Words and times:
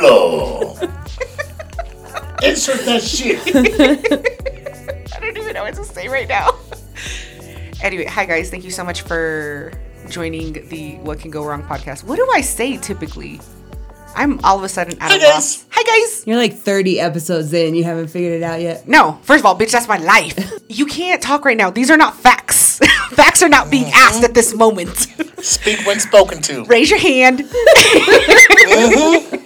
Pablo. 0.00 0.76
Insert 2.42 2.84
that 2.84 3.02
shit. 3.02 3.38
I 5.14 5.20
don't 5.20 5.36
even 5.36 5.54
know 5.54 5.62
what 5.64 5.74
to 5.74 5.84
say 5.84 6.08
right 6.08 6.28
now. 6.28 6.50
anyway, 7.82 8.04
hi 8.06 8.26
guys. 8.26 8.50
Thank 8.50 8.64
you 8.64 8.70
so 8.70 8.84
much 8.84 9.02
for 9.02 9.72
joining 10.08 10.68
the 10.68 10.96
What 10.98 11.20
Can 11.20 11.30
Go 11.30 11.44
Wrong 11.44 11.62
podcast. 11.62 12.04
What 12.04 12.16
do 12.16 12.28
I 12.34 12.40
say 12.40 12.76
typically? 12.76 13.40
I'm 14.16 14.38
all 14.44 14.56
of 14.58 14.62
a 14.64 14.68
sudden 14.68 14.94
at 15.00 15.10
Hi, 15.10 15.16
a 15.16 15.18
guys. 15.18 15.28
loss. 15.34 15.66
Hi 15.70 15.82
guys. 15.82 16.24
You're 16.26 16.36
like 16.36 16.54
30 16.54 17.00
episodes 17.00 17.52
in. 17.52 17.74
You 17.74 17.82
haven't 17.84 18.08
figured 18.08 18.34
it 18.34 18.42
out 18.44 18.60
yet. 18.60 18.86
No, 18.86 19.18
first 19.22 19.40
of 19.40 19.46
all, 19.46 19.58
bitch, 19.58 19.72
that's 19.72 19.88
my 19.88 19.98
life. 19.98 20.52
You 20.66 20.86
can't 20.86 21.22
talk 21.22 21.44
right 21.44 21.56
now. 21.56 21.70
These 21.70 21.88
are 21.90 21.96
not 21.96 22.16
facts. 22.16 22.78
facts 23.10 23.44
are 23.44 23.48
not 23.48 23.70
being 23.70 23.84
asked 23.94 24.24
at 24.24 24.34
this 24.34 24.52
moment. 24.56 24.96
Speak 25.40 25.86
when 25.86 26.00
spoken 26.00 26.42
to. 26.42 26.64
Raise 26.64 26.90
your 26.90 26.98
hand. 26.98 27.40
Mm-hmm. 28.64 29.43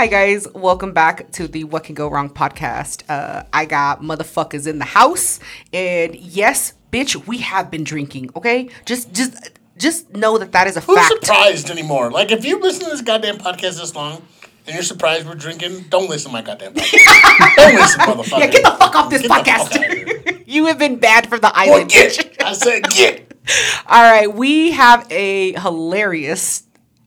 Hi 0.00 0.06
guys, 0.06 0.48
welcome 0.54 0.94
back 0.94 1.30
to 1.32 1.46
the 1.46 1.64
What 1.64 1.84
Can 1.84 1.94
Go 1.94 2.08
Wrong 2.08 2.30
podcast. 2.30 3.02
Uh, 3.06 3.42
I 3.52 3.66
got 3.66 4.00
motherfuckers 4.00 4.66
in 4.66 4.78
the 4.78 4.86
house, 4.86 5.40
and 5.74 6.14
yes, 6.14 6.72
bitch, 6.90 7.26
we 7.26 7.36
have 7.40 7.70
been 7.70 7.84
drinking. 7.84 8.30
Okay, 8.34 8.70
just 8.86 9.12
just 9.12 9.50
just 9.76 10.10
know 10.14 10.38
that 10.38 10.52
that 10.52 10.66
is 10.66 10.78
a 10.78 10.80
Who's 10.80 10.96
fact. 10.96 11.26
surprised 11.26 11.68
anymore? 11.68 12.10
Like, 12.10 12.32
if 12.32 12.46
you 12.46 12.58
listen 12.60 12.84
to 12.84 12.90
this 12.92 13.02
goddamn 13.02 13.36
podcast 13.36 13.78
this 13.78 13.94
long 13.94 14.22
and 14.66 14.74
you're 14.74 14.82
surprised 14.82 15.26
we're 15.26 15.34
drinking, 15.34 15.84
don't 15.90 16.08
listen 16.08 16.30
to 16.30 16.32
my 16.32 16.40
goddamn 16.40 16.72
podcast. 16.72 17.56
don't 17.56 17.74
listen, 17.74 18.00
motherfucker. 18.00 18.38
Yeah, 18.38 18.46
get 18.46 18.62
the 18.62 18.70
fuck 18.70 18.94
off 18.94 19.10
this 19.10 19.20
Get 19.20 19.28
the 19.28 19.34
fuck 19.34 19.48
outta 19.48 19.78
podcast. 19.78 20.42
you 20.46 20.64
have 20.64 20.78
been 20.78 20.96
bad 20.96 21.28
for 21.28 21.38
the 21.38 21.52
island. 21.54 21.90
bitch. 21.90 22.16
get. 22.16 22.42
I 22.42 22.54
said 22.54 22.84
get. 22.84 23.34
All 23.86 24.02
right, 24.02 24.32
we 24.32 24.70
have 24.70 25.06
a 25.12 25.52
hilarious. 25.60 26.62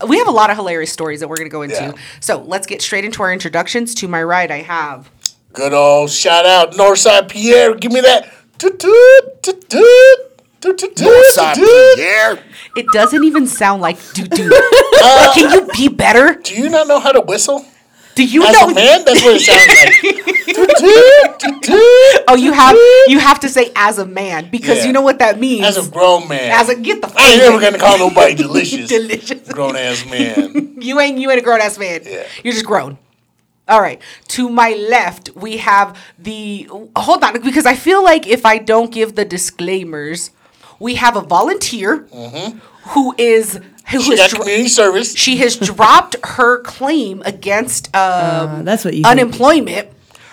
We 0.08 0.18
have 0.18 0.28
a 0.28 0.32
lot 0.32 0.50
of 0.50 0.58
hilarious 0.58 0.92
stories 0.92 1.20
that 1.22 1.30
we're 1.30 1.38
going 1.38 1.50
to 1.50 1.52
go 1.54 1.62
into. 1.62 1.76
Yeah. 1.76 1.94
So 2.20 2.42
let's 2.42 2.68
get 2.68 2.82
straight 2.82 3.06
into 3.06 3.24
our 3.24 3.32
introductions. 3.32 3.96
To 3.96 4.08
my 4.08 4.22
right, 4.24 4.50
I 4.52 4.58
have 4.62 5.10
Good 5.54 5.74
old 5.74 6.10
shout 6.10 6.46
out 6.46 6.74
Northside 6.74 7.30
Pierre. 7.30 7.76
Give 7.76 7.92
me 7.92 8.02
that. 8.02 8.28
Toot, 8.58 8.80
toot, 8.80 9.44
toot, 9.44 9.70
toot. 9.70 10.20
Toot, 10.62 10.78
toot, 10.78 10.96
toot, 10.96 11.08
Northside. 11.08 11.56
Pierre. 11.56 12.40
It 12.76 12.86
doesn't 12.92 13.24
even 13.24 13.46
sound 13.48 13.82
like 13.82 13.98
doo 14.14 14.26
doo. 14.28 14.52
Uh, 15.06 15.34
Can 15.34 15.52
you 15.52 15.68
be 15.74 15.90
better? 15.90 16.36
Do 16.36 16.56
you 16.56 16.70
not 16.70 16.88
know 16.88 16.98
how 16.98 17.12
to 17.12 17.20
whistle? 17.20 17.66
Do 18.16 18.24
you 18.24 18.42
know? 18.42 18.48
As 18.48 18.54
know? 18.54 18.70
a 18.70 18.74
man, 18.74 19.06
that's 19.06 19.24
what 19.24 19.36
it 19.36 19.42
sounds 19.42 19.68
like. 19.68 20.30
Oh, 22.28 22.36
you 22.36 22.52
have 22.54 22.76
you 23.08 23.20
have 23.20 23.40
to 23.42 23.50
say 23.50 23.72
as 23.76 23.98
a 23.98 24.06
man 24.06 24.50
because 24.50 24.80
Yeah. 24.80 24.86
you 24.86 24.94
know 24.94 25.02
what 25.02 25.20
that 25.20 25.40
means. 25.40 25.66
As 25.66 25.88
a 25.88 25.90
grown 25.90 26.28
man. 26.28 26.52
As 26.52 26.70
a- 26.70 26.76
get 26.76 27.02
the 27.02 27.08
fuck 27.08 27.20
I 27.22 27.34
ain't 27.34 27.40
never 27.40 27.60
gonna 27.60 27.78
call 27.78 27.98
nobody 27.98 28.36
delicious. 28.46 28.88
delicious. 28.90 29.48
Grown 29.50 29.76
ass 29.76 30.06
man. 30.06 30.70
You 30.84 31.00
ain't 31.00 31.18
you 31.18 31.32
ain't 31.32 31.40
a 31.40 31.44
grown 31.44 31.62
ass 31.62 31.78
man. 31.78 32.02
Yeah. 32.04 32.26
You're 32.44 32.54
just 32.54 32.66
grown. 32.66 32.98
All 33.68 33.82
right. 33.82 34.02
To 34.30 34.50
my 34.50 34.72
left, 34.72 35.30
we 35.36 35.58
have 35.58 35.98
the 36.20 36.68
hold 36.96 37.24
on 37.24 37.42
because 37.42 37.66
I 37.66 37.76
feel 37.76 38.04
like 38.04 38.28
if 38.28 38.46
I 38.46 38.58
don't 38.58 38.92
give 38.92 39.16
the 39.16 39.26
disclaimers, 39.26 40.32
we 40.80 40.96
have 40.96 41.16
a 41.16 41.22
volunteer 41.22 42.00
mm-hmm. 42.14 42.58
who 42.90 43.16
is 43.18 43.60
who 43.94 44.00
Mm-hmm. 44.00 44.12
She 44.12 44.18
has 44.18 44.20
got 44.20 44.30
dro- 44.32 44.40
community 44.42 44.70
service. 44.70 45.16
she 45.16 45.38
has 45.38 45.58
dropped 45.58 46.16
her 46.24 46.62
claim 46.62 47.22
against 47.26 47.88
um, 47.96 48.02
Uh, 48.02 48.62
that's 48.64 48.84
what 48.86 48.94
you 48.94 49.04
think. 49.04 49.12
unemployment. 49.12 49.90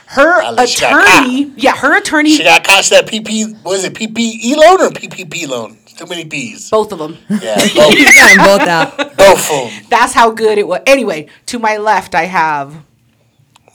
Her 0.06 0.42
Unless 0.42 0.76
attorney, 0.82 1.52
yeah, 1.56 1.76
her 1.76 1.96
attorney, 1.96 2.30
She 2.30 2.42
got 2.42 2.64
caught 2.64 2.84
that 2.86 3.06
PP. 3.06 3.62
Was 3.62 3.84
it 3.84 3.94
PPE 3.94 4.56
loan 4.56 4.80
or 4.80 4.88
PPP 4.90 5.46
loan? 5.48 5.76
Too 5.96 6.06
many 6.06 6.24
P's. 6.24 6.68
both 6.70 6.90
of 6.92 6.98
them. 6.98 7.16
Yeah, 7.28 7.54
both, 7.56 7.92
He's 7.94 8.14
got 8.14 8.34
them 8.34 8.44
both 8.44 8.68
out. 8.68 8.96
both 9.16 9.50
of 9.52 9.70
them. 9.70 9.84
That's 9.88 10.12
how 10.14 10.30
good 10.32 10.58
it 10.58 10.66
was. 10.66 10.80
Anyway, 10.86 11.28
to 11.46 11.58
my 11.60 11.76
left, 11.76 12.14
I 12.16 12.24
have 12.24 12.74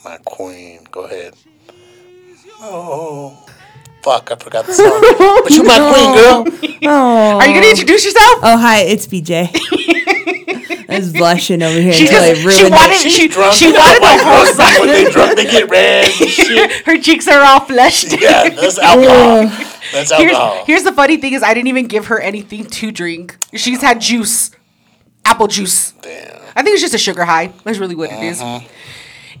My 0.04 0.18
queen. 0.26 0.80
Go 0.90 1.04
ahead. 1.04 1.34
Oh, 2.60 3.45
fuck! 4.06 4.30
I 4.30 4.36
forgot 4.36 4.66
the 4.66 4.72
song. 4.72 5.42
but 5.42 5.50
you 5.50 5.64
my 5.64 5.82
queen, 5.90 6.10
girl. 6.14 6.38
Oh. 6.88 7.38
Are 7.40 7.46
you 7.46 7.54
gonna 7.54 7.66
introduce 7.74 8.04
yourself? 8.04 8.38
Oh, 8.42 8.56
hi, 8.56 8.82
it's 8.82 9.06
BJ. 9.06 9.50
I 10.88 10.98
was 11.00 11.12
blushing 11.12 11.62
over 11.62 11.80
here 11.80 11.92
She 11.92 12.06
until 12.06 12.22
I 12.22 12.34
just 12.34 12.40
she 12.42 12.46
ruined 12.46 12.74
wanted 12.74 12.94
it. 12.94 13.00
She's 13.00 13.16
she, 13.16 13.28
drunk. 13.28 13.52
she 13.54 13.72
wanted 13.72 14.00
the 14.00 14.22
whole 14.22 14.44
girls, 14.44 14.78
When 14.78 14.88
they 14.88 15.10
drunk, 15.10 15.36
they 15.36 15.44
get 15.44 15.68
red 15.68 16.04
and 16.04 16.30
shit. 16.38 16.86
Her 16.86 16.96
cheeks 16.98 17.26
are 17.26 17.42
all 17.42 17.60
flushed. 17.60 18.12
Yeah, 18.20 18.48
that's 18.50 18.78
alcohol. 18.78 19.50
That's 19.92 20.10
Here's, 20.10 20.32
alcohol. 20.32 20.64
here's 20.66 20.82
the 20.82 20.90
funny 20.92 21.16
thing 21.16 21.32
is 21.34 21.44
I 21.44 21.54
didn't 21.54 21.68
even 21.68 21.86
give 21.86 22.06
her 22.06 22.18
anything 22.18 22.64
to 22.66 22.90
drink. 22.90 23.36
She's 23.54 23.80
had 23.80 24.00
juice, 24.00 24.50
apple 25.24 25.46
juice. 25.46 25.92
Damn. 26.02 26.42
I 26.56 26.64
think 26.64 26.74
it's 26.74 26.82
just 26.82 26.92
a 26.94 26.98
sugar 26.98 27.24
high. 27.24 27.52
That's 27.62 27.78
really 27.78 27.94
what 27.94 28.10
it 28.10 28.20
is. 28.20 28.42
Mm-hmm. 28.42 28.66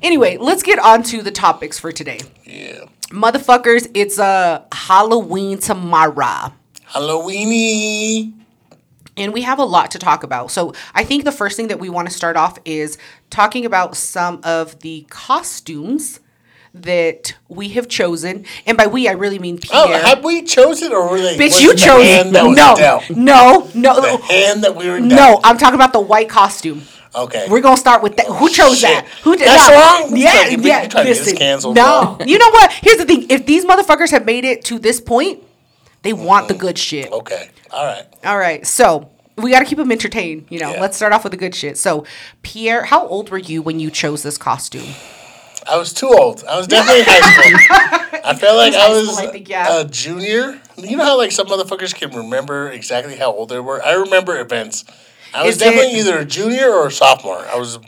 Anyway, 0.02 0.36
let's 0.36 0.62
get 0.62 0.78
on 0.78 1.02
to 1.04 1.22
the 1.22 1.30
topics 1.30 1.78
for 1.78 1.92
today. 1.92 2.20
Yeah. 2.44 2.84
Motherfuckers, 3.08 3.90
it's 3.94 4.18
a 4.18 4.66
Halloween 4.72 5.58
tomorrow. 5.58 6.52
Halloweeny. 6.90 8.32
And 9.16 9.32
we 9.32 9.42
have 9.42 9.58
a 9.58 9.64
lot 9.64 9.92
to 9.92 9.98
talk 9.98 10.22
about. 10.22 10.50
So 10.50 10.74
I 10.94 11.04
think 11.04 11.24
the 11.24 11.32
first 11.32 11.56
thing 11.56 11.68
that 11.68 11.78
we 11.78 11.88
want 11.88 12.08
to 12.08 12.14
start 12.14 12.36
off 12.36 12.58
is 12.64 12.98
talking 13.30 13.64
about 13.64 13.96
some 13.96 14.40
of 14.44 14.78
the 14.80 15.06
costumes 15.08 16.20
that 16.74 17.34
we 17.48 17.70
have 17.70 17.88
chosen. 17.88 18.44
And 18.66 18.76
by 18.76 18.86
we, 18.86 19.08
I 19.08 19.12
really 19.12 19.38
mean 19.38 19.58
Oh, 19.72 19.88
have 19.90 20.22
we 20.22 20.42
chosen 20.42 20.92
or 20.92 21.10
were 21.10 21.20
they? 21.20 21.38
Bitch, 21.38 21.62
you 21.62 21.74
chose 21.74 22.24
was 22.24 22.32
no, 22.32 22.52
no, 22.52 23.70
no, 23.74 24.00
The 24.00 24.16
hand 24.24 24.64
that 24.64 24.76
we 24.76 24.86
were 24.86 24.98
dealt. 24.98 25.10
no. 25.10 25.40
I'm 25.42 25.56
talking 25.56 25.76
about 25.76 25.94
the 25.94 26.00
white 26.00 26.28
costume. 26.28 26.82
Okay. 27.16 27.46
We're 27.48 27.62
gonna 27.62 27.76
start 27.76 28.02
with 28.02 28.16
that. 28.18 28.26
Who 28.26 28.50
chose 28.50 28.80
shit. 28.80 28.90
that? 28.90 29.06
Who 29.22 29.36
did 29.36 29.46
that? 29.48 29.56
That's 29.56 29.70
no. 29.70 30.08
wrong? 30.08 30.16
Yeah, 30.16 30.48
yeah. 30.50 30.82
you 30.82 30.88
trying 30.88 31.06
to 31.06 31.24
get 31.24 31.36
canceled, 31.36 31.76
no, 31.76 32.18
you 32.26 32.38
know 32.38 32.50
what? 32.50 32.72
Here's 32.72 32.98
the 32.98 33.06
thing: 33.06 33.26
if 33.30 33.46
these 33.46 33.64
motherfuckers 33.64 34.10
have 34.10 34.26
made 34.26 34.44
it 34.44 34.64
to 34.66 34.78
this 34.78 35.00
point, 35.00 35.42
they 36.02 36.12
want 36.12 36.48
the 36.48 36.54
mm-hmm. 36.54 36.60
good 36.60 36.78
shit. 36.78 37.10
Okay. 37.10 37.48
All 37.70 37.84
right. 37.84 38.04
All 38.24 38.38
right, 38.38 38.66
so 38.66 39.10
we 39.36 39.50
got 39.50 39.60
to 39.60 39.64
keep 39.64 39.78
them 39.78 39.92
entertained. 39.92 40.46
You 40.50 40.60
know, 40.60 40.74
Yeah. 40.74 40.80
let's 40.80 40.96
start 40.96 41.12
off 41.12 41.24
with 41.24 41.32
the 41.32 41.36
good 41.36 41.54
shit. 41.54 41.78
So, 41.78 42.04
Pierre, 42.42 42.84
how 42.84 43.06
old 43.06 43.30
were 43.30 43.38
you 43.38 43.62
when 43.62 43.80
you 43.80 43.90
chose 43.90 44.22
this 44.22 44.38
costume? 44.38 44.94
I 45.68 45.76
was 45.76 45.92
too 45.92 46.08
old. 46.08 46.44
I 46.48 46.56
was 46.56 46.66
definitely 46.66 47.02
high 47.04 47.20
school. 47.20 48.20
I 48.24 48.34
felt 48.34 48.56
like 48.56 48.74
I 48.74 48.88
was 48.88 49.12
school, 49.12 49.28
I 49.28 49.32
think, 49.32 49.48
yeah. 49.48 49.80
a 49.80 49.84
junior. 49.84 50.60
You 50.76 50.96
know 50.96 51.04
how 51.04 51.16
like 51.16 51.32
some 51.32 51.48
motherfuckers 51.48 51.94
can 51.94 52.10
remember 52.10 52.70
exactly 52.70 53.16
how 53.16 53.32
old 53.32 53.48
they 53.48 53.58
were. 53.58 53.82
I 53.84 53.94
remember 53.94 54.38
events. 54.38 54.84
I 55.34 55.42
was 55.44 55.52
Is 55.54 55.58
definitely 55.58 55.92
it- 55.92 55.98
either 56.06 56.18
a 56.18 56.24
junior 56.24 56.70
or 56.70 56.86
a 56.88 56.92
sophomore. 56.92 57.38
I 57.38 57.56
was. 57.56 57.78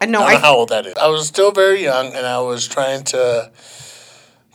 I 0.00 0.06
know. 0.06 0.20
I 0.20 0.32
don't 0.32 0.42
know 0.42 0.46
how 0.48 0.54
old 0.56 0.68
that 0.68 0.86
is. 0.86 0.94
I 0.94 1.08
was 1.08 1.26
still 1.26 1.50
very 1.52 1.82
young, 1.82 2.08
and 2.14 2.24
I 2.26 2.40
was 2.40 2.68
trying 2.68 3.04
to 3.04 3.50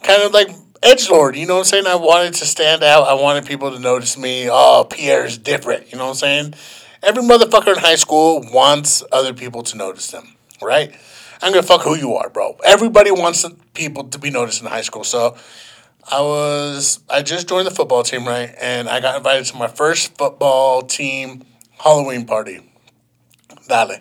kind 0.03 0.21
of 0.23 0.31
like 0.33 0.49
edge 0.81 1.09
lord. 1.09 1.35
You 1.35 1.45
know 1.45 1.55
what 1.55 1.59
I'm 1.61 1.65
saying? 1.65 1.87
I 1.87 1.95
wanted 1.95 2.33
to 2.35 2.45
stand 2.45 2.83
out. 2.83 3.07
I 3.07 3.13
wanted 3.13 3.45
people 3.45 3.71
to 3.71 3.79
notice 3.79 4.17
me. 4.17 4.47
Oh, 4.49 4.85
Pierre's 4.89 5.37
different. 5.37 5.91
You 5.91 5.97
know 5.97 6.05
what 6.05 6.11
I'm 6.11 6.15
saying? 6.17 6.53
Every 7.01 7.23
motherfucker 7.23 7.73
in 7.75 7.79
high 7.79 7.95
school 7.95 8.41
wants 8.53 9.03
other 9.11 9.33
people 9.33 9.63
to 9.63 9.77
notice 9.77 10.11
them, 10.11 10.35
right? 10.61 10.93
I'm 11.41 11.51
gonna 11.51 11.63
fuck 11.63 11.81
who 11.81 11.95
you 11.95 12.13
are, 12.13 12.29
bro. 12.29 12.55
Everybody 12.63 13.11
wants 13.11 13.45
people 13.73 14.05
to 14.05 14.17
be 14.17 14.29
noticed 14.29 14.61
in 14.61 14.67
high 14.67 14.81
school. 14.81 15.03
So 15.03 15.35
I 16.09 16.21
was 16.21 16.99
I 17.09 17.21
just 17.21 17.49
joined 17.49 17.67
the 17.67 17.71
football 17.71 18.03
team, 18.03 18.25
right? 18.25 18.53
And 18.61 18.87
I 18.87 19.01
got 19.01 19.17
invited 19.17 19.45
to 19.47 19.57
my 19.57 19.67
first 19.67 20.17
football 20.17 20.81
team 20.83 21.43
Halloween 21.83 22.25
party. 22.25 22.61
Dale. 23.67 23.97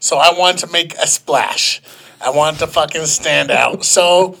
So 0.00 0.16
I 0.18 0.32
wanted 0.38 0.58
to 0.66 0.72
make 0.72 0.94
a 0.94 1.06
splash. 1.06 1.82
I 2.20 2.30
wanted 2.30 2.60
to 2.60 2.66
fucking 2.68 3.06
stand 3.06 3.50
out. 3.50 3.84
So 3.98 4.36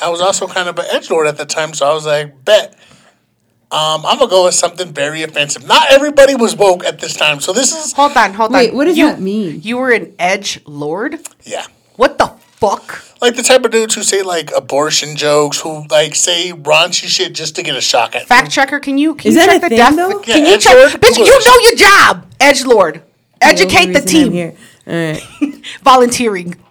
I 0.00 0.08
was 0.10 0.20
also 0.20 0.46
kind 0.46 0.68
of 0.68 0.78
an 0.78 0.84
edge 0.92 1.10
lord 1.10 1.26
at 1.26 1.36
the 1.36 1.44
time, 1.44 1.74
so 1.74 1.90
I 1.90 1.92
was 1.92 2.06
like, 2.06 2.44
bet. 2.44 2.74
Um, 3.70 4.06
I'm 4.06 4.16
gonna 4.18 4.30
go 4.30 4.44
with 4.44 4.54
something 4.54 4.94
very 4.94 5.22
offensive. 5.22 5.66
Not 5.66 5.90
everybody 5.90 6.34
was 6.34 6.54
woke 6.56 6.84
at 6.86 7.00
this 7.00 7.14
time, 7.14 7.40
so 7.40 7.52
this 7.52 7.74
is 7.74 7.92
hold 7.92 8.16
on, 8.16 8.32
hold 8.32 8.50
Wait, 8.52 8.70
on. 8.70 8.76
what 8.76 8.84
does 8.84 8.96
you, 8.96 9.06
that 9.08 9.20
mean? 9.20 9.60
You 9.62 9.76
were 9.76 9.90
an 9.90 10.14
edge 10.18 10.60
lord. 10.66 11.18
yeah, 11.44 11.66
What 11.96 12.16
the 12.16 12.32
fuck? 12.58 13.04
like 13.20 13.34
the 13.36 13.42
type 13.42 13.64
of 13.64 13.70
dudes 13.70 13.94
who 13.94 14.02
say 14.02 14.22
like 14.22 14.50
abortion 14.56 15.16
jokes, 15.16 15.60
who 15.60 15.86
like 15.88 16.14
say 16.14 16.52
raunchy 16.52 17.06
shit 17.08 17.34
just 17.34 17.56
to 17.56 17.62
get 17.62 17.76
a 17.76 17.80
shock 17.80 18.14
at. 18.14 18.26
Fact 18.26 18.50
checker, 18.50 18.78
can 18.80 18.98
you 18.98 19.14
can 19.14 19.28
Is 19.30 19.34
you 19.36 19.40
that 19.40 19.46
check 19.48 19.56
a 19.58 19.60
the 19.60 19.68
thing, 19.70 19.78
death? 19.78 19.96
though? 19.96 20.18
Can 20.20 20.44
Yeah, 20.44 20.50
you 20.52 20.58
check? 20.58 20.76
edgelord? 20.76 21.00
Bitch, 21.00 21.18
you 21.18 21.44
know 21.46 21.58
your 21.68 21.76
job, 21.76 22.26
edge 22.40 22.64
lord. 22.64 23.02
Educate 23.40 23.86
the 23.92 24.00
Only 24.00 24.10
team. 24.12 24.32
here. 24.32 24.54
All 24.86 24.94
right. 24.94 25.22
Volunteering. 25.82 26.56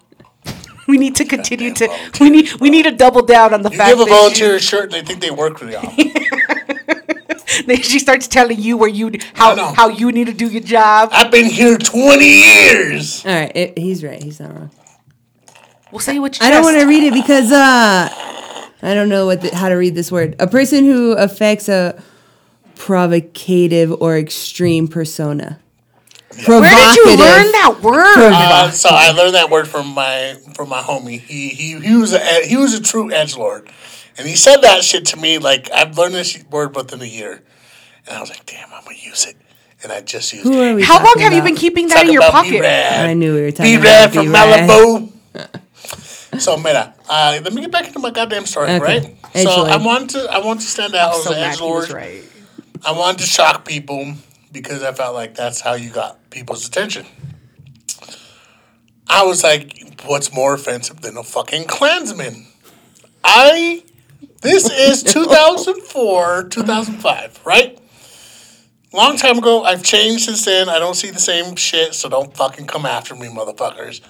We 0.88 0.98
need 0.98 1.18
to 1.18 1.26
continue 1.26 1.74
to. 1.74 1.88
Goddamn 1.88 2.12
We 2.22 2.30
need. 2.30 2.54
We 2.62 2.70
need 2.70 2.84
to 2.84 2.92
double 2.92 3.22
down 3.22 3.54
on 3.54 3.62
the 3.62 3.70
You 3.70 3.78
fact 3.78 3.90
give 3.90 4.00
a 4.00 4.06
that 4.06 4.10
volunteer 4.10 4.56
a 4.56 4.60
shirt, 4.62 4.84
and 4.86 4.94
they 4.94 5.02
think 5.02 5.20
they 5.20 5.32
work 5.32 5.58
for 5.60 5.70
y'all. 5.70 5.92
Then 7.66 7.82
she 7.82 8.00
starts 8.00 8.28
telling 8.28 8.60
you 8.62 8.78
where 8.78 8.88
you 8.90 9.12
how 9.34 9.52
I 9.52 9.56
know. 9.56 9.66
how 9.74 9.90
you 9.90 10.12
need 10.14 10.28
to 10.28 10.34
do 10.34 10.48
your 10.48 10.62
job. 10.62 11.10
I've 11.12 11.32
been 11.32 11.46
here 11.46 11.78
20 11.78 12.26
years. 12.26 13.26
All 13.26 13.34
right. 13.34 13.52
It, 13.56 13.78
he's 13.78 14.04
right. 14.04 14.22
He's 14.22 14.40
not 14.40 14.54
wrong. 14.54 14.72
We'll 15.92 16.00
say 16.00 16.20
what 16.20 16.40
you. 16.40 16.46
I 16.46 16.50
don't 16.52 16.64
want 16.64 16.80
to 16.80 16.86
read 16.86 17.04
it 17.04 17.14
because 17.14 17.52
uh, 17.52 18.10
I 18.82 18.94
don't 18.94 19.10
know 19.10 19.26
what 19.26 19.42
the, 19.42 19.56
how 19.56 19.70
to 19.70 19.76
read 19.76 19.96
this 19.96 20.12
word. 20.12 20.36
A 20.40 20.48
person 20.48 20.84
who 20.86 21.14
affects 21.14 21.70
a 21.70 22.02
provocative 22.76 23.92
or 24.02 24.18
extreme 24.18 24.88
persona. 24.88 25.60
Where 26.46 26.62
did 26.62 26.96
you 26.96 27.06
learn 27.06 27.52
that 27.54 27.80
word? 27.82 28.18
Uh, 28.18 28.70
so 28.70 28.90
I 28.92 29.12
learned 29.12 29.34
that 29.36 29.50
word 29.50 29.68
from 29.68 29.88
my 29.94 30.36
from 30.54 30.70
my 30.70 30.82
homie. 30.82 31.20
He 31.20 31.50
he 31.50 31.80
he 31.80 31.96
was 31.96 32.14
a 32.14 32.46
he 32.46 32.58
was 32.58 32.74
a 32.76 32.82
true 32.82 33.12
edge 33.12 33.36
lord, 33.36 33.70
and 34.18 34.28
he 34.28 34.36
said 34.36 34.58
that 34.58 34.84
shit 34.84 35.06
to 35.08 35.18
me 35.18 35.40
like 35.40 35.72
I've 35.72 35.98
learned 35.98 36.14
this 36.14 36.44
word 36.52 36.76
within 36.76 37.02
a 37.02 37.06
year, 37.06 37.42
and 38.06 38.18
I 38.18 38.22
was 38.22 38.30
like, 38.30 38.46
damn, 38.46 38.72
I'm 38.72 38.84
gonna 38.84 38.98
use 38.98 39.26
it, 39.26 39.36
and 39.82 39.92
I 39.92 40.02
just 40.02 40.32
used 40.32 40.44
Who 40.46 40.62
it. 40.62 40.72
are 40.72 40.76
we 40.76 40.84
How 40.84 40.98
long 40.98 41.06
talking 41.06 41.22
have 41.24 41.34
you 41.34 41.42
been 41.42 41.56
keeping 41.56 41.88
that 41.88 41.96
Talk 41.96 42.06
in 42.06 42.14
your 42.14 42.22
about 42.22 42.32
pocket? 42.34 42.52
B-Rad. 42.52 43.10
I 43.10 43.14
knew 43.16 43.34
we 43.34 43.42
were 43.42 43.52
talking 43.52 43.74
Be 43.74 43.80
about 43.82 44.14
from 44.14 44.26
B-Rad. 44.28 44.70
Malibu. 44.70 45.12
so, 46.40 46.58
mira, 46.58 46.94
uh, 47.10 47.40
let 47.44 47.54
me 47.54 47.62
get 47.62 47.72
back 47.72 47.88
into 47.88 48.00
my 48.00 48.12
goddamn 48.12 48.46
story, 48.46 48.70
Okay. 48.72 48.80
right? 48.80 49.16
So. 49.36 49.66
I 49.66 49.78
wanted 49.78 50.10
to, 50.12 50.32
I 50.32 50.40
wanted 50.40 50.62
to 50.62 50.68
stand 50.68 50.96
out 50.96 51.16
as 51.16 51.24
So 51.24 51.32
an 51.34 51.38
edge 51.40 51.60
lord. 51.60 51.90
right. 51.90 52.24
I 52.86 52.92
wanted 52.92 53.20
to 53.22 53.28
shock 53.28 53.66
people 53.66 54.14
because 54.52 54.84
I 54.84 54.94
felt 54.94 55.14
like 55.16 55.36
that's 55.36 55.62
how 55.62 55.74
you 55.74 55.90
got 55.90 56.30
people's 56.30 56.68
attention. 56.68 57.06
I 59.10 59.24
was 59.24 59.44
like, 59.44 60.02
what's 60.06 60.34
more 60.34 60.54
offensive 60.54 61.02
than 61.02 61.18
a 61.18 61.24
fucking 61.24 61.66
Klansman? 61.66 62.46
I, 63.24 63.84
this 64.42 64.70
is 64.70 65.04
2004, 65.14 66.44
2005, 66.50 67.40
right? 67.46 67.80
Long 68.94 69.18
time 69.18 69.38
ago, 69.38 69.64
I've 69.64 69.84
changed 69.84 70.26
since 70.26 70.46
then. 70.46 70.70
I 70.70 70.80
don't 70.80 70.96
see 70.96 71.10
the 71.12 71.20
same 71.20 71.56
shit, 71.56 71.94
so 71.94 72.10
don't 72.10 72.36
fucking 72.36 72.68
come 72.68 72.86
after 72.86 73.16
me, 73.16 73.28
motherfuckers. 73.28 74.02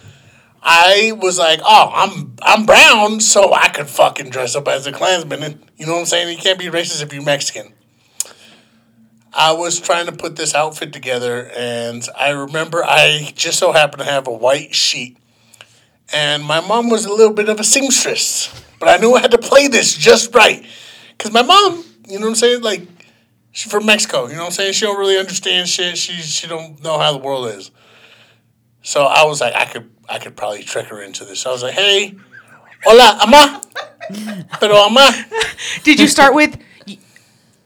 I 0.70 1.14
was 1.14 1.40
like, 1.40 1.62
oh, 1.64 1.92
I'm 1.94 2.36
I'm 2.42 2.66
brown, 2.66 3.22
so 3.22 3.54
I 3.54 3.70
could 3.70 3.88
fucking 3.88 4.32
dress 4.32 4.54
up 4.54 4.68
as 4.68 4.86
a 4.86 4.92
Klansman. 4.92 5.42
And 5.42 5.64
you 5.78 5.86
know 5.86 5.94
what 5.94 6.00
I'm 6.00 6.06
saying? 6.06 6.30
You 6.30 6.44
can't 6.44 6.60
be 6.60 6.66
racist 6.66 7.02
if 7.02 7.14
you're 7.14 7.24
Mexican. 7.24 7.74
I 9.34 9.54
was 9.54 9.80
trying 9.80 10.08
to 10.08 10.12
put 10.12 10.36
this 10.36 10.54
outfit 10.54 10.92
together, 10.92 11.50
and 11.56 12.06
I 12.20 12.32
remember 12.32 12.84
I 12.84 13.32
just 13.34 13.60
so 13.60 13.72
happened 13.72 14.00
to 14.00 14.12
have 14.12 14.28
a 14.28 14.32
white 14.32 14.76
sheet. 14.76 15.18
And 16.12 16.44
my 16.44 16.60
mom 16.60 16.90
was 16.90 17.06
a 17.06 17.14
little 17.14 17.34
bit 17.34 17.48
of 17.48 17.62
a 17.62 17.64
seamstress, 17.64 18.54
but 18.78 18.90
I 18.90 18.98
knew 18.98 19.14
I 19.14 19.22
had 19.22 19.32
to 19.32 19.38
play 19.38 19.70
this 19.70 19.96
just 19.96 20.36
right. 20.36 20.66
Because 21.18 21.32
my 21.32 21.44
mom, 21.44 21.86
you 22.10 22.20
know 22.20 22.26
what 22.26 22.32
I'm 22.32 22.36
saying? 22.36 22.62
Like, 22.62 22.86
she's 23.52 23.72
from 23.72 23.86
Mexico, 23.86 24.28
you 24.28 24.34
know 24.34 24.40
what 24.40 24.46
I'm 24.48 24.52
saying? 24.52 24.74
She 24.74 24.86
don't 24.86 25.00
really 25.00 25.18
understand 25.18 25.70
shit. 25.70 25.98
She, 25.98 26.14
she 26.14 26.48
don't 26.48 26.84
know 26.84 27.00
how 27.00 27.14
the 27.14 27.20
world 27.20 27.48
is. 27.48 27.72
So 28.82 29.06
I 29.06 29.26
was 29.26 29.40
like, 29.40 29.54
I 29.54 29.66
could 29.66 29.90
I 30.10 30.20
could 30.20 30.36
probably 30.36 30.64
trick 30.64 30.88
her 30.88 31.02
into 31.02 31.26
this. 31.26 31.46
I 31.46 31.52
was 31.52 31.64
like, 31.64 31.74
hey, 31.74 32.16
hola, 32.84 33.20
ama. 33.22 33.62
Pero 34.60 34.76
ama. 34.86 35.12
Did 35.84 36.00
you 36.00 36.08
start 36.08 36.34
with 36.34 36.58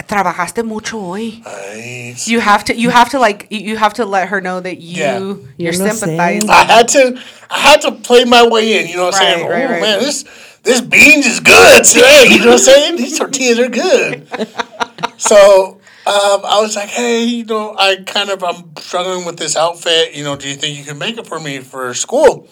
trabajaste 0.08 0.66
mucho 0.66 1.00
hoy? 1.00 1.42
Ay, 1.46 2.16
You 2.26 2.40
have 2.42 2.66
to. 2.66 2.76
You 2.76 2.90
have 2.90 3.10
to 3.12 3.20
like. 3.20 3.48
you- 3.50 3.60
You 3.62 3.78
have 3.78 3.94
to 3.96 4.06
let 4.06 4.28
her 4.30 4.42
know 4.42 4.60
that 4.60 4.82
you 4.82 4.98
Yeah. 5.04 5.20
you're 5.58 5.72
Yo 5.74 5.80
no 5.80 5.86
sé. 5.86 5.92
sympathizing. 6.00 6.50
I 6.50 6.64
had 6.66 6.88
to 6.90 7.20
I 7.50 7.60
had 7.60 7.82
to 7.82 7.92
play 7.92 8.26
my 8.26 8.46
way 8.48 8.80
in, 8.82 8.88
you 8.90 8.98
know 8.98 9.06
what 9.06 9.16
I'm 9.16 9.22
saying? 9.22 9.48
Right, 9.48 9.52
right, 9.54 9.66
oh 9.66 9.72
right. 9.74 9.82
man, 9.82 10.00
this 10.00 10.26
this 10.64 10.82
beans 10.82 11.26
is 11.26 11.40
good 11.40 11.84
today, 11.84 12.26
you 12.30 12.40
know 12.40 12.52
what 12.58 12.68
I'm 12.68 12.74
saying? 12.74 12.96
These 12.98 13.18
tortillas 13.20 13.60
are 13.60 13.70
good. 13.70 14.28
so 15.18 15.81
um, 16.08 16.42
I 16.46 16.60
was 16.62 16.76
like, 16.76 16.90
hey, 16.90 17.24
you 17.24 17.46
know, 17.46 17.76
I 17.78 17.98
kind 18.06 18.30
of 18.30 18.44
I'm 18.44 18.76
struggling 18.78 19.26
with 19.26 19.38
this 19.38 19.56
outfit. 19.56 20.16
You 20.16 20.24
know, 20.24 20.36
do 20.36 20.48
you 20.48 20.56
think 20.56 20.78
you 20.78 20.84
can 20.84 20.98
make 20.98 21.18
it 21.18 21.28
for 21.28 21.40
me 21.40 21.60
for 21.60 21.94
school? 21.94 22.48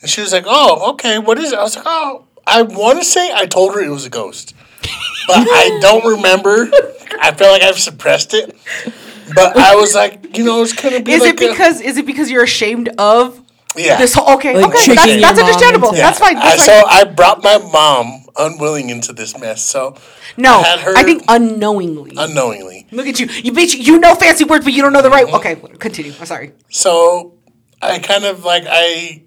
And 0.00 0.10
she 0.10 0.20
was 0.22 0.32
like, 0.32 0.44
oh, 0.46 0.92
okay. 0.92 1.18
What 1.18 1.38
is 1.38 1.52
it? 1.52 1.58
I 1.58 1.62
was 1.62 1.76
like, 1.76 1.84
oh, 1.86 2.24
I 2.46 2.62
want 2.62 2.98
to 2.98 3.04
say 3.04 3.30
I 3.34 3.46
told 3.46 3.74
her 3.74 3.80
it 3.82 3.90
was 3.90 4.06
a 4.06 4.10
ghost, 4.10 4.54
but 5.26 5.36
I 5.38 5.78
don't 5.82 6.04
remember. 6.16 6.70
I 7.20 7.32
feel 7.32 7.48
like 7.50 7.62
I've 7.62 7.78
suppressed 7.78 8.32
it. 8.34 8.54
But 9.34 9.56
I 9.56 9.74
was 9.74 9.94
like, 9.94 10.36
you 10.36 10.44
know, 10.44 10.62
it's 10.62 10.72
gonna 10.72 11.00
be 11.00 11.12
Is 11.12 11.20
like 11.22 11.40
it 11.40 11.42
a- 11.44 11.48
because 11.50 11.80
is 11.80 11.96
it 11.96 12.06
because 12.06 12.30
you're 12.30 12.44
ashamed 12.44 12.88
of 12.98 13.42
yeah. 13.76 13.96
this 13.96 14.14
whole? 14.14 14.34
Okay, 14.36 14.54
Like 14.54 14.66
okay, 14.66 14.84
tricking 14.84 14.94
that's, 14.96 15.06
your 15.12 15.20
that's 15.20 15.38
mom 15.38 15.46
understandable. 15.46 15.88
into- 15.90 16.00
That's 16.00 16.18
fine. 16.18 16.36
I, 16.36 16.40
That's 16.56 16.64
so. 16.64 16.82
I 16.86 17.04
brought 17.04 17.42
my 17.42 17.58
mom 17.58 18.26
unwilling 18.36 18.90
into 18.90 19.12
this 19.12 19.38
mess. 19.38 19.62
So 19.62 19.96
No, 20.36 20.58
I 20.60 20.62
had 20.66 20.80
her 20.80 20.96
I 20.96 21.02
think 21.02 21.24
unknowingly. 21.28 22.12
unknowingly. 22.16 22.86
Look 22.92 23.06
at 23.06 23.18
you, 23.20 23.26
you 23.26 23.52
bitch. 23.52 23.74
You 23.76 23.98
know 23.98 24.14
fancy 24.14 24.44
words, 24.44 24.64
but 24.64 24.72
you 24.74 24.82
don't 24.82 24.92
know 24.92 25.02
the 25.02 25.10
right. 25.10 25.26
Mm-hmm. 25.26 25.36
Okay, 25.36 25.76
continue. 25.78 26.12
I'm 26.18 26.26
sorry. 26.26 26.52
So 26.70 27.34
I 27.82 27.98
kind 27.98 28.24
of 28.24 28.44
like 28.44 28.64
I 28.68 29.22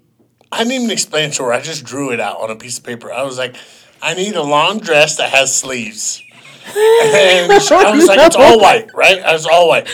I 0.52 0.58
didn't 0.58 0.72
even 0.72 0.90
explain 0.90 1.30
it 1.30 1.34
to 1.34 1.44
her. 1.44 1.52
I 1.52 1.60
just 1.60 1.84
drew 1.84 2.10
it 2.12 2.20
out 2.20 2.40
on 2.40 2.50
a 2.50 2.56
piece 2.56 2.78
of 2.78 2.84
paper. 2.84 3.12
I 3.12 3.22
was 3.22 3.38
like, 3.38 3.56
I 4.02 4.14
need 4.14 4.34
a 4.34 4.42
long 4.42 4.78
dress 4.80 5.16
that 5.16 5.30
has 5.30 5.54
sleeves. 5.54 6.22
And 6.76 7.60
she- 7.62 7.74
I 7.74 7.90
was 7.94 8.06
like, 8.06 8.18
it's 8.20 8.36
all 8.36 8.60
white, 8.60 8.94
right? 8.94 9.20
I 9.20 9.32
was 9.32 9.46
all 9.46 9.66
white. 9.68 9.88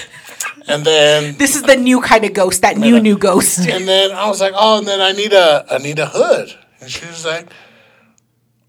And 0.68 0.84
then 0.84 1.36
This 1.36 1.54
is 1.56 1.62
the 1.62 1.76
new 1.76 2.00
kind 2.00 2.24
of 2.24 2.32
ghost. 2.32 2.62
That 2.62 2.76
new 2.76 2.98
new 3.00 3.16
ghost. 3.18 3.60
and 3.68 3.86
then 3.86 4.10
I 4.12 4.28
was 4.28 4.40
like, 4.40 4.52
oh, 4.56 4.78
and 4.78 4.86
then 4.86 5.00
I 5.00 5.12
need 5.12 5.32
a 5.32 5.64
I 5.70 5.78
need 5.78 5.98
a 5.98 6.06
hood. 6.06 6.54
And 6.80 6.90
she 6.90 7.06
was 7.06 7.24
like, 7.24 7.46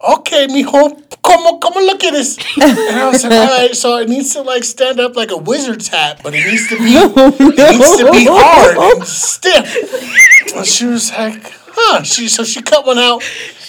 okay, 0.01 0.47
mijo, 0.47 1.01
come 1.23 1.41
on, 1.41 1.59
come 1.59 1.73
on, 1.73 1.85
look 1.85 2.03
at 2.03 2.11
this. 2.11 2.37
And 2.61 2.99
I 2.99 3.09
was 3.09 3.23
like, 3.23 3.33
all 3.33 3.47
right, 3.47 3.75
so 3.75 3.97
it 3.97 4.09
needs 4.09 4.33
to 4.33 4.41
like 4.41 4.63
stand 4.63 4.99
up 4.99 5.15
like 5.15 5.31
a 5.31 5.37
wizard's 5.37 5.87
hat, 5.87 6.21
but 6.23 6.33
it 6.35 6.45
needs 6.45 6.67
to 6.69 6.77
be 6.77 6.93
it 6.93 7.71
needs 7.77 7.97
to 7.97 8.11
be 8.11 8.25
hard 8.29 8.77
and 8.77 9.07
stiff. 9.07 10.53
And 10.55 10.65
she 10.65 10.85
was 10.85 11.11
like, 11.11 11.41
huh? 11.73 12.03
She 12.03 12.27
so 12.29 12.43
she 12.43 12.61
cut 12.61 12.85
one 12.85 12.97
out, 12.99 13.23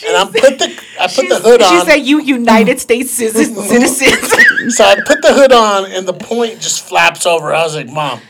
and 0.07 0.17
I 0.17 0.25
put 0.25 0.59
the 0.59 0.69
I 1.01 1.07
put 1.09 1.29
the 1.29 1.41
hood 1.41 1.63
on. 1.63 1.81
She 1.81 1.87
said, 1.91 1.97
"You 2.07 2.21
United 2.21 2.79
States 2.79 3.11
citizen- 3.11 3.55
citizens." 3.57 4.33
So 4.69 4.85
I 4.85 4.97
put 5.07 5.23
the 5.23 5.33
hood 5.33 5.53
on, 5.53 5.91
and 5.91 6.07
the 6.07 6.13
point 6.13 6.61
just 6.61 6.87
flaps 6.87 7.27
over. 7.27 7.55
I 7.55 7.63
was 7.63 7.77
like, 7.77 7.89
Mom, 7.89 8.21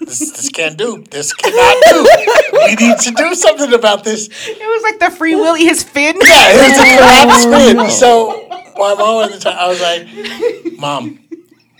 this, 0.00 0.18
this 0.18 0.48
can't 0.48 0.76
do. 0.76 1.04
This 1.10 1.32
cannot 1.34 1.82
do. 1.88 2.06
We 2.52 2.74
need 2.74 2.98
to 2.98 3.10
do 3.10 3.34
something 3.34 3.72
about 3.72 4.04
this. 4.04 4.28
it 4.48 4.58
was 4.58 4.82
like 4.82 4.98
the 4.98 5.16
Free 5.16 5.34
Willy, 5.34 5.64
his 5.64 5.82
fin. 5.82 6.16
Yeah, 6.16 6.22
it 6.22 6.70
was 6.70 6.78
a 6.78 6.96
collapse 6.96 7.42
spin. 7.42 7.90
So 7.90 8.48
my 8.76 8.94
mom 8.94 9.24
at 9.24 9.32
the 9.32 9.38
time, 9.38 9.56
I 9.58 9.68
was 9.68 9.80
like, 9.80 10.78
Mom, 10.78 11.20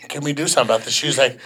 can 0.09 0.23
we 0.23 0.33
do 0.33 0.47
something 0.49 0.75
about 0.75 0.85
this? 0.85 0.95
She 0.95 1.07
was 1.07 1.19
like, 1.19 1.39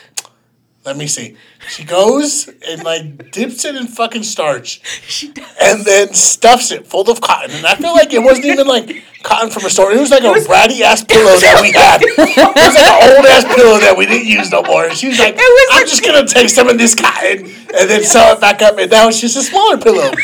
Let 0.88 0.96
me 0.96 1.06
see. 1.06 1.36
She 1.68 1.84
goes 1.84 2.48
and 2.66 2.82
like 2.82 3.30
dips 3.30 3.66
it 3.66 3.76
in 3.76 3.88
fucking 3.88 4.22
starch 4.22 4.80
and 5.60 5.84
then 5.84 6.14
stuffs 6.14 6.70
it 6.70 6.86
full 6.86 7.10
of 7.10 7.20
cotton. 7.20 7.50
And 7.50 7.66
I 7.66 7.74
feel 7.74 7.92
like 7.92 8.14
it 8.14 8.20
wasn't 8.20 8.46
even 8.46 8.66
like 8.66 9.04
cotton 9.22 9.50
from 9.50 9.66
a 9.66 9.68
store. 9.70 9.92
It 9.92 10.00
was 10.00 10.10
like 10.10 10.24
a 10.24 10.32
ratty 10.48 10.82
ass 10.82 11.04
pillow 11.04 11.36
that 11.36 11.58
we 11.60 11.72
had. 11.72 12.00
It 12.02 12.16
was 12.16 12.74
like 12.74 12.86
an 12.88 13.16
old 13.18 13.26
ass 13.26 13.44
pillow 13.54 13.78
that 13.80 13.94
we 13.98 14.06
didn't 14.06 14.28
use 14.28 14.50
no 14.50 14.62
more. 14.62 14.86
And 14.86 14.96
she 14.96 15.08
was 15.08 15.18
like, 15.18 15.36
was 15.36 15.68
I'm 15.72 15.80
like- 15.82 15.88
just 15.90 16.02
gonna 16.02 16.26
take 16.26 16.48
some 16.48 16.68
of 16.70 16.78
this 16.78 16.94
cotton 16.94 17.40
and 17.44 17.90
then 17.90 18.02
sew 18.02 18.32
it 18.32 18.40
back 18.40 18.62
up. 18.62 18.78
And 18.78 18.90
now 18.90 19.08
it's 19.08 19.20
just 19.20 19.36
a 19.36 19.42
smaller 19.42 19.76
pillow. 19.76 20.10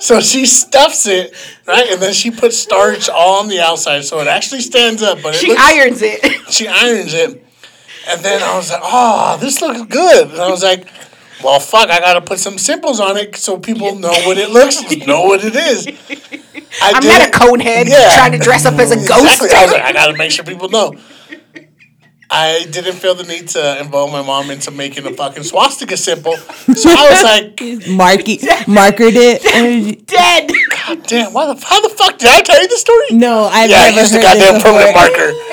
So 0.00 0.20
she 0.20 0.44
stuffs 0.44 1.06
it, 1.06 1.32
right? 1.66 1.86
And 1.90 2.02
then 2.02 2.12
she 2.12 2.30
puts 2.30 2.58
starch 2.58 3.08
all 3.08 3.40
on 3.40 3.48
the 3.48 3.60
outside 3.60 4.04
so 4.04 4.20
it 4.20 4.26
actually 4.26 4.60
stands 4.60 5.02
up. 5.02 5.22
But 5.22 5.34
it 5.34 5.38
She 5.38 5.48
looks, 5.48 5.62
irons 5.62 6.02
it. 6.02 6.52
she 6.52 6.68
irons 6.68 7.14
it. 7.14 7.42
And 8.08 8.20
then 8.22 8.42
I 8.42 8.56
was 8.56 8.70
like, 8.70 8.80
oh, 8.82 9.36
this 9.40 9.60
looks 9.60 9.82
good. 9.82 10.30
And 10.30 10.40
I 10.40 10.50
was 10.50 10.62
like, 10.62 10.86
well, 11.42 11.60
fuck, 11.60 11.90
I 11.90 12.00
got 12.00 12.14
to 12.14 12.20
put 12.20 12.38
some 12.38 12.58
symbols 12.58 13.00
on 13.00 13.16
it 13.16 13.36
so 13.36 13.58
people 13.58 13.94
know 13.96 14.10
what 14.26 14.38
it 14.38 14.50
looks 14.50 14.80
know 15.06 15.22
what 15.22 15.42
it 15.44 15.54
is. 15.56 15.86
I 16.82 16.92
I'm 16.94 17.06
not 17.06 17.20
a 17.20 17.24
it- 17.26 17.32
conehead 17.32 17.86
Yeah. 17.88 18.14
trying 18.14 18.32
to 18.32 18.38
dress 18.38 18.64
up 18.66 18.74
as 18.74 18.90
a 18.92 18.96
ghost. 18.96 19.10
Exactly. 19.42 19.48
I 19.50 19.62
was 19.62 19.72
like, 19.72 19.82
I 19.82 19.92
got 19.92 20.06
to 20.06 20.16
make 20.16 20.30
sure 20.30 20.44
people 20.44 20.68
know. 20.68 20.94
I 22.30 22.66
didn't 22.70 22.94
feel 22.94 23.14
the 23.14 23.22
need 23.24 23.48
to 23.48 23.80
involve 23.80 24.10
my 24.10 24.22
mom 24.22 24.50
into 24.50 24.70
making 24.70 25.06
a 25.06 25.12
fucking 25.12 25.44
swastika 25.44 25.96
symbol. 25.96 26.36
So 26.36 26.90
I 26.90 27.10
was 27.10 27.22
like, 27.22 27.88
Marky, 27.88 28.38
markered 28.66 29.12
it. 29.14 30.06
Dead. 30.06 30.50
God 30.86 31.02
damn, 31.06 31.32
why 31.32 31.46
the, 31.52 31.64
how 31.64 31.80
the 31.80 31.88
fuck 31.88 32.18
did 32.18 32.28
I 32.28 32.42
tell 32.42 32.60
you 32.60 32.68
the 32.68 32.76
story? 32.76 33.06
no, 33.12 33.44
I've 33.44 33.70
Yeah, 33.70 33.78
I 33.78 33.90
never 33.90 34.00
used 34.02 34.14
a 34.14 34.20
goddamn 34.20 34.54
this 34.54 34.62
permanent 34.62 34.92
before. 34.92 35.08
marker. 35.08 35.28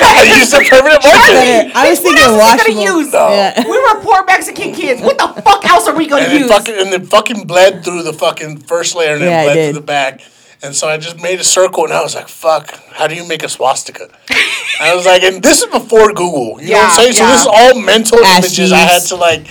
I 0.00 0.34
used 0.38 0.54
a 0.54 0.60
permanent 0.60 1.02
marker. 1.02 1.72
I 1.74 1.90
was 1.90 1.98
thinking 2.00 2.22
else 2.22 2.30
are 2.30 2.32
we 2.32 2.38
washable. 2.38 2.84
gonna 2.86 2.98
use? 3.02 3.12
Yeah. 3.12 3.64
We 3.66 3.78
were 3.78 4.00
poor 4.02 4.24
Mexican 4.24 4.72
kids. 4.72 5.02
What 5.02 5.18
the 5.18 5.28
fuck 5.42 5.64
else 5.64 5.88
are 5.88 5.96
we 5.96 6.06
gonna 6.06 6.22
And 6.24 6.32
it 6.32 6.40
use? 6.42 6.50
fucking 6.50 6.74
and 6.78 6.88
it 6.94 7.06
fucking 7.08 7.46
bled 7.46 7.84
through 7.84 8.02
the 8.04 8.12
fucking 8.12 8.58
first 8.58 8.94
layer 8.94 9.14
and 9.14 9.22
then 9.22 9.30
Yeah, 9.30 9.42
it 9.42 9.44
bled 9.46 9.54
did. 9.56 9.72
through 9.72 9.80
the 9.80 9.86
back. 9.86 10.20
And 10.62 10.74
so 10.74 10.88
I 10.88 10.96
just 10.98 11.20
made 11.22 11.38
a 11.40 11.44
circle 11.44 11.84
and 11.84 11.92
I 11.92 12.02
was 12.02 12.14
like, 12.14 12.28
fuck, 12.28 12.70
how 12.92 13.06
do 13.06 13.14
you 13.14 13.26
make 13.26 13.42
a 13.44 13.48
swastika? 13.48 14.08
I 14.80 14.94
was 14.94 15.06
like, 15.06 15.22
and 15.22 15.42
this 15.42 15.60
is 15.62 15.66
before 15.70 16.08
Google. 16.08 16.60
You 16.60 16.72
know 16.72 16.78
what 16.78 16.84
I'm 16.84 16.90
Yeah, 16.90 16.90
saying? 16.90 17.12
So 17.14 17.26
this 17.26 17.40
is 17.42 17.46
all 17.46 17.74
mental 17.80 18.24
Ass 18.24 18.44
images 18.46 18.72
I 18.72 18.78
had 18.78 19.02
to 19.02 19.16
like 19.16 19.46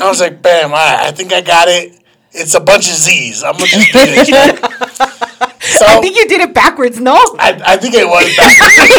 I 0.00 0.08
was 0.08 0.20
like, 0.20 0.40
bam, 0.42 0.72
I, 0.72 1.08
I 1.08 1.10
think 1.12 1.32
I 1.34 1.42
got 1.42 1.68
it. 1.68 1.99
It's 2.32 2.54
a 2.54 2.60
bunch 2.60 2.88
of 2.88 2.94
Z's. 2.94 3.42
I'm 3.42 3.52
gonna 3.54 3.66
just 3.66 3.92
do 3.92 3.98
right? 4.34 4.58
So 5.60 5.84
I 5.86 6.00
think 6.00 6.16
you 6.16 6.26
did 6.28 6.40
it 6.40 6.54
backwards. 6.54 7.00
No. 7.00 7.14
I, 7.38 7.60
I 7.64 7.76
think 7.76 7.94
it 7.94 8.06
was 8.06 8.24
backwards. 8.36 8.76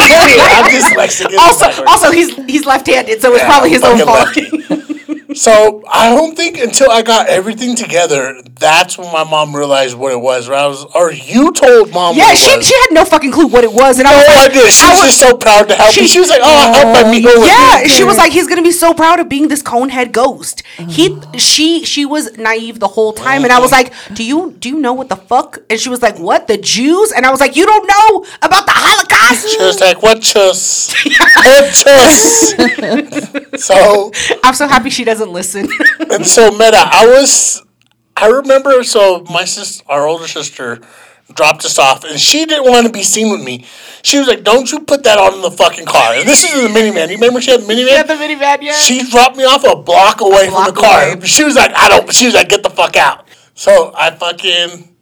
I'm 0.51 0.65
dyslexic. 0.71 1.27
It's 1.29 1.37
Also, 1.39 1.65
backwards. 1.67 1.89
also 1.91 2.11
he's 2.11 2.35
he's 2.45 2.65
left-handed, 2.65 3.21
so 3.21 3.33
it's 3.33 3.41
Yeah, 3.43 3.47
probably 3.49 3.69
his 3.71 3.83
own 3.83 3.99
fault. 3.99 4.27
so 5.35 5.83
I 5.91 6.13
don't 6.15 6.35
think 6.35 6.57
until 6.57 6.89
I 6.91 7.01
got 7.01 7.27
everything 7.27 7.75
together, 7.75 8.41
that's 8.59 8.97
when 8.97 9.11
my 9.11 9.23
mom 9.23 9.55
realized 9.55 9.97
what 9.97 10.11
it 10.11 10.19
was. 10.21 10.49
Or 10.49 10.53
I 10.53 10.67
was, 10.67 10.83
or 10.95 11.11
you 11.11 11.51
told 11.53 11.91
mom. 11.93 12.15
Yeah, 12.15 12.33
she 12.33 12.55
was. 12.55 12.65
she 12.67 12.73
had 12.73 12.93
no 12.93 13.05
fucking 13.05 13.31
clue 13.31 13.47
what 13.47 13.63
it 13.63 13.71
was, 13.73 13.99
and 13.99 14.07
I 14.07 14.15
was 14.15 14.25
I 14.29 14.43
like, 14.43 14.53
did. 14.53 14.71
She 14.71 14.85
I 14.85 14.89
was 14.91 14.99
was- 14.99 15.07
just 15.09 15.19
so 15.19 15.37
proud 15.37 15.67
to 15.69 15.75
help 15.75 15.95
me. 15.95 16.01
she- 16.03 16.07
She 16.07 16.19
was 16.19 16.29
like, 16.29 16.41
"Oh, 16.43 16.47
I 16.73 16.77
help 16.77 16.93
my 16.93 17.01
amigo." 17.09 17.29
yeah, 17.45 17.81
this." 17.83 17.95
she 17.95 18.03
was 18.03 18.17
like, 18.17 18.31
he's 18.31 18.47
gonna 18.47 18.61
be 18.61 18.71
so 18.71 18.93
proud 18.93 19.19
of 19.19 19.29
being 19.29 19.47
this 19.47 19.63
conehead 19.63 20.11
ghost. 20.11 20.63
He, 20.77 21.17
she, 21.37 21.85
she 21.85 22.05
was 22.05 22.37
naive 22.37 22.79
the 22.79 22.87
whole 22.87 23.13
time, 23.13 23.43
and 23.43 23.53
I 23.53 23.59
was 23.59 23.71
like, 23.71 23.93
"Do 24.13 24.23
you, 24.23 24.51
do 24.59 24.69
you 24.69 24.79
know 24.79 24.93
what 24.93 25.09
the 25.09 25.15
fuck?" 25.15 25.59
And 25.69 25.79
she 25.79 25.89
was 25.89 26.01
like, 26.01 26.17
"What 26.19 26.47
the 26.47 26.57
Jews?" 26.57 27.11
And 27.11 27.25
I 27.25 27.31
was 27.31 27.39
like, 27.39 27.55
"You 27.55 27.65
don't 27.65 27.87
know 27.87 28.25
about 28.41 28.65
the 28.65 28.71
Holocaust?" 28.73 28.80
She 29.35 29.63
was 29.63 29.79
like, 29.79 30.01
"What 30.01 30.21
chus? 30.21 30.93
What 31.35 31.73
chus?" 31.73 32.53
so 33.63 34.11
I'm 34.43 34.53
so 34.53 34.67
happy 34.67 34.89
she 34.89 35.03
doesn't 35.03 35.31
listen. 35.31 35.67
and 36.11 36.25
so 36.25 36.51
Meta, 36.51 36.77
I 36.83 37.05
was, 37.07 37.63
I 38.15 38.27
remember. 38.27 38.83
So 38.83 39.25
my 39.29 39.45
sister, 39.45 39.83
our 39.87 40.07
older 40.07 40.27
sister, 40.27 40.79
dropped 41.33 41.65
us 41.65 41.79
off, 41.79 42.03
and 42.03 42.19
she 42.19 42.45
didn't 42.45 42.69
want 42.69 42.85
to 42.87 42.91
be 42.91 43.03
seen 43.03 43.31
with 43.31 43.43
me. 43.43 43.65
She 44.03 44.19
was 44.19 44.27
like, 44.27 44.43
"Don't 44.43 44.71
you 44.71 44.79
put 44.79 45.03
that 45.03 45.17
on 45.17 45.35
in 45.35 45.41
the 45.41 45.51
fucking 45.51 45.85
car." 45.85 46.15
And 46.15 46.27
this 46.27 46.43
is 46.43 46.53
in 46.63 46.71
the 46.73 46.79
minivan. 46.79 47.09
You 47.09 47.15
remember 47.15 47.41
she 47.41 47.51
had 47.51 47.61
the 47.61 47.73
minivan? 47.73 47.87
yeah, 47.87 48.03
the 48.03 48.13
minivan, 48.15 48.61
yeah. 48.61 48.73
She 48.73 49.09
dropped 49.09 49.37
me 49.37 49.43
off 49.43 49.63
a 49.63 49.75
block 49.75 50.21
away 50.21 50.49
block 50.49 50.65
from 50.67 50.75
the 50.75 50.81
car. 50.81 51.11
away. 51.13 51.25
She 51.25 51.43
was 51.43 51.55
like, 51.55 51.71
I 51.75 51.89
don't. 51.89 52.11
She 52.13 52.25
was 52.25 52.35
like, 52.35 52.49
get 52.49 52.63
the 52.63 52.69
fuck 52.69 52.95
out. 52.95 53.27
So 53.53 53.93
I 53.95 54.11
fucking, 54.11 54.95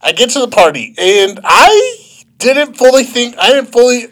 I 0.00 0.12
get 0.12 0.30
to 0.30 0.40
the 0.40 0.48
party 0.48 0.94
and 0.96 1.40
I 1.44 2.06
didn't 2.40 2.74
fully 2.74 3.04
think. 3.04 3.36
I 3.38 3.50
didn't 3.50 3.70
fully, 3.72 4.08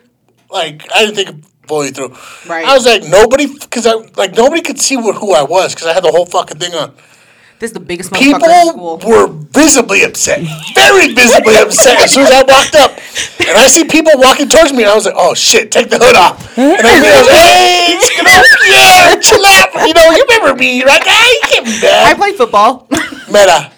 like, 0.50 0.86
I 0.94 1.04
didn't 1.06 1.16
think 1.16 1.44
fully 1.66 1.90
through. 1.90 2.14
Right. 2.46 2.64
I 2.64 2.74
was 2.74 2.86
like, 2.86 3.02
nobody, 3.04 3.46
because 3.46 3.86
I 3.86 3.94
like 4.16 4.32
nobody 4.36 4.62
could 4.62 4.78
see 4.78 4.96
what 4.96 5.16
who 5.16 5.34
I 5.34 5.42
was 5.42 5.74
because 5.74 5.86
I 5.88 5.92
had 5.92 6.04
the 6.04 6.10
whole 6.12 6.24
fucking 6.26 6.58
thing 6.58 6.74
on. 6.74 6.94
this 7.58 7.70
is 7.70 7.74
the 7.74 7.80
biggest 7.80 8.10
motherfucker 8.10 8.22
in 8.22 8.72
school. 8.72 8.98
People 8.98 9.10
were 9.10 9.26
visibly 9.52 10.04
upset, 10.04 10.40
very 10.74 11.12
visibly 11.12 11.56
upset 11.56 12.00
as 12.00 12.14
soon 12.14 12.24
as 12.24 12.32
I 12.32 12.42
walked 12.46 12.74
up. 12.76 12.92
And 13.48 13.56
I 13.56 13.66
see 13.66 13.84
people 13.84 14.12
walking 14.16 14.48
towards 14.48 14.72
me, 14.72 14.82
and 14.84 14.90
I 14.92 14.94
was 14.94 15.04
like, 15.06 15.16
oh 15.16 15.34
shit, 15.34 15.70
take 15.72 15.90
the 15.90 15.98
hood 15.98 16.16
off. 16.16 16.40
And 16.56 16.86
I 16.86 16.94
was 17.20 17.28
hey, 17.28 17.98
yeah, 18.70 19.20
chill 19.20 19.44
out. 19.44 19.68
You 19.86 19.92
know, 19.94 20.08
you 20.16 20.24
remember 20.30 20.54
me, 20.58 20.84
right? 20.84 21.02
Hey, 21.02 21.32
you 21.32 21.40
can't 21.52 21.64
be 21.66 21.72
I 21.78 22.12
bad. 22.14 22.16
played 22.16 22.36
football. 22.36 22.86
Meta, 23.28 23.72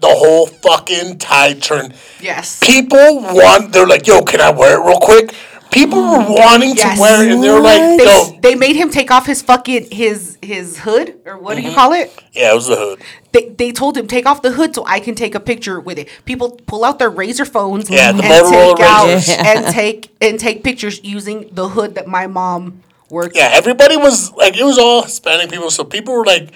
the 0.00 0.08
whole 0.08 0.46
fucking 0.46 1.18
tide 1.18 1.62
turn. 1.62 1.92
yes. 2.20 2.58
People 2.60 3.20
want, 3.20 3.72
they're 3.72 3.86
like, 3.86 4.06
yo, 4.06 4.22
can 4.22 4.40
I 4.40 4.50
wear 4.50 4.80
it 4.80 4.84
real 4.86 5.00
quick? 5.00 5.34
People 5.70 6.00
were 6.00 6.24
wanting 6.26 6.74
Yes. 6.76 6.96
to 6.96 7.00
wear 7.00 7.22
it, 7.26 7.30
and 7.32 7.42
they 7.42 7.50
were 7.50 7.60
like, 7.60 7.98
They, 7.98 8.04
yo, 8.04 8.38
they 8.40 8.54
made 8.54 8.74
him 8.74 8.90
take 8.90 9.10
off 9.10 9.26
his 9.26 9.42
fucking 9.42 9.88
his 9.90 10.38
his 10.40 10.78
hood 10.78 11.20
or 11.26 11.36
what 11.36 11.56
Mm-hmm. 11.58 11.62
do 11.64 11.68
you 11.68 11.74
call 11.74 11.92
it? 11.92 12.10
yeah, 12.32 12.52
it 12.52 12.54
was 12.54 12.68
the 12.68 12.76
hood. 12.76 13.02
They, 13.32 13.50
they 13.50 13.72
told 13.72 13.94
him 13.98 14.06
take 14.06 14.24
off 14.24 14.40
the 14.40 14.52
hood 14.52 14.74
so 14.74 14.82
I 14.86 14.98
can 14.98 15.14
take 15.14 15.34
a 15.34 15.40
picture 15.40 15.78
with 15.78 15.98
it. 15.98 16.08
People 16.24 16.52
pull 16.66 16.84
out 16.86 16.98
their 16.98 17.10
razor 17.10 17.44
phones 17.44 17.90
Yeah, 17.90 18.12
the 18.12 18.22
and 18.24 18.32
Motorola 18.46 18.76
take 18.76 18.86
out 18.86 19.06
razors. 19.08 19.36
and 19.46 19.66
take 19.66 20.10
and 20.22 20.40
take 20.40 20.64
pictures 20.64 21.04
using 21.04 21.50
the 21.52 21.68
hood 21.68 21.96
that 21.96 22.06
my 22.08 22.26
mom 22.26 22.82
worked. 23.10 23.36
Yeah, 23.36 23.50
everybody 23.52 23.98
was 23.98 24.32
like, 24.32 24.56
it 24.56 24.64
was 24.64 24.78
all 24.78 25.02
Hispanic 25.02 25.50
people, 25.50 25.70
so 25.70 25.84
people 25.84 26.14
were 26.14 26.24
like 26.24 26.48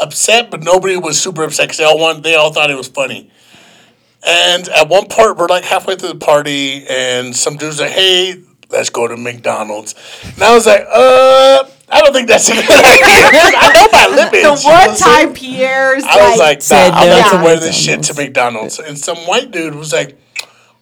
upset, 0.00 0.50
but 0.50 0.62
nobody 0.62 0.96
was 0.96 1.20
super 1.20 1.42
upset 1.44 1.66
because 1.66 1.78
they 1.78 1.84
all 1.84 1.98
want, 1.98 2.22
they 2.22 2.34
all 2.34 2.52
thought 2.52 2.70
it 2.70 2.76
was 2.76 2.88
funny. 2.88 3.30
And 4.24 4.68
at 4.68 4.88
one 4.88 5.06
part, 5.06 5.36
we're 5.36 5.48
like 5.48 5.64
halfway 5.64 5.96
through 5.96 6.10
the 6.10 6.14
party, 6.14 6.86
and 6.88 7.34
some 7.34 7.56
dude's 7.56 7.80
like, 7.80 7.90
"Hey, 7.90 8.36
let's 8.70 8.88
go 8.88 9.08
to 9.08 9.16
McDonald's." 9.16 9.96
And 10.22 10.42
I 10.44 10.54
was 10.54 10.64
like, 10.64 10.82
"Uh, 10.82 11.64
I 11.88 12.00
don't 12.00 12.12
think 12.12 12.28
that's 12.28 12.48
a 12.48 12.54
good 12.54 12.62
idea." 12.70 12.78
I 13.58 13.72
know 13.74 13.88
my 13.92 14.16
limits. 14.22 14.62
The 14.62 14.68
one 14.68 14.88
what 14.90 14.98
time 14.98 15.34
Pierre's 15.34 16.04
I 16.04 16.30
was 16.30 16.38
like, 16.38 16.62
Said 16.62 16.90
nah, 16.90 16.98
I'm 16.98 17.08
no 17.08 17.18
not 17.18 17.24
to 17.24 17.32
gonna 17.32 17.44
wear 17.44 17.58
this 17.58 17.76
shit 17.76 18.04
to 18.04 18.14
McDonald's. 18.14 18.78
And 18.78 18.96
some 18.96 19.16
white 19.18 19.50
dude 19.50 19.74
was 19.74 19.92
like, 19.92 20.16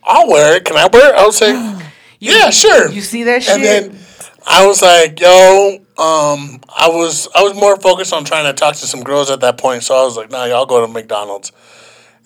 I'll 0.04 0.28
wear 0.28 0.56
it. 0.56 0.66
Can 0.66 0.76
I 0.76 0.86
wear 0.92 1.14
it? 1.14 1.16
I 1.16 1.24
was 1.24 1.40
like, 1.40 1.86
yeah, 2.18 2.50
sure. 2.50 2.90
you 2.90 3.00
see 3.00 3.24
that 3.24 3.42
shit? 3.42 3.54
And 3.54 3.64
then 3.64 3.98
I 4.46 4.66
was 4.66 4.82
like, 4.82 5.20
yo, 5.20 5.76
um, 5.98 6.60
I 6.68 6.88
was 6.88 7.28
I 7.34 7.42
was 7.42 7.54
more 7.54 7.76
focused 7.76 8.12
on 8.12 8.24
trying 8.24 8.46
to 8.46 8.52
talk 8.52 8.74
to 8.76 8.86
some 8.86 9.02
girls 9.02 9.30
at 9.30 9.40
that 9.40 9.58
point. 9.58 9.82
So 9.82 9.94
I 9.94 10.04
was 10.04 10.16
like, 10.16 10.30
nah, 10.30 10.44
y'all 10.44 10.66
go 10.66 10.84
to 10.84 10.92
McDonald's. 10.92 11.52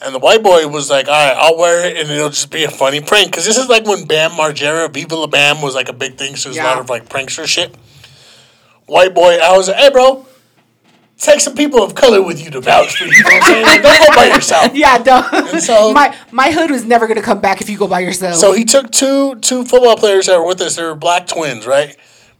And 0.00 0.14
the 0.14 0.18
white 0.18 0.42
boy 0.42 0.66
was 0.68 0.90
like, 0.90 1.06
all 1.08 1.12
right, 1.12 1.36
I'll 1.36 1.56
wear 1.56 1.86
it, 1.86 1.96
and 1.96 2.10
it'll 2.10 2.28
just 2.28 2.50
be 2.50 2.64
a 2.64 2.70
funny 2.70 3.00
prank. 3.00 3.30
Because 3.30 3.46
this 3.46 3.56
is 3.56 3.68
like 3.68 3.86
when 3.86 4.04
Bam 4.04 4.32
Margera, 4.32 4.92
Viva 4.92 5.16
La 5.16 5.26
Bam 5.26 5.62
was 5.62 5.74
like 5.74 5.88
a 5.88 5.92
big 5.92 6.16
thing. 6.16 6.36
So 6.36 6.50
there's 6.50 6.58
a 6.58 6.68
lot 6.68 6.78
of 6.78 6.90
like 6.90 7.08
prankster 7.08 7.46
shit. 7.46 7.74
White 8.86 9.14
boy, 9.14 9.38
I 9.42 9.56
was 9.56 9.68
like, 9.68 9.78
hey, 9.78 9.90
bro, 9.90 10.26
take 11.18 11.40
some 11.40 11.54
people 11.54 11.82
of 11.82 11.94
color 11.94 12.22
with 12.22 12.42
you 12.44 12.50
to 12.50 12.60
vouch 12.60 12.96
for 12.96 13.04
you. 13.04 13.12
You 13.12 13.22
know 13.22 13.28
what 13.30 13.34
I'm 13.34 13.42
saying? 13.50 13.66
Like, 13.66 13.82
don't 13.82 14.08
go 14.08 14.16
by 14.16 14.26
yourself. 14.26 14.74
yeah, 14.74 14.98
don't. 14.98 15.60
so- 15.60 15.92
my 15.94 16.16
my 16.30 16.50
hood 16.50 16.70
was 16.70 16.84
never 16.84 17.06
gonna 17.06 17.22
come 17.22 17.40
back 17.40 17.60
if 17.60 17.68
you 17.68 17.78
go 17.78 17.86
by 17.88 18.00
yourself. 18.00 18.34
So 18.36 18.52
he 18.52 18.64
took 18.64 18.90
two 18.90 19.36
two 19.36 19.64
football 19.64 19.96
players 19.96 20.26
that 20.26 20.38
were 20.38 20.46
with 20.46 20.60
us. 20.60 20.76
They 20.76 20.82
were 20.82 20.94
black 20.94 21.26
twins, 21.26 21.66
right? 21.66 21.96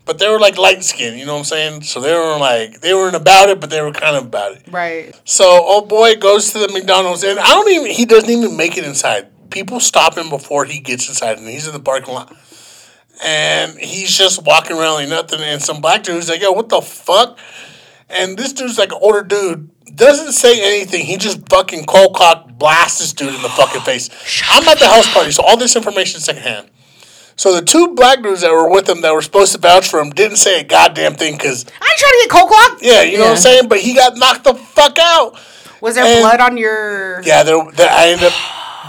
But 0.07 0.19
they 0.19 0.29
were 0.29 0.39
like 0.39 0.59
light 0.59 0.85
skinned, 0.85 1.19
you 1.19 1.25
know 1.25 1.33
what 1.33 1.39
I'm 1.39 1.45
saying? 1.45 1.83
So 1.83 1.99
they 1.99 2.13
were 2.13 2.37
like 2.39 2.81
they 2.83 2.93
weren't 2.93 3.17
about 3.17 3.49
it, 3.49 3.59
but 3.61 3.71
they 3.71 3.81
were 3.81 3.93
kind 3.93 4.17
of 4.17 4.27
about 4.27 4.53
it. 4.53 4.63
right. 4.71 5.19
So 5.25 5.45
old 5.47 5.89
boy 5.89 6.17
goes 6.17 6.53
to 6.53 6.59
the 6.59 6.69
McDonald's 6.69 7.23
and 7.25 7.39
I 7.39 7.49
don't 7.49 7.71
even 7.71 7.91
he 7.91 8.05
doesn't 8.05 8.29
even 8.29 8.55
make 8.57 8.77
it 8.77 8.85
inside. 8.85 9.29
People 9.51 9.81
stop 9.81 10.19
him 10.19 10.29
before 10.29 10.65
he 10.67 10.81
gets 10.81 11.09
inside 11.09 11.39
and 11.39 11.49
he's 11.49 11.67
in 11.67 11.73
the 11.73 11.81
parking 11.81 12.13
lot. 12.13 12.37
And 13.25 13.79
he's 13.79 14.17
just 14.17 14.43
walking 14.45 14.77
around 14.77 14.95
like 14.95 15.09
nothing 15.09 15.41
and 15.41 15.63
some 15.63 15.81
black 15.81 16.03
dude's 16.03 16.29
like, 16.29 16.43
yo, 16.43 16.53
what 16.53 16.69
the 16.69 16.83
fuck? 16.83 17.39
And 18.09 18.37
this 18.37 18.53
dude's 18.53 18.79
like 18.79 18.93
an 18.93 18.99
older 19.01 19.23
dude, 19.23 19.71
doesn't 19.97 20.33
say 20.33 20.61
anything. 20.63 21.07
He 21.07 21.17
just 21.17 21.49
fucking 21.49 21.85
cold 21.87 22.15
cock 22.15 22.51
blasts 22.59 22.99
this 22.99 23.13
dude 23.13 23.35
in 23.35 23.43
the 23.43 23.49
fucking 23.49 23.81
face. 23.83 24.11
I'm 24.51 24.67
at 24.69 24.79
the 24.79 24.87
house 24.87 25.13
party, 25.13 25.31
so 25.33 25.43
all 25.43 25.57
this 25.57 25.75
information 25.77 26.19
is 26.19 26.25
secondhand. 26.25 26.69
So 27.37 27.55
the 27.55 27.63
two 27.63 27.95
black 27.95 28.23
dudes 28.23 28.43
that 28.43 28.53
were 28.53 28.71
with 28.71 28.89
him 28.89 29.01
that 29.01 29.13
were 29.13 29.23
supposed 29.23 29.53
to 29.53 29.59
vouch 29.59 29.89
for 29.89 29.99
him 30.01 30.11
didn't 30.11 30.37
say 30.37 30.61
a 30.61 30.65
goddamn 30.65 31.15
thing 31.15 31.35
because, 31.35 31.65
I 31.65 31.69
ain't 31.69 31.99
trying 31.99 32.13
to 32.13 32.19
get 32.23 32.31
cold 32.31 32.49
clock. 32.49 32.79
yeah, 32.83 33.03
you 33.03 33.19
know 33.19 33.25
what 33.25 33.31
I'm 33.33 33.37
saying? 33.39 33.69
But 33.69 33.81
he 33.81 33.95
got 33.95 34.17
knocked 34.17 34.45
the 34.45 34.55
fuck 34.55 34.99
out. 35.01 35.37
Was 35.81 35.97
there 35.97 36.05
And- 36.05 36.21
blood 36.23 36.41
on 36.41 36.57
your? 36.57 37.23
Yeah, 37.23 37.43
there, 37.43 37.65
there, 37.73 37.91
I 37.91 38.09
ended 38.11 38.29
up. 38.29 38.33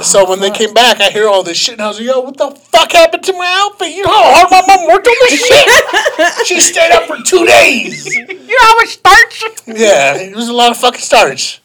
So 0.02 0.30
when 0.30 0.40
they 0.40 0.52
came 0.52 0.74
back, 0.74 1.00
I 1.00 1.10
hear 1.10 1.28
all 1.28 1.44
this 1.44 1.58
shit, 1.58 1.74
and 1.74 1.82
I 1.82 1.88
was 1.88 2.00
like, 2.00 2.08
"Yo, 2.08 2.20
what 2.20 2.38
the 2.38 2.52
fuck 2.52 2.92
happened 2.92 3.24
to 3.24 3.34
my 3.34 3.48
outfit? 3.64 3.96
You 3.96 4.04
know 4.04 4.12
how 4.12 4.46
hard 4.46 4.52
my 4.52 4.76
mom 4.76 4.88
worked 4.88 5.08
on 5.08 5.16
this 5.22 5.48
shit? 6.38 6.48
she 6.48 6.60
stayed 6.60 6.92
up 6.92 7.04
for 7.04 7.18
two 7.24 7.46
days. 7.46 8.14
You 8.14 8.26
know 8.28 8.62
how 8.62 8.76
much 8.78 8.90
starch? 8.90 9.44
Yeah, 9.68 10.16
it 10.18 10.36
was 10.36 10.50
a 10.50 10.54
lot 10.54 10.72
of 10.72 10.78
fucking 10.78 11.02
starch. 11.02 11.62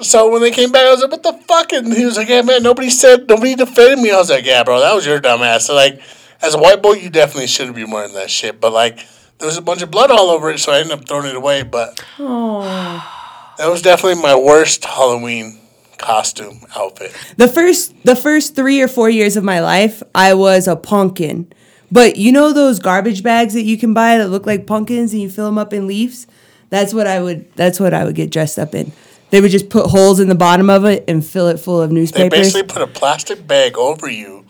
So 0.00 0.30
when 0.30 0.40
they 0.40 0.50
came 0.50 0.72
back, 0.72 0.86
I 0.86 0.90
was 0.90 1.02
like, 1.02 1.10
"What 1.10 1.22
the 1.22 1.32
fuck?" 1.46 1.72
And 1.72 1.92
he 1.92 2.04
was 2.04 2.16
like, 2.16 2.28
"Yeah, 2.28 2.42
man, 2.42 2.62
nobody 2.62 2.90
said, 2.90 3.28
nobody 3.28 3.54
defended 3.54 3.98
me." 3.98 4.10
I 4.10 4.16
was 4.16 4.30
like, 4.30 4.46
"Yeah, 4.46 4.64
bro, 4.64 4.80
that 4.80 4.94
was 4.94 5.06
your 5.06 5.20
dumb 5.20 5.42
ass." 5.42 5.66
So 5.66 5.74
like, 5.74 6.00
as 6.40 6.54
a 6.54 6.58
white 6.58 6.82
boy, 6.82 6.94
you 6.94 7.10
definitely 7.10 7.48
shouldn't 7.48 7.76
be 7.76 7.84
wearing 7.84 8.14
that 8.14 8.30
shit. 8.30 8.60
But 8.60 8.72
like, 8.72 9.06
there 9.38 9.46
was 9.46 9.58
a 9.58 9.62
bunch 9.62 9.82
of 9.82 9.90
blood 9.90 10.10
all 10.10 10.30
over 10.30 10.50
it, 10.50 10.58
so 10.58 10.72
I 10.72 10.78
ended 10.78 10.98
up 10.98 11.06
throwing 11.06 11.26
it 11.26 11.36
away. 11.36 11.62
But 11.62 12.02
oh. 12.18 12.62
that 13.58 13.68
was 13.68 13.82
definitely 13.82 14.22
my 14.22 14.34
worst 14.34 14.84
Halloween 14.86 15.61
costume 16.02 16.66
outfit. 16.76 17.12
The 17.36 17.48
first 17.48 17.94
the 18.04 18.16
first 18.16 18.54
three 18.54 18.82
or 18.82 18.88
four 18.88 19.08
years 19.08 19.36
of 19.36 19.44
my 19.44 19.60
life, 19.60 20.02
I 20.14 20.34
was 20.34 20.68
a 20.68 20.76
pumpkin. 20.76 21.52
But 21.90 22.16
you 22.16 22.32
know 22.32 22.52
those 22.52 22.78
garbage 22.78 23.22
bags 23.22 23.54
that 23.54 23.64
you 23.64 23.76
can 23.76 23.94
buy 23.94 24.18
that 24.18 24.28
look 24.28 24.46
like 24.46 24.66
pumpkins 24.66 25.12
and 25.12 25.20
you 25.20 25.30
fill 25.30 25.46
them 25.46 25.58
up 25.58 25.72
in 25.72 25.86
leaves? 25.86 26.26
That's 26.70 26.94
what 26.94 27.06
I 27.06 27.20
would 27.22 27.54
that's 27.54 27.78
what 27.78 27.94
I 27.94 28.04
would 28.04 28.14
get 28.14 28.30
dressed 28.30 28.58
up 28.58 28.74
in. 28.74 28.92
They 29.30 29.40
would 29.40 29.50
just 29.50 29.70
put 29.70 29.86
holes 29.86 30.20
in 30.20 30.28
the 30.28 30.34
bottom 30.34 30.68
of 30.68 30.84
it 30.84 31.04
and 31.08 31.24
fill 31.24 31.48
it 31.48 31.58
full 31.58 31.80
of 31.80 31.90
newspapers. 31.90 32.30
They 32.30 32.38
basically 32.38 32.62
put 32.64 32.82
a 32.82 32.86
plastic 32.86 33.46
bag 33.46 33.78
over 33.78 34.08
you 34.08 34.41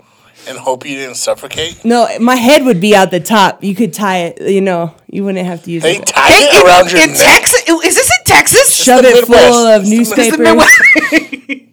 and 0.49 0.59
hope 0.59 0.85
you 0.87 0.97
didn't 0.97 1.17
suffocate. 1.17 1.85
no, 1.85 2.09
my 2.21 2.35
head 2.37 2.65
would 2.65 2.81
be 2.81 2.95
out 2.97 3.11
the 3.11 3.21
top. 3.21 3.63
You 3.63 3.75
could 3.75 3.93
tie 3.93 4.19
it, 4.25 4.41
you 4.51 4.61
know, 4.61 4.95
you 5.09 5.25
wouldn't 5.25 5.47
have 5.47 5.63
to 5.65 5.71
use 5.71 5.83
They 5.83 5.97
it. 5.99 6.07
tied 6.07 6.31
it 6.33 6.65
around 6.65 6.91
your 6.91 7.01
in 7.03 7.11
neck. 7.11 7.19
Texas? 7.19 7.63
Is 7.69 7.95
this 7.95 8.11
in 8.19 8.25
Texas? 8.25 8.75
Shove 8.85 9.05
it 9.05 9.25
full 9.27 9.35
Midwest. 9.37 9.77
of 9.77 9.83
It's 9.83 10.11
it's 10.11 10.31
the 10.31 10.37
newspapers. 10.37 10.39
Midwest. 10.39 11.69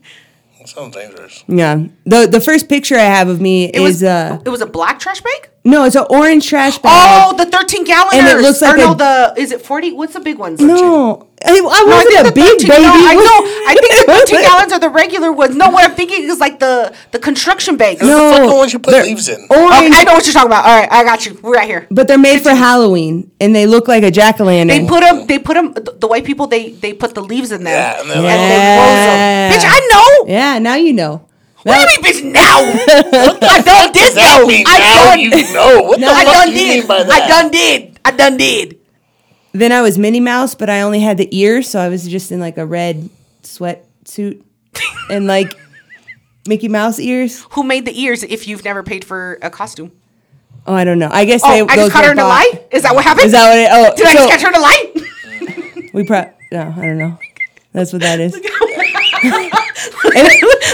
That 0.59 0.67
sounds 0.69 0.95
dangerous. 0.95 1.43
Yeah. 1.47 1.83
The 2.05 2.27
the 2.27 2.39
first 2.41 2.69
picture 2.69 2.95
I 2.95 3.03
have 3.05 3.27
of 3.27 3.41
me 3.41 3.65
It 3.65 3.79
was, 3.79 3.97
is 3.97 4.03
uh 4.03 4.39
it 4.45 4.49
was 4.49 4.61
a 4.61 4.65
black 4.67 4.99
trash 4.99 5.21
bag? 5.21 5.49
No, 5.65 5.83
it's 5.85 5.95
an 5.95 6.05
orange 6.09 6.47
trash 6.47 6.77
bag. 6.79 7.25
Oh, 7.27 7.35
the 7.37 7.45
13 7.45 7.85
galloners. 7.85 8.13
And 8.13 8.27
it 8.27 8.41
looks 8.41 8.61
like 8.61 8.75
or 8.75 8.77
no, 8.77 8.91
a- 8.93 8.95
the, 8.95 9.33
is 9.37 9.51
it 9.51 9.61
40? 9.61 9.91
What's 9.93 10.13
the 10.13 10.19
big 10.21 10.37
ones? 10.37 10.59
no. 10.61 11.25
I, 11.41 11.51
I 11.51 11.59
No, 11.61 11.63
wasn't 11.63 12.09
think 12.15 12.27
a 12.27 12.31
big 12.33 12.67
13 12.67 12.67
baby. 12.67 12.83
No, 12.83 12.91
I 12.91 13.13
know. 13.15 13.21
I 13.69 13.73
think 13.79 14.05
the 14.07 14.13
13 14.35 14.41
gallons 14.41 14.73
are 14.73 14.79
the 14.79 14.89
regular 14.89 15.31
ones. 15.31 15.55
No, 15.55 15.69
what 15.69 15.89
I'm 15.89 15.95
thinking 15.95 16.23
is 16.23 16.37
like 16.37 16.59
the, 16.59 16.93
the 17.11 17.19
construction 17.19 17.77
bags. 17.77 18.01
No, 18.01 18.29
the 18.31 18.35
fucking 18.37 18.57
ones 18.57 18.73
you 18.73 18.79
put 18.79 18.93
leaves 19.05 19.29
in. 19.29 19.35
Okay, 19.45 19.49
I 19.53 20.03
know 20.03 20.13
what 20.15 20.25
you're 20.25 20.33
talking 20.33 20.47
about. 20.49 20.65
All 20.65 20.77
right, 20.81 20.91
I 20.91 21.03
got 21.05 21.25
you. 21.25 21.39
We're 21.41 21.53
right 21.53 21.65
here. 21.67 21.87
but 21.91 22.09
they're 22.09 22.17
made 22.17 22.41
for 22.41 22.49
Halloween, 22.53 23.31
and 23.39 23.55
they 23.55 23.67
look 23.67 23.87
like 23.87 24.03
a 24.03 24.11
jack 24.11 24.41
o' 24.41 24.43
lantern. 24.43 24.67
They 24.67 24.85
put 24.85 24.99
them. 24.99 25.27
They 25.27 25.39
put 25.39 25.53
them. 25.53 25.73
The 25.73 26.07
white 26.07 26.25
people. 26.25 26.47
They 26.47 26.71
they 26.71 26.91
put 26.91 27.15
the 27.15 27.21
leaves 27.21 27.53
in 27.53 27.63
there. 27.63 27.73
Yeah, 27.73 28.01
and 28.01 28.09
they're 28.09 28.17
and 28.17 28.51
they 28.51 29.55
close 29.55 29.63
them. 29.63 29.71
Bitch, 29.71 29.79
I 29.79 29.87
know. 30.25 30.33
Yeah, 30.33 30.59
now 30.59 30.75
you 30.75 30.91
know. 30.91 31.25
What 31.63 31.75
do 31.75 31.79
you 31.81 31.87
mean, 32.23 32.31
bitch? 32.31 32.33
Now 32.33 32.57
I 32.59 33.61
done 33.61 33.91
did 33.91 34.05
Does 34.05 34.15
that 34.15 34.37
though. 34.41 34.47
mean 34.47 34.65
I 34.67 34.79
now 34.79 35.09
done. 35.11 35.19
you 35.19 35.29
know? 35.53 35.81
What 35.89 35.99
the 35.99 36.05
I 36.07 36.23
fuck 36.23 36.33
done 36.33 36.47
do 36.47 36.53
you 36.53 36.57
did. 36.73 36.79
mean 36.79 36.87
by 36.87 37.03
that? 37.03 37.11
I 37.21 37.27
done 37.27 37.51
did. 37.51 37.99
I 38.05 38.11
done 38.11 38.37
did. 38.37 38.79
then 39.51 39.71
I 39.71 39.81
was 39.81 39.97
Minnie 39.97 40.19
Mouse, 40.21 40.55
but 40.55 40.69
I 40.69 40.81
only 40.81 40.99
had 41.01 41.17
the 41.17 41.27
ears, 41.37 41.69
so 41.69 41.79
I 41.79 41.89
was 41.89 42.07
just 42.07 42.31
in 42.31 42.39
like 42.39 42.57
a 42.57 42.65
red 42.65 43.09
sweatsuit 43.43 44.41
and 45.09 45.27
like 45.27 45.53
Mickey 46.47 46.69
Mouse 46.69 46.99
ears. 46.99 47.43
Who 47.51 47.63
made 47.63 47.85
the 47.85 47.99
ears 48.01 48.23
if 48.23 48.47
you've 48.47 48.63
never 48.63 48.81
paid 48.83 49.03
for 49.03 49.37
a 49.41 49.49
costume? 49.49 49.91
Oh, 50.65 50.73
I 50.73 50.83
don't 50.83 50.99
know. 50.99 51.09
I 51.11 51.25
guess 51.25 51.41
Oh, 51.43 51.49
they, 51.51 51.61
I 51.61 51.75
just 51.75 51.91
caught 51.91 52.05
her 52.05 52.11
in 52.11 52.19
a 52.19 52.21
bought- 52.21 52.29
lie? 52.29 52.65
Is 52.71 52.83
that 52.83 52.93
what 52.95 53.03
happened? 53.03 53.25
Is 53.25 53.31
that 53.33 53.49
what 53.49 53.57
it? 53.57 53.69
Oh, 53.71 53.95
Did 53.95 54.05
I 54.07 54.13
just 54.13 54.29
catch 54.29 54.41
her 54.43 54.49
in 54.49 54.55
a 54.55 54.59
lie? 54.59 55.89
we 55.93 56.03
pro. 56.03 56.29
No, 56.51 56.73
I 56.77 56.81
don't 56.85 56.97
know. 56.97 57.17
That's 57.73 57.91
what 57.93 58.01
that 58.01 58.19
is. 58.19 58.33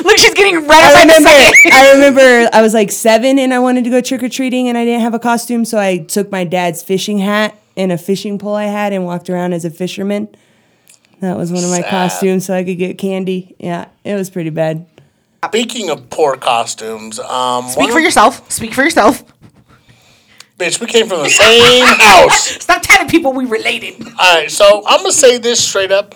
Look, 0.03 0.17
she's 0.17 0.33
getting 0.33 0.65
right 0.67 0.83
I 0.83 0.93
up 0.93 1.03
in 1.03 1.09
a 1.09 1.13
remember. 1.15 1.29
I 1.73 1.91
remember. 1.93 2.49
I 2.53 2.61
was 2.61 2.73
like 2.73 2.91
seven, 2.91 3.37
and 3.39 3.53
I 3.53 3.59
wanted 3.59 3.83
to 3.85 3.89
go 3.89 4.01
trick 4.01 4.23
or 4.23 4.29
treating, 4.29 4.67
and 4.69 4.77
I 4.77 4.85
didn't 4.85 5.01
have 5.01 5.13
a 5.13 5.19
costume, 5.19 5.65
so 5.65 5.77
I 5.79 5.97
took 5.99 6.31
my 6.31 6.43
dad's 6.43 6.81
fishing 6.83 7.19
hat 7.19 7.55
and 7.77 7.91
a 7.91 7.97
fishing 7.97 8.37
pole 8.39 8.55
I 8.55 8.65
had, 8.65 8.93
and 8.93 9.05
walked 9.05 9.29
around 9.29 9.53
as 9.53 9.65
a 9.65 9.69
fisherman. 9.69 10.29
That 11.21 11.37
was 11.37 11.51
one 11.51 11.63
of 11.63 11.69
my 11.69 11.81
Sad. 11.81 11.89
costumes, 11.89 12.45
so 12.45 12.53
I 12.53 12.63
could 12.63 12.77
get 12.77 12.97
candy. 12.97 13.55
Yeah, 13.59 13.87
it 14.03 14.15
was 14.15 14.29
pretty 14.29 14.49
bad. 14.49 14.85
Speaking 15.45 15.89
of 15.89 16.09
poor 16.09 16.35
costumes, 16.37 17.19
um, 17.19 17.67
Speak 17.69 17.91
for 17.91 17.97
of- 17.99 18.03
yourself. 18.03 18.51
Speak 18.51 18.73
for 18.73 18.83
yourself. 18.83 19.23
bitch. 20.57 20.79
We 20.79 20.87
came 20.87 21.07
from 21.07 21.19
the 21.23 21.29
same 21.29 21.85
house. 21.99 22.47
Stop 22.63 22.81
telling 22.81 23.07
people 23.09 23.31
we 23.33 23.45
related. 23.45 24.01
All 24.19 24.35
right, 24.35 24.49
so 24.51 24.83
I'm 24.87 24.99
gonna 25.01 25.11
say 25.11 25.37
this 25.37 25.63
straight 25.63 25.91
up. 25.91 26.15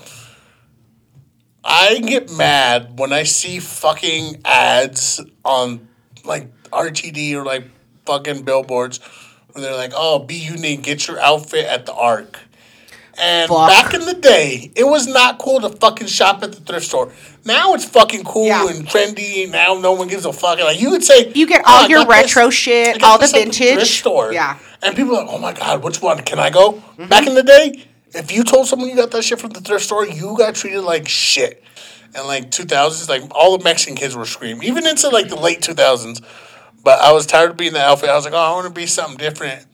I 1.63 1.99
get 1.99 2.31
mad 2.31 2.97
when 2.97 3.11
I 3.13 3.23
see 3.23 3.59
fucking 3.59 4.41
ads 4.45 5.21
on 5.43 5.87
like 6.23 6.47
RTD 6.71 7.33
or 7.33 7.43
like 7.43 7.65
fucking 8.05 8.43
billboards 8.43 8.99
where 9.51 9.63
they're 9.63 9.75
like, 9.75 9.91
"Oh, 9.95 10.19
be 10.19 10.35
unique, 10.35 10.83
get 10.83 11.07
your 11.07 11.19
outfit 11.19 11.65
at 11.65 11.85
the 11.85 11.93
Arc." 11.93 12.39
And 13.21 13.49
Fuck. 13.49 13.67
back 13.67 13.93
in 13.93 14.05
the 14.05 14.13
day, 14.13 14.71
it 14.77 14.85
was 14.85 15.05
not 15.05 15.39
cool 15.39 15.59
to 15.59 15.69
fucking 15.69 16.07
shop 16.07 16.41
at 16.41 16.53
the 16.53 16.61
thrift 16.61 16.85
store. 16.85 17.11
Now 17.43 17.73
it's 17.73 17.83
fucking 17.83 18.23
cool 18.23 18.45
Yeah. 18.45 18.69
and 18.69 18.87
trendy. 18.87 19.49
Now 19.51 19.73
no 19.73 19.91
one 19.91 20.07
gives 20.07 20.23
a 20.25 20.31
fuck. 20.31 20.59
Like 20.59 20.79
you 20.79 20.89
would 20.91 21.03
say, 21.03 21.29
You 21.35 21.45
get 21.45 21.61
"Oh, 21.65 21.71
all 21.79 21.83
I 21.83 21.87
your 21.87 21.99
got 22.05 22.07
this- 22.21 22.35
retro 22.35 22.49
shit, 22.49 23.03
all 23.03 23.17
the 23.17 23.27
vintage. 23.27 23.73
thrift 23.73 23.87
store. 23.91 24.31
Yeah. 24.31 24.57
And 24.81 24.95
people 24.95 25.17
are 25.17 25.25
like, 25.25 25.33
oh 25.35 25.37
my 25.39 25.51
God, 25.51 25.83
which 25.83 26.01
one? 26.01 26.19
Can 26.21 26.39
I 26.39 26.49
go? 26.49 26.73
Mm-hmm. 26.73 27.07
Back 27.07 27.27
in 27.27 27.33
the 27.33 27.43
day, 27.43 27.83
if 28.13 28.31
you 28.31 28.43
told 28.43 28.67
someone 28.67 28.89
you 28.89 28.95
got 28.95 29.11
that 29.11 29.23
shit 29.23 29.39
from 29.39 29.51
the 29.51 29.61
thrift 29.61 29.85
store, 29.85 30.05
you 30.05 30.35
got 30.37 30.55
treated 30.55 30.81
like 30.81 31.07
shit. 31.07 31.63
And 32.15 32.25
like 32.27 32.49
2000s, 32.49 33.07
like 33.07 33.23
all 33.35 33.57
the 33.57 33.63
Mexican 33.63 33.95
kids 33.95 34.15
were 34.15 34.25
screaming, 34.25 34.67
even 34.67 34.87
into 34.87 35.09
like 35.09 35.29
the 35.29 35.35
late 35.35 35.61
2000s. 35.61 36.23
But 36.83 36.99
I 37.01 37.11
was 37.11 37.25
tired 37.25 37.51
of 37.51 37.57
being 37.57 37.73
the 37.73 37.81
outfit. 37.81 38.09
I 38.09 38.15
was 38.15 38.25
like, 38.25 38.33
oh, 38.33 38.37
I 38.37 38.51
want 38.53 38.67
to 38.67 38.73
be 38.73 38.87
something 38.87 39.17
different. 39.17 39.65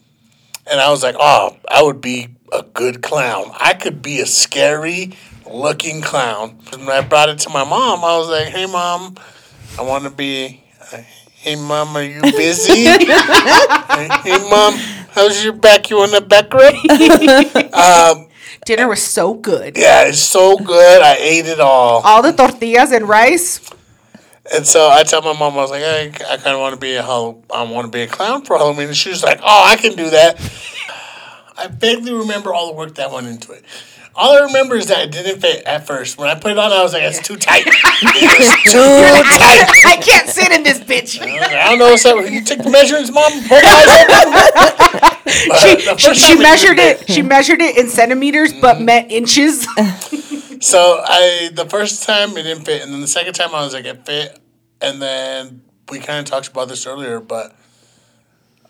And 0.68 0.80
I 0.80 0.90
was 0.90 1.04
like, 1.04 1.16
oh, 1.18 1.56
I 1.70 1.84
would 1.84 2.02
be 2.02 2.28
a 2.52 2.64
good 2.64 3.02
clown. 3.02 3.52
I 3.60 3.74
could 3.74 4.02
be 4.02 4.20
a 4.20 4.26
scary 4.26 5.14
looking 5.50 6.02
clown. 6.02 6.60
And 6.74 6.90
I 6.90 7.02
brought 7.02 7.30
it 7.30 7.40
to 7.40 7.50
my 7.50 7.64
mom, 7.64 8.04
I 8.04 8.18
was 8.18 8.28
like, 8.28 8.48
hey, 8.48 8.66
mom, 8.66 9.16
I 9.78 9.84
want 9.84 10.04
to 10.06 10.10
be. 10.10 10.64
Hey, 11.46 11.58
mom, 11.58 11.96
are 11.96 12.02
you 12.02 12.22
busy? 12.22 12.86
hey, 12.90 14.50
mom, 14.50 14.74
how's 15.14 15.44
your 15.44 15.54
back? 15.54 15.92
You 15.92 15.98
want 15.98 16.16
a 16.16 16.22
back 16.22 16.52
rub? 16.52 16.74
Um, 17.72 18.30
Dinner 18.66 18.88
was 18.88 19.04
so 19.04 19.36
good. 19.36 19.78
yeah, 19.78 20.08
it's 20.08 20.18
so 20.18 20.58
good. 20.58 21.04
I 21.04 21.18
ate 21.20 21.46
it 21.46 21.60
all. 21.60 22.02
All 22.04 22.24
the 22.24 22.32
tortillas 22.34 22.92
and 22.92 23.08
rice. 23.08 23.62
And 24.52 24.66
so 24.66 24.90
I 24.90 25.04
tell 25.04 25.22
my 25.22 25.38
mom, 25.38 25.54
I 25.54 25.58
was 25.58 25.70
like, 25.70 25.84
hey, 25.84 26.12
I 26.28 26.38
kind 26.38 26.56
of 26.56 26.62
want 26.62 26.74
to 26.74 26.80
be 26.80 26.96
a 26.96 27.04
I 27.04 27.62
want 27.70 27.86
to 27.86 27.92
be 27.92 28.02
a 28.02 28.08
clown 28.08 28.44
for 28.44 28.58
Halloween. 28.58 28.88
And 28.88 28.98
she 28.98 29.10
was 29.10 29.22
like, 29.22 29.40
oh, 29.44 29.64
I 29.68 29.76
can 29.76 29.96
do 29.96 30.10
that. 30.10 30.42
I 31.56 31.68
vaguely 31.68 32.12
remember 32.12 32.56
all 32.56 32.72
the 32.72 32.74
work 32.76 32.96
that 32.96 33.12
went 33.12 33.28
into 33.28 33.52
it. 33.52 33.64
All 34.18 34.38
I 34.38 34.46
remember 34.46 34.76
is 34.76 34.88
that 34.88 35.04
it 35.04 35.12
didn't 35.12 35.42
fit 35.42 35.64
at 35.66 35.86
first. 35.86 36.18
When 36.18 36.30
I 36.30 36.36
put 36.36 36.52
it 36.52 36.58
on, 36.58 36.72
I 36.72 36.82
was 36.82 36.94
like, 36.94 37.04
it's 37.04 37.20
too 37.26 37.36
tight. 37.36 37.66
It's 38.08 38.72
too 38.72 38.80
tight. 39.40 39.86
I 39.86 39.98
can't 40.02 40.30
sit 40.30 40.52
in 40.52 40.64
this 40.64 40.80
bitch. 40.80 41.20
I 41.22 41.26
like, 41.40 41.52
I 41.52 41.70
don't 41.70 41.80
know 41.80 41.90
what's 41.90 42.06
up. 42.06 42.18
You 42.30 42.42
take 42.44 42.64
the 42.64 42.70
measurements, 42.70 43.12
mom. 43.12 43.32
Pull 43.48 43.62
my 43.62 43.68
eyes 43.68 44.26
open. 44.26 45.12
She, 45.28 45.80
she, 45.98 46.14
she 46.14 46.36
measured 46.38 46.78
it. 46.80 47.10
She 47.10 47.22
measured 47.24 47.60
it 47.60 47.78
in 47.78 47.90
centimeters, 47.90 48.54
but 48.54 48.76
Mm-hmm. 48.78 48.86
meant 48.86 49.12
inches. 49.12 49.64
So 50.64 51.02
I 51.04 51.50
the 51.54 51.66
first 51.70 52.04
time 52.04 52.38
it 52.38 52.44
didn't 52.44 52.64
fit, 52.66 52.84
and 52.84 52.94
then 52.94 53.02
the 53.02 53.08
second 53.08 53.34
time 53.34 53.54
I 53.56 53.64
was 53.64 53.74
like 53.74 53.86
it 53.86 54.06
fit, 54.06 54.38
and 54.82 55.02
then 55.02 55.62
we 55.90 56.00
kind 56.00 56.20
of 56.20 56.26
talked 56.26 56.48
about 56.48 56.68
this 56.70 56.86
earlier, 56.86 57.20
but 57.20 57.56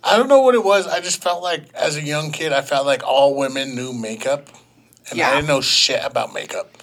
I 0.03 0.17
don't 0.17 0.27
know 0.29 0.41
what 0.41 0.55
it 0.55 0.63
was. 0.63 0.87
I 0.87 1.01
just 1.01 1.21
felt 1.21 1.43
like 1.43 1.71
as 1.73 1.97
a 1.97 2.01
young 2.01 2.31
kid, 2.31 2.53
I 2.53 2.61
felt 2.61 2.85
like 2.85 3.03
all 3.03 3.35
women 3.35 3.75
knew 3.75 3.91
makeup, 3.93 4.47
and 5.09 5.17
Yeah. 5.17 5.29
I 5.31 5.35
didn't 5.35 5.47
know 5.47 5.61
shit 5.61 6.01
about 6.03 6.33
makeup, 6.33 6.77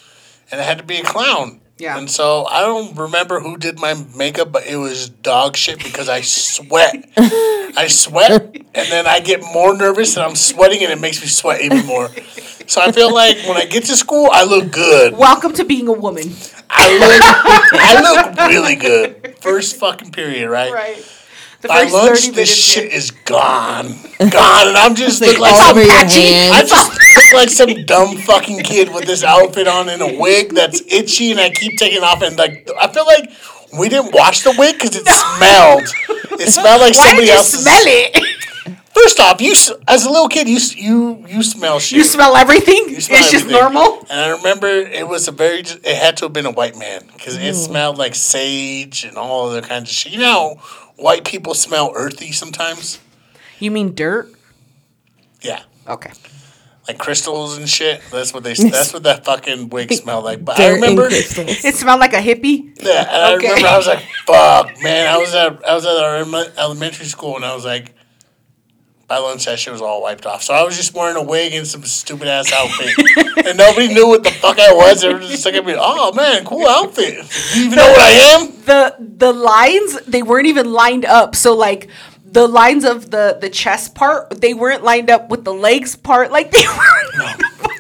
and 0.51 0.61
I 0.61 0.65
had 0.65 0.79
to 0.79 0.85
be 0.85 0.99
a 0.99 1.03
clown. 1.05 1.61
Yeah. 1.79 1.99
And 1.99 2.09
so 2.09 2.47
I 2.47 2.61
don't 2.61 2.97
remember 2.97 3.41
who 3.41 3.57
did 3.57 3.81
my 3.81 3.95
makeup, 4.17 4.53
but 4.53 4.67
it 4.67 4.77
was 4.77 5.09
dog 5.09 5.57
shit 5.57 5.83
because 5.83 6.09
I 6.09 6.21
sweat. 6.21 6.95
I 7.17 7.87
sweat, 7.89 8.55
and 8.75 8.89
then 8.93 9.07
I 9.07 9.19
get 9.21 9.41
more 9.53 9.75
nervous, 9.77 10.17
and 10.17 10.25
I'm 10.25 10.37
sweating, 10.37 10.83
and 10.85 10.93
it 10.93 11.01
makes 11.01 11.21
me 11.21 11.27
sweat 11.27 11.61
even 11.63 11.85
more. 11.87 12.09
So 12.67 12.81
I 12.81 12.93
feel 12.93 13.13
like 13.13 13.39
when 13.49 13.57
I 13.57 13.65
get 13.65 13.85
to 13.85 13.97
school, 13.97 14.29
I 14.31 14.45
look 14.45 14.71
good. 14.71 15.17
Welcome 15.17 15.55
to 15.55 15.65
being 15.65 15.89
a 15.89 15.93
woman. 15.93 16.31
I 16.71 16.99
look, 16.99 17.81
I 17.81 18.01
look 18.01 18.37
really 18.49 18.77
good. 18.77 19.37
First 19.41 19.77
fucking 19.77 20.13
period, 20.13 20.49
right? 20.49 20.73
Right. 20.73 21.22
The 21.63 21.69
By 21.69 21.83
first 21.83 21.95
lunch, 21.95 22.09
30 22.09 22.21
this 22.21 22.35
minutes 22.35 22.51
shit 22.55 22.85
in. 22.87 22.91
is 22.91 23.11
gone, 23.13 23.87
gone, 24.19 24.67
and 24.69 24.77
I'm 24.77 24.97
just 24.97 25.21
look 25.23 25.39
like 25.39 25.55
some, 25.55 25.77
patchy. 25.77 26.51
I 26.51 26.65
just 26.67 26.91
look 27.17 27.33
like 27.33 27.51
some 27.51 27.85
dumb 27.87 28.17
fucking 28.17 28.65
kid 28.65 28.93
with 28.93 29.05
this 29.05 29.23
outfit 29.23 29.69
on 29.69 29.89
and 29.89 30.03
a 30.03 30.19
wig 30.21 30.55
that's 30.55 30.81
itchy, 30.93 31.31
and 31.31 31.39
I 31.39 31.51
keep 31.51 31.79
taking 31.79 32.03
off, 32.03 32.21
and 32.21 32.37
like 32.37 32.69
I 32.81 32.89
feel 32.93 33.07
like 33.07 33.31
we 33.79 33.89
didn't 33.89 34.13
wash 34.13 34.43
the 34.43 34.53
wig 34.59 34.75
because 34.75 34.97
it 34.97 35.07
smelled. 35.07 35.85
It 36.41 36.49
smelled 36.53 36.81
like 36.81 36.97
Why 36.97 37.07
somebody 37.07 37.29
you 37.29 37.33
else's. 37.35 37.63
smell 37.63 37.83
it? 37.87 38.39
First 38.93 39.21
off, 39.21 39.41
you 39.41 39.53
as 39.89 40.05
a 40.05 40.11
little 40.11 40.29
kid, 40.29 40.49
you 40.49 40.59
you 40.77 41.25
you 41.27 41.43
smell 41.43 41.79
shit. 41.79 41.97
You 41.97 42.05
smell 42.05 42.37
everything? 42.37 42.89
You 42.89 43.01
smell 43.01 43.21
it's 43.21 43.31
just 43.31 43.47
normal? 43.47 44.01
And 44.11 44.21
I 44.21 44.29
remember 44.31 44.67
it 44.69 45.09
was 45.09 45.29
a 45.29 45.33
very, 45.33 45.61
it 45.61 45.97
had 45.97 46.19
to 46.19 46.27
have 46.27 46.33
been 46.35 46.45
a 46.45 46.51
white 46.51 46.77
man 46.77 47.03
because 47.15 47.37
it 47.39 47.55
smelled 47.55 47.97
like 47.99 48.15
sage 48.15 49.05
and 49.05 49.17
all 49.17 49.49
other 49.49 49.63
kinds 49.63 49.89
of 49.91 49.95
shit. 49.97 50.13
You 50.13 50.19
know, 50.19 50.57
how 50.61 50.82
white 51.03 51.25
people 51.25 51.55
smell 51.55 51.93
earthy 51.95 52.33
sometimes. 52.33 52.99
You 53.59 53.71
mean 53.71 53.95
dirt? 53.95 54.31
Yeah, 55.41 55.63
Okay. 55.89 56.11
like 56.89 56.99
crystals 56.99 57.57
and 57.59 57.69
shit. 57.69 58.01
That's 58.11 58.33
what 58.33 58.43
they. 58.45 58.55
That's 58.55 58.93
what 58.93 59.03
that 59.05 59.25
fucking 59.25 59.69
wig 59.71 59.93
smelled 60.03 60.25
like. 60.25 60.45
But 60.45 60.59
I 60.59 60.63
Dirt 60.63 60.73
and 60.75 60.83
remember. 60.83 61.09
It 61.11 61.75
smelled 61.75 62.01
like 62.01 62.13
a 62.13 62.17
hippie? 62.23 62.77
yeah, 62.83 63.07
and 63.11 63.35
Okay. 63.37 63.47
I 63.49 63.51
remember 63.51 63.69
I 63.69 63.77
was 63.77 63.87
like, 63.87 64.05
"Fuck, 64.27 64.83
man!" 64.83 65.09
I 65.13 65.19
was 65.19 65.35
at 65.35 65.65
I 65.69 65.75
was 65.75 65.85
at 65.87 65.97
our 65.97 66.17
elementary 66.59 67.07
school 67.07 67.37
and 67.37 67.45
I 67.45 67.55
was 67.55 67.65
like. 67.65 67.95
By 69.13 69.19
lunch, 69.19 69.45
that 69.45 69.59
shit 69.59 69.75
was 69.75 69.83
all 69.83 70.01
wiped 70.01 70.25
off. 70.25 70.43
So 70.43 70.55
I 70.55 70.63
was 70.63 70.75
just 70.75 70.95
wearing 70.95 71.19
a 71.19 71.23
wig 71.23 71.53
and 71.53 71.67
some 71.67 71.83
stupid 71.83 72.29
ass 72.29 72.51
outfit, 72.51 72.97
and 73.47 73.59
nobody 73.59 73.89
knew 73.89 74.09
what 74.09 74.25
the 74.25 74.31
fuck 74.31 74.59
I 74.59 74.73
was. 74.73 75.03
They 75.03 75.13
were 75.13 75.21
just 75.21 75.45
looking 75.45 75.61
at 75.61 75.67
me. 75.67 75.75
Oh 75.77 76.15
man, 76.15 76.47
cool 76.47 76.67
outfit. 76.67 77.23
Do 77.53 77.61
you 77.61 77.67
even 77.67 77.77
know 77.77 77.91
what 77.91 78.01
I 78.01 78.11
am? 78.41 78.53
the 78.65 78.97
the 78.99 79.33
lines 79.35 80.01
they 80.07 80.23
weren't 80.23 80.47
even 80.47 80.73
lined 80.73 81.05
up 81.05 81.37
so 81.37 81.55
like 81.55 81.91
the 82.25 82.47
lines 82.47 82.85
of 82.85 83.11
the 83.11 83.37
the 83.39 83.51
chest 83.51 83.95
part 83.95 84.41
they 84.41 84.55
weren't 84.55 84.83
lined 84.83 85.11
up 85.11 85.29
with 85.29 85.45
the 85.45 85.53
legs 85.53 85.95
part 85.95 86.31
like 86.31 86.51
they 86.51 86.63
were 86.67 87.35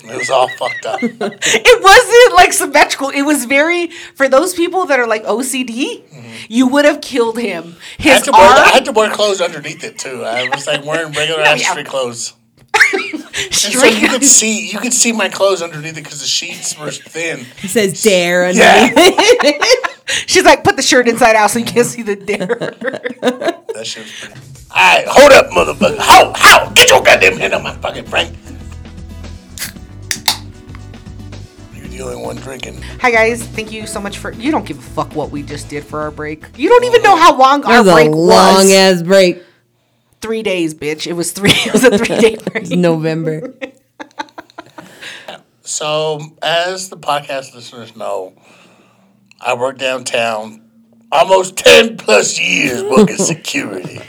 It 0.04 0.16
was 0.16 0.30
all 0.30 0.48
fucked 0.48 0.84
up. 0.86 0.98
it 1.02 1.82
wasn't 1.82 2.36
like 2.36 2.52
symmetrical 2.52 3.08
it 3.10 3.22
was 3.22 3.44
very 3.44 3.88
for 4.16 4.28
those 4.28 4.52
people 4.54 4.84
that 4.86 4.98
are 4.98 5.06
like 5.06 5.24
ocd 5.24 6.02
you 6.48 6.66
would 6.66 6.84
have 6.84 7.00
killed 7.00 7.38
him 7.38 7.62
Mm-hmm. 7.62 7.78
I 8.00 8.02
his 8.02 8.12
had, 8.14 8.24
to 8.24 8.32
wear, 8.32 8.40
I 8.40 8.68
had 8.70 8.84
to 8.86 8.92
wear 8.92 9.10
clothes 9.10 9.40
underneath 9.40 9.84
it 9.84 9.98
too. 9.98 10.24
I 10.24 10.48
was 10.48 10.66
like 10.66 10.84
wearing 10.84 11.12
regular 11.12 11.40
ass 11.46 11.62
street 11.64 11.86
clothes. 11.86 12.34
So 13.50 13.86
you 13.86 14.08
could 14.08 14.24
see 14.24 14.70
you 14.70 14.78
could 14.78 14.92
see 14.92 15.12
my 15.12 15.28
clothes 15.28 15.62
underneath 15.62 15.96
it 15.96 16.04
because 16.04 16.20
the 16.20 16.26
sheets 16.26 16.78
were 16.78 16.90
thin. 16.90 17.46
It 17.62 17.68
says 17.68 18.02
dare 18.02 18.50
Yeah, 18.50 18.88
underneath. 18.94 20.26
she's 20.26 20.44
like 20.44 20.64
put 20.64 20.76
the 20.76 20.82
shirt 20.82 21.08
inside 21.08 21.34
out 21.36 21.50
so 21.50 21.58
you 21.58 21.64
can't 21.64 21.86
see 21.86 22.02
the 22.02 22.16
dare 22.16 22.46
that 23.22 23.82
shit 23.86 24.02
was 24.04 24.12
pretty. 24.20 24.40
All 24.74 24.76
right, 24.96 25.04
hold 25.06 25.32
up, 25.32 25.46
motherfucker. 25.50 25.98
How 25.98 26.32
how 26.34 26.68
get 26.70 26.88
your 26.90 27.02
goddamn 27.02 27.38
hand 27.38 27.54
on 27.54 27.62
my 27.62 27.74
fucking 27.76 28.04
Frank. 28.06 28.34
You're 32.02 32.10
only 32.10 32.24
one 32.24 32.34
drinking. 32.36 32.82
hi 33.00 33.12
guys 33.12 33.44
thank 33.46 33.70
you 33.70 33.86
so 33.86 34.00
much 34.00 34.18
for 34.18 34.32
you 34.32 34.50
don't 34.50 34.66
give 34.66 34.76
a 34.76 34.82
fuck 34.82 35.14
what 35.14 35.30
we 35.30 35.44
just 35.44 35.68
did 35.68 35.84
for 35.84 36.00
our 36.00 36.10
break 36.10 36.44
you 36.58 36.68
don't 36.68 36.82
even 36.82 37.00
know 37.02 37.12
oh. 37.12 37.16
how 37.16 37.38
long 37.38 37.60
That 37.60 37.70
our 37.70 37.78
was 37.78 37.88
a 37.88 37.92
break 37.94 38.08
long 38.10 38.54
was 38.56 38.72
ass 38.72 39.02
break. 39.02 39.42
three 40.20 40.42
days 40.42 40.74
bitch 40.74 41.06
it 41.06 41.12
was 41.12 41.30
three 41.30 41.50
it 41.54 41.72
was 41.72 41.84
a 41.84 41.96
three 41.96 42.18
day 42.18 42.36
break 42.52 42.70
November. 42.70 43.54
So, 45.64 46.20
as 46.42 46.88
the 46.88 46.96
podcast 46.96 47.54
listeners 47.54 47.94
know, 47.96 48.34
I 49.40 49.54
work 49.54 49.78
downtown 49.78 50.68
almost 51.12 51.56
10 51.56 51.96
plus 51.98 52.38
years 52.38 52.82
working 52.82 53.16
security. 53.16 54.00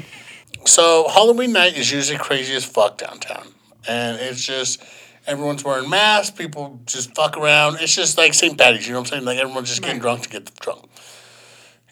So, 0.66 1.08
Halloween 1.10 1.54
night 1.54 1.78
is 1.78 1.92
usually 1.92 2.18
crazy 2.18 2.56
as 2.56 2.66
fuck 2.66 2.98
downtown. 2.98 3.48
And 3.88 4.20
it's 4.20 4.44
just, 4.44 4.82
Everyone's 5.26 5.64
wearing 5.64 5.90
masks. 5.90 6.32
People 6.32 6.82
just 6.86 7.16
fuck 7.16 7.38
around. 7.38 7.78
It's 7.80 7.96
just 7.96 8.18
like 8.18 8.34
St. 8.34 8.58
Patty's. 8.58 8.86
You 8.88 8.94
know 8.94 9.00
what 9.00 9.08
I'm 9.08 9.12
saying? 9.12 9.26
Like 9.26 9.38
everyone's 9.38 9.70
just 9.70 9.82
getting 9.82 10.00
drunk 10.02 10.24
to 10.24 10.30
get 10.30 10.54
drunk. 10.60 10.90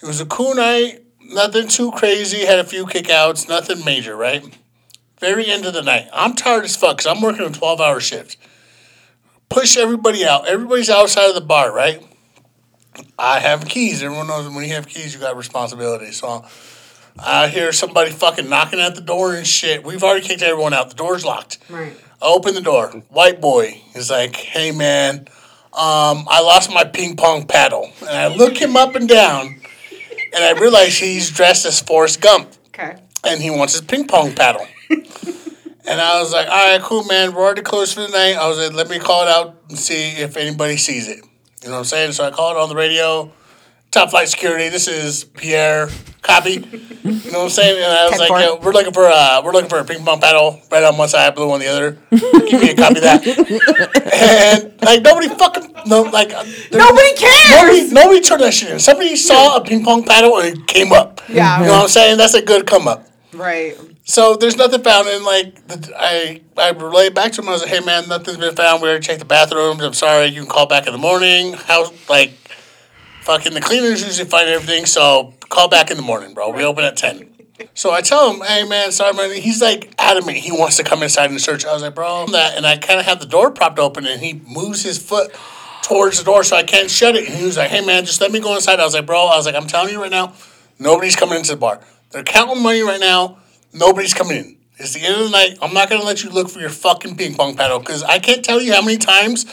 It 0.02 0.06
was 0.06 0.20
a 0.20 0.26
cool 0.26 0.56
night. 0.56 1.04
Nothing 1.22 1.67
too 1.67 1.91
crazy. 1.91 2.46
Had 2.46 2.60
a 2.60 2.63
few 2.63 2.86
kickouts. 2.86 3.48
Nothing 3.48 3.86
major, 3.86 4.15
right? 4.15 4.44
Very 5.20 5.50
end 5.50 5.65
of 5.65 5.74
the 5.74 5.84
night. 5.84 6.10
I'm 6.12 6.34
tired 6.34 6.65
as 6.65 6.76
fuck 6.76 6.98
because 6.98 7.15
I'm 7.15 7.22
working 7.22 7.46
a 7.46 7.52
12 7.52 7.80
hour 7.80 8.00
shift. 8.00 8.38
Push 9.50 9.78
everybody 9.78 10.26
out. 10.26 10.48
Everybody's 10.48 10.89
outside 10.89 11.30
of 11.30 11.36
the 11.36 11.41
bar, 11.41 11.72
right? 11.74 12.04
I 13.17 13.39
have 13.39 13.67
keys. 13.67 14.02
Everyone 14.04 14.28
knows 14.28 14.50
when 14.54 14.65
you 14.65 14.74
have 14.74 14.88
keys, 14.88 15.13
you 15.13 15.20
got 15.20 15.38
responsibility. 15.38 16.12
So 16.12 16.44
I 17.20 17.48
hear 17.48 17.72
somebody 17.72 18.12
fucking 18.12 18.50
knocking 18.50 18.80
at 18.80 18.96
the 18.96 19.02
door 19.02 19.36
and 19.36 19.46
shit. 19.46 19.84
We've 19.84 20.04
already 20.04 20.26
kicked 20.26 20.41
everyone 20.41 20.74
out. 20.74 20.89
The 20.89 20.96
door's 20.96 21.24
locked. 21.24 21.60
Right. 21.70 21.96
I 22.22 22.28
open 22.28 22.54
the 22.54 22.62
door. 22.62 22.88
White 23.10 23.42
boy 23.42 23.82
is 23.96 24.10
like, 24.10 24.36
"Hey 24.36 24.72
man, 24.72 25.28
um, 25.74 26.28
I 26.30 26.42
lost 26.42 26.72
my 26.72 26.84
ping 26.84 27.16
pong 27.16 27.46
paddle." 27.46 27.92
And 28.02 28.10
I 28.10 28.28
look 28.28 28.58
him 28.58 28.76
up 28.78 28.96
and 28.96 29.08
down, 29.10 29.62
and 30.34 30.44
I 30.44 30.52
realize 30.60 30.98
he's 30.98 31.30
dressed 31.32 31.66
as 31.66 31.80
Forrest 31.82 32.22
Gump, 32.22 32.52
Okay. 32.70 32.96
and 33.24 33.42
he 33.42 33.50
wants 33.50 33.74
his 33.74 33.82
ping 33.82 34.08
pong 34.08 34.34
paddle. 34.34 34.68
and 34.90 36.00
I 36.02 36.20
was 36.20 36.32
like, 36.32 36.48
"All 36.48 36.72
right, 36.72 36.82
cool, 36.82 37.04
man. 37.06 37.34
We're 37.34 37.42
already 37.44 37.62
closed 37.64 37.96
for 37.96 38.02
the 38.02 38.10
night." 38.10 38.36
I 38.38 38.48
was 38.48 38.58
like, 38.60 38.74
"Let 38.74 38.90
me 38.90 39.00
call 39.00 39.24
it 39.24 39.30
out 39.30 39.56
and 39.70 39.78
see 39.78 40.12
if 40.12 40.38
anybody 40.38 40.78
sees 40.78 41.08
it." 41.08 41.20
You 41.64 41.68
know 41.70 41.74
what 41.74 41.80
I'm 41.80 41.86
saying? 41.86 42.12
So 42.14 42.26
I 42.26 42.32
called 42.32 42.58
on 42.58 42.70
the 42.70 42.76
radio. 42.76 43.32
Top 43.92 44.10
flight 44.12 44.30
security. 44.30 44.70
This 44.70 44.88
is 44.88 45.26
Pierre. 45.26 45.90
Copy. 46.22 46.52
You 46.52 47.32
know 47.32 47.40
what 47.40 47.44
I'm 47.46 47.50
saying? 47.50 47.84
And 47.84 47.92
I 47.92 48.08
was 48.10 48.20
like, 48.20 48.28
four. 48.28 48.40
Yo, 48.40 48.56
we're 48.58 48.74
looking 48.74 48.94
for 48.94 49.06
uh, 49.08 49.42
we're 49.44 49.54
looking 49.54 49.70
for 49.70 49.80
a 49.80 49.84
ping 49.86 50.06
pong 50.06 50.20
paddle. 50.22 50.62
Red 50.72 50.84
on 50.84 50.96
one 50.98 51.10
side, 51.10 51.34
blue 51.34 51.52
on 51.52 51.60
the 51.60 51.68
other. 51.68 51.98
Give 52.12 52.62
me 52.62 52.70
a 52.70 52.76
copy 52.76 52.98
of 52.98 53.04
that. 53.04 54.02
And 54.14 54.74
like 54.84 55.02
nobody 55.02 55.30
fucking 55.30 55.74
no 55.88 56.04
like 56.04 56.32
uh, 56.34 56.44
there- 56.70 56.80
Nobody 56.80 57.14
cares. 57.16 57.50
Nobody, 57.50 57.92
nobody 57.92 58.22
turned 58.22 58.42
that 58.44 58.54
shit 58.54 58.70
in. 58.70 58.80
Somebody 58.80 59.16
saw 59.16 59.58
a 59.58 59.64
ping 59.64 59.84
pong 59.84 60.04
paddle 60.06 60.38
and 60.40 60.58
it 60.60 60.68
came 60.68 60.92
up. 60.92 61.22
Yeah. 61.28 61.60
You 61.62 61.66
know 61.68 61.74
what 61.74 61.82
I'm 61.84 61.88
saying? 61.90 62.18
That's 62.18 62.36
a 62.36 62.42
good 62.42 62.68
come 62.68 62.88
up. 62.88 63.08
Right. 63.34 63.76
So 64.04 64.36
there's 64.36 64.58
nothing 64.58 64.84
found, 64.84 65.08
and 65.08 65.24
like 65.24 65.68
the, 65.68 65.94
I, 65.98 66.42
I 66.58 66.70
relayed 66.72 67.14
back 67.16 67.32
to 67.34 67.42
him. 67.42 67.48
I 67.50 67.54
was 67.54 67.62
like, 67.62 67.72
"Hey 67.72 67.80
man, 67.80 68.08
nothing's 68.10 68.38
been 68.38 68.56
found. 68.56 68.82
We 68.82 68.90
already 68.90 69.04
checked 69.06 69.20
the 69.20 69.26
bathrooms. 69.26 69.82
I'm 69.82 69.94
sorry. 69.94 70.26
You 70.28 70.42
can 70.42 70.50
call 70.50 70.66
back 70.68 70.86
in 70.86 70.92
the 70.92 71.00
morning. 71.00 71.54
How 71.54 71.92
like, 72.10 72.32
fucking 73.22 73.54
the 73.54 73.62
cleaners 73.62 74.04
usually 74.04 74.28
find 74.28 74.50
everything. 74.50 74.86
So 74.86 75.34
call 75.50 75.68
back 75.68 75.92
in 75.92 75.98
the 75.98 76.04
morning, 76.04 76.34
bro. 76.34 76.50
We 76.50 76.64
open 76.64 76.84
at 76.84 76.98
ten. 76.98 77.30
So 77.74 77.92
I 77.92 78.02
tell 78.02 78.34
him, 78.34 78.42
"Hey 78.42 78.68
man, 78.68 78.92
sorry 78.92 79.14
man." 79.14 79.32
He's 79.42 79.62
like 79.62 79.94
adamant. 79.98 80.38
He 80.38 80.52
wants 80.52 80.78
to 80.78 80.84
come 80.84 81.04
inside 81.04 81.30
and 81.30 81.40
search. 81.40 81.66
I 81.66 81.74
was 81.74 81.84
like, 81.84 81.96
"Bro, 81.96 82.28
that," 82.28 82.58
and 82.58 82.66
I 82.66 82.78
kind 82.78 83.00
of 83.00 83.06
have 83.06 83.20
the 83.20 83.26
door 83.26 83.52
propped 83.52 83.80
open, 83.80 84.06
and 84.06 84.22
he 84.22 84.42
moves 84.48 84.84
his 84.84 84.98
foot 84.98 85.34
towards 85.84 86.18
the 86.18 86.24
door 86.24 86.44
so 86.44 86.56
I 86.56 86.64
can't 86.64 86.90
shut 86.90 87.16
it. 87.16 87.28
And 87.28 87.38
he 87.38 87.46
was 87.46 87.58
like, 87.58 87.70
"Hey 87.70 87.86
man, 87.86 88.06
just 88.06 88.22
let 88.22 88.32
me 88.32 88.40
go 88.40 88.56
inside." 88.56 88.80
I 88.80 88.84
was 88.84 88.94
like, 88.94 89.06
"Bro," 89.06 89.28
I 89.28 89.38
was 89.38 89.46
like, 89.46 89.56
"I'm 89.56 89.68
telling 89.68 89.94
you 89.94 90.02
right 90.02 90.12
now, 90.12 90.34
nobody's 90.80 91.16
coming 91.16 91.38
into 91.38 91.52
the 91.52 91.58
bar. 91.58 91.80
They're 92.12 92.24
counting 92.24 92.62
money 92.62 92.82
right 92.82 93.00
now." 93.00 93.38
Nobody's 93.74 94.14
coming 94.14 94.38
in. 94.38 94.58
It's 94.78 94.94
the 94.94 95.02
end 95.02 95.16
of 95.16 95.24
the 95.26 95.30
night. 95.30 95.58
I'm 95.62 95.74
not 95.74 95.90
gonna 95.90 96.04
let 96.04 96.24
you 96.24 96.30
look 96.30 96.50
for 96.50 96.60
your 96.60 96.70
fucking 96.70 97.16
ping 97.16 97.36
pong 97.36 97.56
paddle 97.56 97.80
because 97.80 98.04
I 98.04 98.20
can't 98.20 98.44
tell 98.44 98.60
you 98.60 98.74
how 98.74 98.82
many 98.82 98.98
times, 98.98 99.46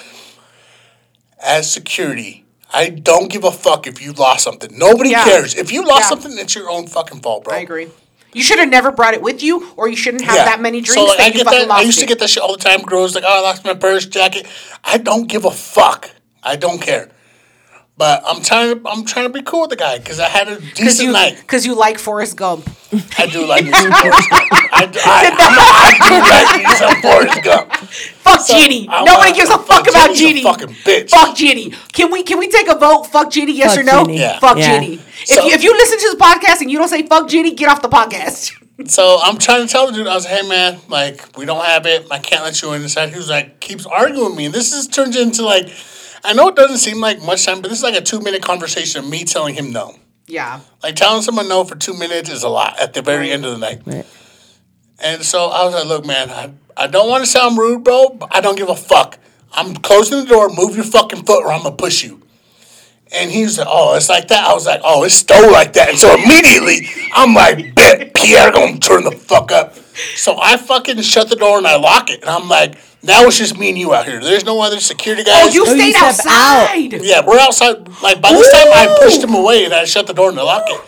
as 1.40 1.70
security, 1.70 2.44
I 2.72 2.90
don't 2.90 3.30
give 3.30 3.44
a 3.44 3.50
fuck 3.50 3.86
if 3.86 4.02
you 4.02 4.12
lost 4.12 4.44
something. 4.44 4.76
Nobody 4.76 5.10
Yeah. 5.10 5.24
cares. 5.24 5.54
If 5.54 5.72
you 5.72 5.84
lost 5.84 6.02
Yeah. 6.02 6.08
something, 6.08 6.38
it's 6.38 6.54
your 6.54 6.70
own 6.70 6.86
fucking 6.86 7.20
fault, 7.20 7.44
bro. 7.44 7.54
I 7.56 7.60
agree. 7.60 7.88
You 8.34 8.42
should 8.42 8.58
have 8.58 8.68
never 8.68 8.90
brought 8.90 9.14
it 9.14 9.22
with 9.22 9.42
you, 9.42 9.72
or 9.76 9.88
you 9.88 9.96
shouldn't 9.96 10.24
have 10.24 10.36
that 10.36 10.60
many 10.60 10.82
drinks 10.82 10.94
So 11.00 11.06
like, 11.06 11.18
I 11.20 11.30
get 11.30 11.46
that. 11.46 11.70
I 11.70 11.80
used 11.80 11.98
to 11.98 12.06
get 12.06 12.18
that 12.18 12.28
shit 12.28 12.42
all 12.42 12.52
the 12.52 12.62
time. 12.62 12.82
Girls 12.82 13.14
like, 13.14 13.24
oh, 13.26 13.38
I 13.38 13.40
lost 13.40 13.64
my 13.64 13.74
purse, 13.74 14.04
jacket. 14.04 14.46
I 14.84 14.98
don't 14.98 15.26
give 15.28 15.46
a 15.46 15.50
fuck. 15.50 16.10
I 16.42 16.56
don't 16.56 16.80
care. 16.80 17.10
But 17.98 18.22
I'm 18.24 18.40
trying 18.42 18.80
to. 18.80 18.88
I'm 18.88 19.04
trying 19.04 19.26
to 19.26 19.32
be 19.32 19.42
cool 19.42 19.62
with 19.62 19.70
the 19.70 19.76
guy 19.76 19.98
because 19.98 20.20
I 20.20 20.28
had 20.28 20.46
a 20.48 20.54
Because 20.56 20.74
decent 20.78 21.06
you, 21.08 21.12
night. 21.12 21.44
cause 21.48 21.66
you 21.66 21.74
like 21.74 21.98
Forrest 21.98 22.36
Gump. 22.36 22.68
I 23.18 23.26
do 23.26 23.44
like 23.44 23.64
me 23.66 23.72
some 23.72 23.90
Forrest 23.92 24.30
Gump. 24.30 24.52
I, 24.72 24.86
do- 24.86 25.00
I, 25.02 25.20
I, 25.34 25.98
I 25.98 26.08
do 26.08 26.16
like 26.30 26.62
me 26.62 26.74
some 26.76 27.02
Forrest 27.02 27.42
Gump. 27.42 27.72
Fuck 28.22 28.46
Genie. 28.46 28.88
I 28.88 29.02
Nobody 29.04 29.30
want- 29.30 29.36
gives 29.36 29.50
a 29.50 29.58
fuck 29.58 29.66
fuck 29.66 29.88
about 29.90 30.14
Genie's 30.14 30.44
a 30.44 30.48
fucking 30.48 30.68
bitch. 30.84 31.10
Fuck 31.10 31.36
Genie. 31.36 31.70
Can 31.92 32.12
we 32.12 32.22
can 32.22 32.38
we 32.38 32.48
take 32.48 32.68
a 32.68 32.78
vote? 32.78 33.04
Fuck 33.08 33.32
Genie, 33.32 33.52
yes 33.52 33.74
Fuck 33.74 33.80
or 33.80 33.84
no? 33.84 34.04
Genie. 34.04 34.20
Yeah. 34.20 34.38
Fuck 34.38 34.58
Yeah. 34.58 34.78
Genie. 34.78 34.96
So- 35.24 35.40
if, 35.40 35.44
you, 35.46 35.50
if 35.56 35.62
you 35.64 35.72
listen 35.72 35.98
to 35.98 36.16
the 36.16 36.22
podcast 36.22 36.60
and 36.60 36.70
you 36.70 36.78
don't 36.78 36.88
say 36.88 37.04
fuck 37.04 37.28
Genie, 37.28 37.54
get 37.54 37.68
off 37.68 37.82
the 37.82 37.88
podcast. 37.88 38.54
So 38.86 39.18
I'm 39.20 39.38
trying 39.38 39.66
to 39.66 39.72
tell 39.72 39.88
the 39.88 39.92
dude, 39.92 40.06
I 40.06 40.14
was 40.14 40.24
like, 40.24 40.34
hey 40.40 40.48
man, 40.48 40.78
like 40.88 41.36
we 41.36 41.44
don't 41.46 41.64
have 41.64 41.84
it. 41.84 42.06
I 42.12 42.20
can't 42.20 42.44
let 42.44 42.62
you 42.62 42.72
in 42.74 42.82
inside. 42.82 43.08
He 43.10 43.16
was 43.16 43.28
like, 43.28 43.58
keeps 43.58 43.84
arguing 43.86 44.26
with 44.28 44.36
me. 44.36 44.44
And 44.44 44.54
this 44.54 44.72
is 44.72 44.86
turns 44.86 45.16
into 45.16 45.42
like, 45.44 45.68
I 46.24 46.32
know 46.32 46.48
it 46.48 46.56
doesn't 46.56 46.78
seem 46.78 47.00
like 47.00 47.22
much 47.22 47.46
time, 47.46 47.60
but 47.60 47.68
this 47.68 47.78
is 47.78 47.84
like 47.84 47.94
a 47.94 48.00
two 48.00 48.20
minute 48.20 48.42
conversation 48.42 49.04
of 49.04 49.10
me 49.10 49.24
telling 49.24 49.54
him 49.54 49.72
no. 49.72 49.96
Yeah. 50.26 50.60
Like 50.82 50.96
telling 50.96 51.22
someone 51.22 51.48
no 51.48 51.64
for 51.64 51.74
two 51.74 51.94
minutes 51.94 52.30
is 52.30 52.42
a 52.42 52.48
lot 52.48 52.78
at 52.78 52.92
the 52.92 53.02
very 53.02 53.30
end 53.30 53.44
of 53.44 53.52
the 53.52 53.58
night. 53.58 53.82
Right. 53.86 54.06
And 55.00 55.22
so 55.22 55.46
I 55.46 55.64
was 55.64 55.74
like, 55.74 55.86
look, 55.86 56.04
man, 56.04 56.28
I, 56.30 56.52
I 56.76 56.86
don't 56.86 57.08
want 57.08 57.24
to 57.24 57.30
sound 57.30 57.56
rude, 57.56 57.84
bro, 57.84 58.10
but 58.10 58.34
I 58.34 58.40
don't 58.40 58.56
give 58.56 58.68
a 58.68 58.76
fuck. 58.76 59.18
I'm 59.52 59.74
closing 59.74 60.20
the 60.20 60.26
door, 60.26 60.50
move 60.50 60.76
your 60.76 60.84
fucking 60.84 61.24
foot 61.24 61.44
or 61.44 61.52
I'm 61.52 61.62
gonna 61.62 61.76
push 61.76 62.04
you. 62.04 62.22
And 63.10 63.30
he 63.30 63.44
was 63.44 63.56
like, 63.58 63.68
oh, 63.70 63.96
it's 63.96 64.10
like 64.10 64.28
that. 64.28 64.44
I 64.44 64.52
was 64.52 64.66
like, 64.66 64.82
oh, 64.84 65.04
it's 65.04 65.14
stole 65.14 65.50
like 65.50 65.72
that. 65.74 65.88
And 65.88 65.98
so 65.98 66.14
immediately, 66.14 66.88
I'm 67.14 67.32
like, 67.32 67.74
bet 67.74 68.12
Pierre 68.14 68.52
gonna 68.52 68.78
turn 68.78 69.04
the 69.04 69.12
fuck 69.12 69.50
up. 69.50 69.74
So 70.14 70.38
I 70.40 70.56
fucking 70.56 71.00
shut 71.00 71.30
the 71.30 71.36
door 71.36 71.58
and 71.58 71.66
I 71.66 71.76
lock 71.76 72.10
it. 72.10 72.20
And 72.20 72.28
I'm 72.28 72.48
like, 72.48 72.76
now 73.02 73.22
it's 73.24 73.38
just 73.38 73.58
me 73.58 73.68
and 73.70 73.78
you 73.78 73.94
out 73.94 74.06
here. 74.06 74.20
There's 74.20 74.44
no 74.44 74.60
other 74.60 74.80
security 74.80 75.24
guys. 75.24 75.48
Oh, 75.48 75.52
you 75.52 75.64
Oh, 75.66 75.72
you 75.74 75.92
stayed 75.92 75.96
out. 75.96 76.04
outside. 76.08 76.92
Yeah, 77.02 77.24
we're 77.26 77.38
outside. 77.38 77.86
Like 78.02 78.20
by 78.20 78.32
this 78.32 78.50
time, 78.52 78.66
I 78.72 78.96
pushed 79.00 79.22
him 79.22 79.34
away 79.34 79.64
and 79.64 79.72
I 79.74 79.84
shut 79.84 80.06
the 80.06 80.14
door 80.14 80.30
and 80.30 80.38
I 80.38 80.42
locked 80.42 80.70
it. 80.70 80.80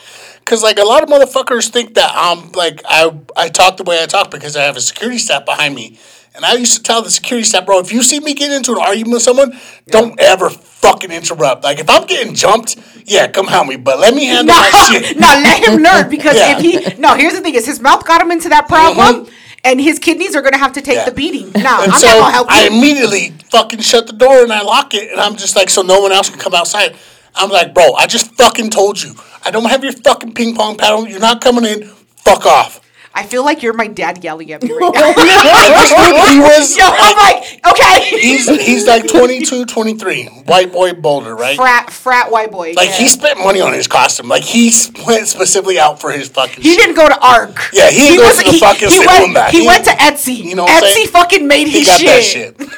Cause 0.44 0.62
like 0.64 0.78
a 0.80 0.84
lot 0.84 1.02
of 1.04 1.08
motherfuckers 1.08 1.68
think 1.68 1.94
that 1.94 2.10
I'm 2.12 2.50
like 2.52 2.82
I 2.88 3.12
I 3.36 3.48
talk 3.50 3.76
the 3.76 3.84
way 3.84 4.02
I 4.02 4.06
talk 4.06 4.30
because 4.32 4.56
I 4.56 4.62
have 4.64 4.76
a 4.76 4.80
security 4.80 5.18
staff 5.18 5.44
behind 5.44 5.76
me, 5.76 5.96
and 6.34 6.44
I 6.44 6.54
used 6.54 6.74
to 6.76 6.82
tell 6.82 7.02
the 7.02 7.10
security 7.10 7.44
staff, 7.46 7.66
bro, 7.66 7.78
if 7.78 7.92
you 7.92 8.02
see 8.02 8.18
me 8.18 8.34
get 8.34 8.50
into 8.50 8.72
an 8.72 8.78
argument 8.78 9.12
with 9.12 9.22
someone, 9.22 9.56
don't 9.86 10.18
ever 10.18 10.50
fucking 10.50 11.12
interrupt. 11.12 11.62
Like 11.62 11.78
if 11.78 11.88
I'm 11.88 12.04
getting 12.06 12.34
jumped, 12.34 12.76
yeah, 13.04 13.28
come 13.28 13.46
help 13.46 13.68
me, 13.68 13.76
but 13.76 14.00
let 14.00 14.12
me 14.12 14.24
handle 14.24 14.46
No, 14.56 14.60
my 14.60 14.88
shit. 14.90 15.16
no, 15.16 15.28
let 15.28 15.68
him 15.68 15.80
learn 15.82 16.10
because 16.10 16.34
Yeah. 16.34 16.58
if 16.58 16.62
he 16.96 17.00
no, 17.00 17.14
here's 17.14 17.34
the 17.34 17.42
thing: 17.42 17.54
is 17.54 17.66
his 17.66 17.78
mouth 17.78 18.04
got 18.04 18.20
him 18.20 18.32
into 18.32 18.48
that 18.48 18.66
problem, 18.66 19.26
mm-hmm. 19.26 19.32
And 19.64 19.80
his 19.80 19.98
kidneys 19.98 20.34
are 20.36 20.42
gonna 20.42 20.58
have 20.58 20.72
to 20.74 20.80
take 20.82 20.96
Yeah. 20.96 21.04
the 21.04 21.12
beating. 21.12 21.50
No, 21.52 21.82
And 21.82 21.92
I'm 21.92 21.98
so 21.98 22.06
not 22.06 22.18
gonna 22.18 22.30
help 22.32 22.46
I 22.50 22.62
you. 22.64 22.76
immediately 22.76 23.34
fucking 23.50 23.80
shut 23.80 24.06
the 24.06 24.12
door 24.12 24.42
and 24.42 24.52
I 24.52 24.62
lock 24.62 24.94
it, 24.94 25.10
and 25.10 25.20
I'm 25.20 25.36
just 25.36 25.56
like, 25.56 25.70
so 25.70 25.82
no 25.82 26.00
one 26.00 26.12
else 26.12 26.28
can 26.30 26.38
come 26.38 26.54
outside. 26.54 26.94
I'm 27.34 27.50
like, 27.50 27.74
bro, 27.74 27.94
I 27.94 28.06
just 28.06 28.34
fucking 28.34 28.70
told 28.70 29.00
you, 29.02 29.14
I 29.44 29.50
don't 29.50 29.64
have 29.66 29.84
your 29.84 29.92
fucking 29.92 30.34
ping 30.34 30.54
pong 30.56 30.76
paddle. 30.76 31.06
You're 31.08 31.20
not 31.20 31.40
coming 31.40 31.64
in. 31.64 31.88
Fuck 32.16 32.44
off. 32.46 32.79
I 33.12 33.24
feel 33.26 33.44
like 33.44 33.62
you're 33.62 33.72
my 33.74 33.88
dad 33.88 34.22
yelling 34.22 34.52
at 34.52 34.62
me 34.62 34.70
right 34.72 34.80
now. 34.94 35.08
And 35.08 35.16
this 35.16 35.90
dude, 35.90 36.28
he 36.30 36.38
was. 36.40 36.76
Yo, 36.78 36.84
I'm 36.86 37.16
like, 37.16 37.66
okay, 37.66 38.20
He's 38.20 38.48
he's 38.48 38.86
like 38.86 39.08
22, 39.08 39.66
23, 39.66 40.24
white 40.46 40.72
boy 40.72 40.92
Boulder, 40.92 41.34
right? 41.34 41.56
frat 41.56 41.90
frat 41.90 42.30
white 42.30 42.50
boy. 42.52 42.72
Like 42.76 42.88
yeah. 42.90 42.98
he 42.98 43.08
spent 43.08 43.38
money 43.40 43.60
on 43.60 43.72
his 43.72 43.88
costume. 43.88 44.28
Like 44.28 44.44
he 44.44 44.72
went 45.06 45.26
specifically 45.26 45.78
out 45.78 46.00
for 46.00 46.12
his 46.12 46.28
fucking. 46.28 46.62
He 46.62 46.70
shit. 46.74 46.78
didn't 46.78 46.96
go 46.96 47.08
to 47.08 47.18
ARC. 47.26 47.70
Yeah, 47.72 47.90
he 47.90 47.98
didn't 47.98 48.18
go 48.18 48.30
to 48.30 48.50
the 48.52 48.58
fucking 48.58 48.88
he 48.90 48.98
went, 49.06 49.34
Back. 49.34 49.50
He 49.52 49.60
He- 49.62 49.66
went 49.66 49.84
to 49.86 49.90
Etsy. 49.90 50.36
you 50.36 50.54
know 50.54 50.64
what 50.64 50.84
Etsy 50.84 50.94
saying? 50.94 51.08
fucking 51.08 51.46
made 51.48 51.66
He 51.66 51.80
his 51.80 51.86
got 51.88 52.00
shit. 52.00 52.56
that 52.58 52.68
shit. 52.68 52.70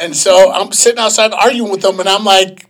And 0.00 0.16
so 0.16 0.50
I'm 0.52 0.72
sitting 0.72 0.98
outside 0.98 1.32
arguing 1.32 1.70
with 1.70 1.82
them, 1.82 2.00
and 2.00 2.08
I'm 2.08 2.24
like, 2.24 2.66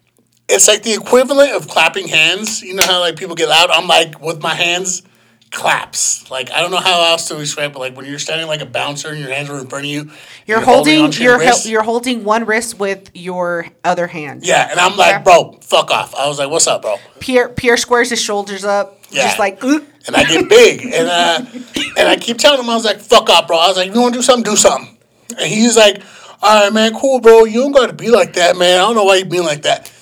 it's 0.48 0.68
like 0.68 0.82
the 0.82 0.92
equivalent 0.94 1.52
of 1.52 1.66
clapping 1.68 2.08
hands. 2.08 2.62
You 2.62 2.74
know 2.74 2.82
how 2.84 3.00
like 3.00 3.16
people 3.16 3.34
get 3.36 3.48
loud? 3.48 3.70
I'm 3.70 3.86
like 3.88 4.20
with 4.20 4.42
my 4.42 4.54
hands, 4.54 5.02
claps. 5.50 6.30
Like 6.30 6.50
I 6.50 6.60
don't 6.60 6.70
know 6.70 6.78
how 6.78 7.02
else 7.10 7.28
to 7.28 7.36
describe 7.36 7.74
it. 7.74 7.78
Like 7.78 7.96
when 7.96 8.06
you're 8.06 8.18
standing 8.18 8.46
like 8.46 8.60
a 8.60 8.66
bouncer 8.66 9.08
and 9.08 9.18
your 9.18 9.30
hands 9.32 9.50
are 9.50 9.58
in 9.58 9.66
front 9.66 9.84
of 9.84 9.90
you, 9.90 10.10
You're 10.46 10.60
holding 10.60 11.02
onto 11.02 11.22
your 11.22 11.42
you're 11.42 11.52
you're 11.64 11.82
holding 11.82 12.24
one 12.24 12.44
wrist 12.44 12.78
with 12.78 13.10
your 13.14 13.66
other 13.84 14.06
hand. 14.06 14.44
Yeah, 14.44 14.68
and 14.70 14.78
I'm 14.78 14.96
like, 14.96 15.16
Okay. 15.16 15.24
bro, 15.24 15.58
fuck 15.62 15.90
off. 15.90 16.14
I 16.14 16.28
was 16.28 16.38
like, 16.38 16.50
what's 16.50 16.66
up, 16.66 16.82
bro? 16.82 16.96
Pierre 17.18 17.48
Pierre 17.48 17.76
squares 17.76 18.10
his 18.10 18.20
shoulders 18.22 18.64
up, 18.64 18.98
Yeah. 19.10 19.24
just 19.24 19.38
like 19.38 19.62
and 19.62 20.16
I 20.16 20.24
get 20.24 20.48
big, 20.48 20.82
and 20.84 21.08
uh, 21.08 21.44
and 21.98 22.08
I 22.08 22.16
keep 22.16 22.38
telling 22.38 22.60
him, 22.60 22.70
I 22.70 22.74
was 22.74 22.84
like, 22.84 23.00
"Fuck 23.00 23.28
off, 23.28 23.46
bro." 23.46 23.58
I 23.58 23.68
was 23.68 23.76
like, 23.76 23.92
"You 23.92 24.00
want 24.00 24.14
to 24.14 24.18
do 24.20 24.22
something? 24.22 24.44
Do 24.50 24.56
something." 24.56 24.96
And 25.38 25.46
he's 25.46 25.76
like, 25.76 26.02
"All 26.42 26.64
right, 26.64 26.72
man, 26.72 26.94
cool, 26.98 27.20
bro. 27.20 27.44
You 27.44 27.60
don't 27.60 27.72
got 27.72 27.88
to 27.88 27.92
be 27.92 28.10
like 28.10 28.32
that, 28.34 28.56
man. 28.56 28.76
I 28.78 28.82
don't 28.82 28.94
know 28.94 29.04
why 29.04 29.16
you 29.16 29.24
being 29.26 29.44
like 29.44 29.62
that." 29.62 29.92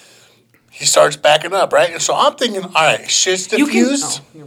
He 0.71 0.85
starts 0.85 1.17
backing 1.17 1.53
up, 1.53 1.73
right? 1.73 1.91
And 1.91 2.01
so 2.01 2.15
I'm 2.15 2.37
thinking, 2.37 2.63
all 2.63 2.71
right, 2.73 3.11
shit's 3.11 3.51
you 3.51 3.67
can. 3.67 3.75
diffused. 3.75 4.21
Oh. 4.39 4.45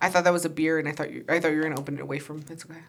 I 0.00 0.08
thought 0.08 0.24
that 0.24 0.32
was 0.32 0.44
a 0.44 0.50
beer, 0.50 0.78
and 0.78 0.88
I 0.88 0.92
thought 0.92 1.12
you 1.12 1.24
I 1.28 1.40
thought 1.40 1.52
you 1.52 1.58
were 1.58 1.64
gonna 1.64 1.78
open 1.78 1.94
it 1.94 2.00
away 2.00 2.18
from. 2.18 2.44
It's 2.48 2.64
okay. 2.64 2.80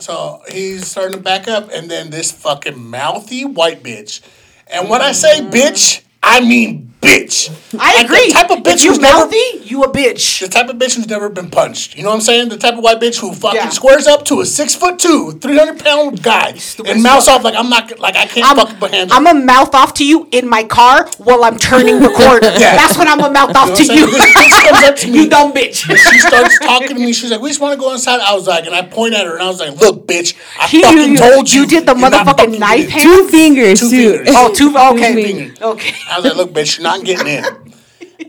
So 0.00 0.42
he's 0.50 0.86
starting 0.86 1.16
to 1.16 1.22
back 1.22 1.48
up, 1.48 1.70
and 1.72 1.90
then 1.90 2.10
this 2.10 2.30
fucking 2.32 2.78
mouthy 2.78 3.44
white 3.44 3.82
bitch. 3.82 4.20
And 4.66 4.90
when 4.90 5.00
I 5.00 5.12
say 5.12 5.40
mm. 5.40 5.50
bitch, 5.50 6.02
I 6.24 6.40
mean 6.40 6.90
bitch. 7.00 7.50
I 7.78 7.96
Like, 7.96 8.04
agree. 8.06 8.28
The 8.28 8.32
type 8.32 8.50
of 8.50 8.58
bitch 8.60 8.76
if 8.76 8.84
you 8.84 8.90
who's 8.92 8.98
never 8.98 9.26
mouthy, 9.26 9.60
you 9.64 9.82
a 9.82 9.92
bitch. 9.92 10.40
the 10.40 10.48
type 10.48 10.70
of 10.70 10.76
bitch 10.76 10.94
who's 10.96 11.06
never 11.06 11.28
been 11.28 11.50
punched. 11.50 11.96
You 11.98 12.02
know 12.02 12.08
what 12.08 12.14
I'm 12.14 12.20
saying? 12.22 12.48
The 12.48 12.56
type 12.56 12.74
of 12.78 12.80
white 12.82 12.98
bitch 12.98 13.18
who 13.20 13.34
fucking 13.34 13.56
Yeah. 13.60 13.68
squares 13.68 14.06
up 14.06 14.24
to 14.26 14.40
a 14.40 14.46
six 14.46 14.74
foot 14.74 14.98
two, 14.98 15.32
three 15.32 15.58
hundred 15.58 15.80
pound 15.84 16.22
guy 16.22 16.48
and 16.78 16.88
as 16.88 17.02
mouths 17.02 17.28
off 17.28 17.44
like 17.44 17.54
I'm 17.56 17.68
not 17.68 17.98
like 17.98 18.16
I 18.16 18.24
can't 18.24 18.46
I'm, 18.48 18.56
fucking 18.56 18.76
put. 18.78 18.94
I'm 19.12 19.26
a 19.26 19.34
mouth 19.34 19.74
off 19.74 19.92
to 19.94 20.06
you 20.06 20.28
in 20.32 20.48
my 20.48 20.62
car 20.64 21.06
while 21.18 21.44
I'm 21.44 21.58
turning 21.58 22.00
the 22.00 22.08
corner. 22.08 22.40
Yeah. 22.64 22.76
That's 22.76 22.96
when 22.96 23.06
I'm 23.08 23.20
a 23.20 23.30
mouth 23.30 23.54
off 23.54 23.68
You 23.78 23.84
to 23.84 23.94
you. 23.94 24.06
what 24.06 24.14
I'm 24.22 24.32
saying? 24.32 24.34
This 24.48 24.54
bitch 24.54 24.70
comes 24.70 24.84
up 24.88 24.96
to 24.96 25.06
me. 25.10 25.18
you 25.18 25.28
dumb 25.28 25.52
bitch. 25.52 25.74
she 25.74 26.20
starts 26.20 26.58
talking 26.60 26.88
to 26.88 26.94
me. 26.94 27.12
She's 27.12 27.30
like, 27.30 27.40
"We 27.42 27.50
just 27.50 27.60
want 27.60 27.74
to 27.74 27.78
go 27.84 27.92
inside." 27.92 28.20
I 28.20 28.34
was 28.34 28.46
like, 28.46 28.64
and 28.64 28.74
I 28.74 28.80
point 28.80 29.12
at 29.14 29.26
her 29.26 29.34
and 29.34 29.42
I 29.42 29.48
was 29.48 29.60
like, 29.60 29.78
"Look, 29.78 30.06
bitch, 30.06 30.34
I 30.58 30.68
He- 30.68 30.80
fucking 30.80 31.10
you- 31.12 31.16
told 31.18 31.52
you. 31.52 31.62
you 31.62 31.66
did 31.66 31.84
the 31.84 31.92
motherfucking 31.94 32.58
knife 32.58 32.88
hand? 32.88 33.02
Two 33.02 33.28
fingers, 33.28 33.82
oh, 33.82 33.88
Two 33.90 33.90
too. 33.90 34.14
fingers. 34.14 34.34
oh, 34.34 34.54
two. 34.54 34.78
Okay. 34.78 35.14
fingers. 35.22 35.60
Okay. 35.60 35.94
I 36.10 36.16
was 36.20 36.23
like, 36.24 36.36
"Look, 36.36 36.52
bitch, 36.52 36.78
you're 36.78 36.84
not 36.84 37.04
getting 37.04 37.26
in." 37.26 37.44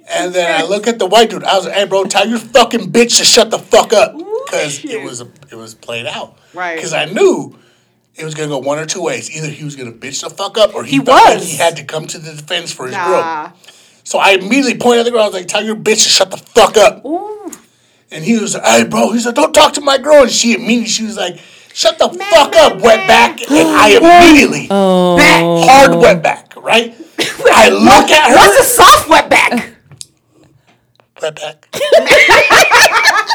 And 0.10 0.34
then 0.34 0.60
I 0.62 0.66
look 0.66 0.88
at 0.88 1.00
the 1.00 1.06
white 1.06 1.30
dude. 1.30 1.44
I 1.44 1.56
was 1.56 1.66
like, 1.66 1.76
"Hey, 1.76 1.86
bro, 1.86 2.04
tell 2.06 2.28
your 2.28 2.40
fucking 2.40 2.92
bitch 2.92 3.18
to 3.18 3.24
shut 3.26 3.50
the 3.52 3.60
fuck 3.60 3.94
up," 3.94 4.16
because 4.46 4.84
it 4.86 5.04
was 5.04 5.22
it 5.22 5.56
was 5.56 5.74
played 5.76 6.06
out. 6.06 6.38
Right. 6.54 6.76
Because 6.76 6.94
I 6.94 7.06
knew 7.06 7.58
it 8.16 8.24
was 8.26 8.34
gonna 8.34 8.50
go 8.50 8.58
one 8.60 8.80
or 8.80 8.86
two 8.86 9.02
ways. 9.02 9.30
Either 9.36 9.48
he 9.50 9.64
was 9.64 9.76
gonna 9.76 9.92
bitch 9.92 10.22
the 10.22 10.30
fuck 10.30 10.58
up, 10.58 10.74
or 10.76 10.84
he, 10.84 10.98
He 10.98 11.06
felt 11.06 11.24
like 11.26 11.36
was. 11.40 11.52
he 11.52 11.58
had 11.58 11.76
to 11.78 11.84
come 11.84 12.08
to 12.08 12.18
the 12.20 12.34
defense 12.34 12.72
for 12.72 12.86
his 12.86 12.94
Nah. 12.96 13.08
girl. 13.08 13.54
So 14.04 14.20
I 14.20 14.32
immediately 14.32 14.76
pointed 14.78 15.00
at 15.02 15.06
the 15.06 15.12
girl. 15.12 15.22
I 15.22 15.26
was 15.26 15.34
like, 15.34 15.48
"Tell 15.48 15.64
your 15.64 15.76
bitch 15.76 16.04
to 16.04 16.10
shut 16.10 16.30
the 16.32 16.38
fuck 16.38 16.78
up." 16.78 17.04
Ooh. 17.06 17.52
And 18.12 18.24
he 18.24 18.38
was 18.38 18.54
like, 18.56 18.64
"Hey, 18.66 18.84
bro," 18.86 19.12
he's 19.12 19.26
like, 19.26 19.36
"Don't 19.36 19.54
talk 19.54 19.74
to 19.74 19.82
my 19.82 19.98
girl." 19.98 20.24
And 20.24 20.32
she 20.32 20.54
immediately 20.56 20.88
she 20.88 21.04
was 21.04 21.18
like, 21.18 21.38
"Shut 21.74 21.98
the 22.00 22.10
fuck 22.10 22.56
up, 22.56 22.74
wetback!" 22.80 23.42
And 23.52 23.68
I 23.70 23.90
immediately 24.00 24.68
Back. 24.68 25.42
hard 25.70 25.92
oh. 25.92 26.00
wet 26.00 26.22
back, 26.22 26.54
right? 26.56 26.96
I 27.20 27.70
look 27.70 28.10
at 28.12 28.30
her. 28.30 28.36
What's 28.36 28.60
a 28.60 28.64
soft 28.74 29.08
wetback? 29.10 29.74
wetback. 31.18 31.66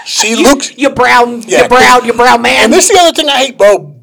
she 0.06 0.36
looks. 0.36 0.76
You're 0.76 0.94
brown, 0.94 1.42
Yeah, 1.42 1.62
you 1.62 1.68
brown, 1.68 2.04
You're 2.04 2.14
brown 2.16 2.42
man. 2.42 2.64
And 2.64 2.72
this 2.72 2.90
is 2.90 2.96
the 2.96 3.02
other 3.02 3.14
thing 3.14 3.28
I 3.28 3.38
hate, 3.46 3.58
bro. 3.58 3.96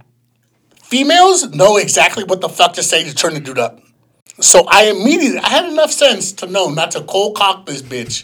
Females 0.81 1.49
know 1.53 1.77
exactly 1.77 2.23
what 2.23 2.41
the 2.41 2.49
fuck 2.49 2.73
to 2.73 2.83
say 2.83 3.03
to 3.03 3.13
turn 3.13 3.33
the 3.33 3.39
dude 3.39 3.59
up. 3.59 3.79
So 4.39 4.65
I 4.67 4.85
immediately, 4.85 5.39
I 5.39 5.49
had 5.49 5.65
enough 5.65 5.91
sense 5.91 6.31
to 6.33 6.47
know 6.47 6.69
not 6.69 6.91
to 6.91 7.01
cold 7.01 7.35
cock 7.35 7.65
this 7.65 7.81
bitch. 7.81 8.23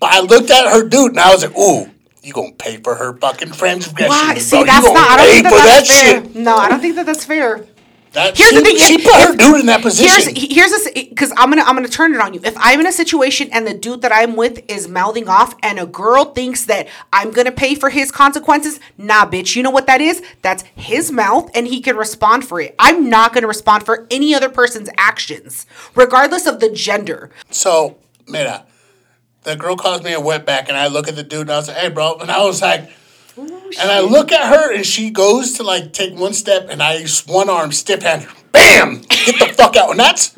But 0.00 0.12
I 0.12 0.20
looked 0.20 0.50
at 0.50 0.70
her 0.72 0.86
dude 0.88 1.10
and 1.12 1.20
I 1.20 1.32
was 1.32 1.42
like, 1.44 1.56
ooh, 1.56 1.90
you 2.22 2.32
gonna 2.32 2.52
pay 2.52 2.76
for 2.76 2.94
her 2.94 3.16
fucking 3.16 3.52
transgression. 3.52 4.08
Why? 4.10 4.34
See, 4.38 4.58
You 4.58 4.66
that's 4.66 4.84
gonna 4.86 4.94
not. 4.98 5.10
I 5.10 5.16
don't 5.16 5.26
pay 5.26 5.32
think 5.32 5.44
that 5.44 5.50
for 5.50 5.56
that's 5.66 5.88
that 5.88 6.04
fair. 6.04 6.22
shit. 6.24 6.34
No, 6.36 6.56
I 6.56 6.68
don't 6.68 6.80
think 6.80 6.94
that 6.96 7.06
that's 7.06 7.24
fair. 7.24 7.64
That, 8.12 8.36
Here's 8.36 8.50
she, 8.50 8.56
the 8.56 8.62
thing. 8.62 8.76
She 8.78 8.94
if- 8.94 9.04
put 9.04 9.14
her 9.14 9.32
if- 9.34 9.38
dude 9.38 9.60
in 9.60 9.66
that 9.66 9.82
position. 9.82 10.34
Here's 10.34 10.54
here's 10.54 10.70
this 10.70 10.90
because 10.94 11.30
I'm 11.36 11.50
gonna 11.50 11.62
I'm 11.62 11.74
gonna 11.74 11.88
turn 11.88 12.14
it 12.14 12.20
on 12.20 12.32
you. 12.34 12.40
If 12.42 12.54
I'm 12.58 12.80
in 12.80 12.86
a 12.86 12.92
situation 12.92 13.50
and 13.52 13.66
the 13.66 13.74
dude 13.74 14.02
that 14.02 14.12
I'm 14.12 14.34
with 14.36 14.62
is 14.70 14.88
mouthing 14.88 15.28
off, 15.28 15.54
and 15.62 15.78
a 15.78 15.86
girl 15.86 16.26
thinks 16.26 16.64
that 16.66 16.88
I'm 17.12 17.30
gonna 17.32 17.52
pay 17.52 17.74
for 17.74 17.90
his 17.90 18.10
consequences, 18.10 18.80
nah, 18.96 19.26
bitch. 19.26 19.56
You 19.56 19.62
know 19.62 19.70
what 19.70 19.86
that 19.86 20.00
is? 20.00 20.22
That's 20.42 20.62
his 20.74 21.12
mouth, 21.12 21.50
and 21.54 21.66
he 21.66 21.80
can 21.80 21.96
respond 21.96 22.46
for 22.46 22.60
it. 22.60 22.74
I'm 22.78 23.08
not 23.10 23.32
gonna 23.34 23.46
respond 23.46 23.84
for 23.84 24.06
any 24.10 24.34
other 24.34 24.48
person's 24.48 24.88
actions, 24.96 25.66
regardless 25.94 26.46
of 26.46 26.60
the 26.60 26.70
gender. 26.70 27.30
So, 27.50 27.98
mira, 28.26 28.64
the 29.42 29.54
girl 29.56 29.76
calls 29.76 30.02
me 30.02 30.14
a 30.14 30.20
wetback, 30.20 30.68
and 30.68 30.76
I 30.76 30.86
look 30.86 31.08
at 31.08 31.16
the 31.16 31.22
dude, 31.22 31.42
and 31.42 31.50
I 31.52 31.56
was 31.56 31.68
like, 31.68 31.76
"Hey, 31.76 31.88
bro," 31.90 32.14
and 32.16 32.30
I 32.30 32.42
was 32.44 32.62
like, 32.62 32.90
Oh, 33.40 33.70
and 33.80 33.90
I 33.90 34.00
look 34.00 34.32
at 34.32 34.52
her, 34.54 34.74
and 34.74 34.84
she 34.84 35.10
goes 35.10 35.52
to 35.54 35.62
like 35.62 35.92
take 35.92 36.18
one 36.18 36.32
step, 36.34 36.66
and 36.70 36.82
I 36.82 36.98
just 37.00 37.28
one 37.28 37.48
arm 37.48 37.70
stiff 37.72 38.02
hand, 38.02 38.26
bam, 38.52 39.02
get 39.08 39.38
the 39.38 39.54
fuck 39.54 39.76
out, 39.76 39.90
and 39.90 40.00
that's 40.00 40.34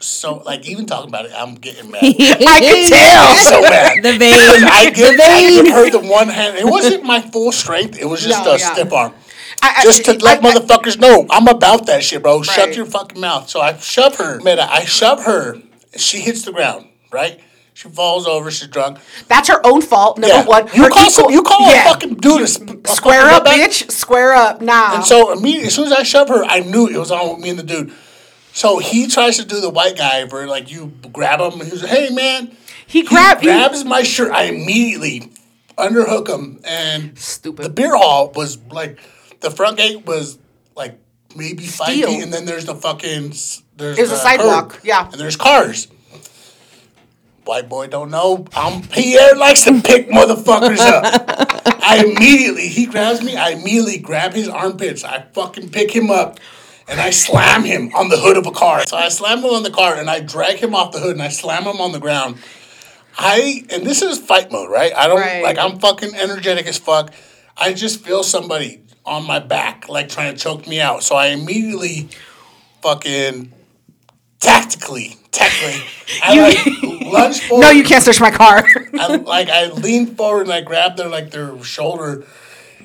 so 0.00 0.42
like 0.44 0.68
even 0.68 0.84
talking 0.86 1.08
about 1.08 1.24
it, 1.24 1.32
I'm 1.34 1.54
getting 1.54 1.90
mad. 1.90 2.02
I 2.04 2.12
can 2.60 2.88
tell. 2.90 3.26
I'm 3.28 3.36
so 3.52 3.60
mad. 3.62 4.02
The 4.02 4.18
vein. 4.18 4.34
I 4.34 4.90
give, 4.94 5.16
the 5.16 5.22
I 5.22 5.62
give 5.62 5.68
her 5.72 5.90
the 5.90 6.00
one 6.08 6.28
hand. 6.28 6.58
It 6.58 6.66
wasn't 6.66 7.04
my 7.04 7.20
full 7.22 7.50
strength. 7.52 7.98
It 7.98 8.04
was 8.04 8.22
just 8.22 8.44
No, 8.44 8.52
a 8.52 8.58
yeah. 8.58 8.72
stiff 8.74 8.92
arm. 8.92 9.14
I- 9.62 9.76
I- 9.78 9.82
Just 9.84 10.04
to 10.04 10.12
let 10.12 10.44
I- 10.44 10.48
I- 10.48 10.52
motherfuckers 10.52 10.98
know 11.00 11.26
I'm 11.30 11.48
about 11.48 11.86
that 11.86 12.04
shit, 12.04 12.22
bro. 12.22 12.42
Shut 12.42 12.76
your 12.76 12.84
fucking 12.86 13.18
mouth. 13.20 13.48
So 13.48 13.60
I 13.60 13.76
shove 13.78 14.16
her. 14.16 14.38
Mira, 14.40 14.66
I 14.68 14.84
shove 14.84 15.24
her. 15.24 15.56
She 15.96 16.20
hits 16.20 16.42
the 16.42 16.52
ground, 16.52 16.86
right? 17.10 17.40
She 17.76 17.90
falls 17.90 18.26
over. 18.26 18.50
She's 18.50 18.68
drunk. 18.68 18.98
That's 19.28 19.48
her 19.48 19.60
own 19.66 19.82
fault. 19.82 20.16
Number 20.16 20.34
Yeah. 20.34 20.44
one. 20.46 20.66
You 20.72 20.84
Her 20.84 20.88
call 20.88 21.10
some- 21.10 21.24
equal- 21.24 21.32
you 21.34 21.42
call 21.42 21.68
a 21.68 21.84
fucking 21.84 22.14
dude 22.14 22.40
a 22.40 22.46
sp- 22.48 22.86
square 22.88 23.26
up, 23.28 23.44
bitch. 23.44 23.90
Square 23.92 24.32
up. 24.34 24.62
Nah. 24.62 24.94
And 24.96 25.04
so 25.04 25.30
immediately, 25.30 25.66
as 25.68 25.74
soon 25.74 25.84
as 25.86 25.92
I 25.92 26.02
shove 26.02 26.28
her, 26.30 26.42
I 26.42 26.60
knew 26.60 26.86
it 26.86 26.96
was 26.96 27.10
on 27.10 27.28
with 27.28 27.38
me 27.40 27.50
and 27.50 27.58
the 27.58 27.62
dude. 27.62 27.92
So 28.54 28.78
he 28.78 29.06
tries 29.08 29.36
to 29.36 29.44
do 29.44 29.60
the 29.60 29.68
white 29.68 29.98
guy 29.98 30.24
where 30.24 30.46
like 30.46 30.70
you 30.72 30.92
grab 31.12 31.38
him 31.40 31.60
and 31.60 31.70
he's 31.70 31.82
like, 31.82 31.90
"Hey 31.92 32.08
man," 32.08 32.56
He 32.86 33.02
grab- 33.02 33.40
he- 33.40 33.46
grabs 33.48 33.84
my 33.84 34.02
shirt. 34.02 34.32
I 34.32 34.44
immediately 34.44 35.30
underhook 35.76 36.28
him, 36.28 36.60
and 36.64 37.18
Stupid. 37.18 37.62
The 37.66 37.68
beer 37.68 37.94
hall 37.94 38.32
was 38.34 38.56
like 38.70 38.98
the 39.40 39.50
front 39.50 39.76
gate 39.76 40.06
was 40.06 40.38
like 40.74 40.98
maybe 41.34 41.66
five 41.66 41.88
Steel. 41.88 42.08
feet, 42.08 42.22
and 42.22 42.32
then 42.32 42.46
there's 42.46 42.64
the 42.64 42.74
fucking 42.74 43.34
there's 43.76 43.96
There's 43.96 44.08
a 44.10 44.14
the 44.14 44.16
sidewalk, 44.16 44.70
curb, 44.70 44.80
yeah. 44.84 45.08
and 45.12 45.20
there's 45.20 45.36
cars. 45.36 45.88
White 47.46 47.68
boy 47.68 47.86
don't 47.86 48.10
know. 48.10 48.44
I'm 48.54 48.82
Pierre 48.82 49.36
likes 49.36 49.64
to 49.64 49.80
pick 49.80 50.08
motherfuckers 50.08 50.80
up. 50.80 51.04
I 51.82 52.04
immediately 52.04 52.66
he 52.68 52.86
grabs 52.86 53.22
me. 53.22 53.36
I 53.36 53.50
immediately 53.50 53.98
grab 53.98 54.32
his 54.34 54.48
armpits. 54.48 55.04
I 55.04 55.22
fucking 55.32 55.70
pick 55.70 55.94
him 55.94 56.10
up, 56.10 56.40
and 56.88 56.98
I 57.00 57.10
slam 57.10 57.62
him 57.62 57.92
on 57.94 58.08
the 58.08 58.16
hood 58.16 58.36
of 58.36 58.46
a 58.46 58.50
car. 58.50 58.84
So 58.86 58.96
I 58.96 59.08
slam 59.10 59.38
him 59.38 59.44
on 59.50 59.62
the 59.62 59.70
car, 59.70 59.94
and 59.94 60.10
I 60.10 60.18
drag 60.20 60.58
him 60.58 60.74
off 60.74 60.90
the 60.90 60.98
hood, 60.98 61.12
and 61.12 61.22
I 61.22 61.28
slam 61.28 61.62
him 61.62 61.80
on 61.80 61.92
the 61.92 62.00
ground. 62.00 62.38
I 63.16 63.64
and 63.70 63.86
this 63.86 64.02
is 64.02 64.18
fight 64.18 64.50
mode, 64.50 64.68
right? 64.70 64.92
I 64.96 65.06
don't 65.06 65.20
Right. 65.20 65.42
like. 65.42 65.56
I'm 65.56 65.78
fucking 65.78 66.16
energetic 66.16 66.66
as 66.66 66.78
fuck. 66.78 67.12
I 67.56 67.72
just 67.72 68.04
feel 68.04 68.24
somebody 68.24 68.82
on 69.04 69.24
my 69.24 69.38
back, 69.38 69.88
like 69.88 70.08
trying 70.08 70.34
to 70.34 70.40
choke 70.42 70.66
me 70.66 70.80
out. 70.80 71.04
So 71.04 71.14
I 71.14 71.28
immediately, 71.28 72.08
fucking, 72.82 73.52
tactically, 74.40 75.16
tactically, 75.32 75.82
I 76.22 76.38
like 76.38 77.12
lunge 77.12 77.40
forward. 77.40 77.62
no, 77.66 77.70
you 77.70 77.84
can't 77.84 78.02
search 78.02 78.20
my 78.20 78.30
car. 78.30 78.64
I, 78.98 79.16
like 79.16 79.48
I 79.48 79.66
leaned 79.70 80.16
forward 80.16 80.42
and 80.42 80.52
I 80.52 80.60
grabbed 80.60 80.96
their 80.98 81.08
like 81.08 81.30
their 81.30 81.62
shoulder, 81.62 82.24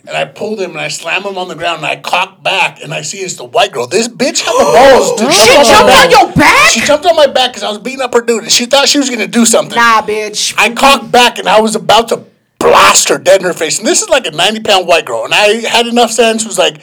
and 0.07 0.17
I 0.17 0.25
pulled 0.25 0.59
him 0.59 0.71
and 0.71 0.79
I 0.79 0.87
slammed 0.87 1.25
him 1.25 1.37
on 1.37 1.47
the 1.47 1.55
ground 1.55 1.77
and 1.77 1.85
I 1.85 1.95
cocked 1.97 2.41
back 2.43 2.81
and 2.83 2.93
I 2.93 3.01
see 3.03 3.19
it's 3.19 3.35
the 3.35 3.45
white 3.45 3.71
girl. 3.71 3.87
This 3.87 4.07
bitch 4.07 4.41
had 4.41 4.53
the 4.53 4.63
balls 4.63 5.19
to 5.21 5.31
she 5.31 5.47
jump 5.53 5.67
jumped 5.67 5.91
my 5.91 6.03
on 6.03 6.09
your 6.09 6.33
back? 6.35 6.69
She 6.71 6.79
jumped 6.81 7.05
on 7.05 7.15
my 7.15 7.27
back 7.27 7.51
because 7.51 7.63
I 7.63 7.69
was 7.69 7.79
beating 7.79 8.01
up 8.01 8.13
her 8.13 8.21
dude 8.21 8.43
and 8.43 8.51
she 8.51 8.65
thought 8.65 8.87
she 8.87 8.97
was 8.97 9.09
gonna 9.09 9.27
do 9.27 9.45
something. 9.45 9.75
nah, 9.75 10.01
bitch. 10.01 10.55
I 10.57 10.73
cocked 10.73 11.11
back 11.11 11.37
and 11.37 11.47
I 11.47 11.61
was 11.61 11.75
about 11.75 12.09
to 12.09 12.25
blast 12.59 13.09
her 13.09 13.17
dead 13.17 13.41
in 13.41 13.47
her 13.47 13.53
face. 13.53 13.77
And 13.79 13.87
this 13.87 14.01
is 14.01 14.09
like 14.09 14.25
a 14.25 14.31
90 14.31 14.61
pound 14.61 14.87
white 14.87 15.05
girl. 15.05 15.23
And 15.25 15.33
I 15.33 15.67
had 15.67 15.85
enough 15.87 16.11
sense, 16.11 16.45
was 16.45 16.57
like, 16.57 16.81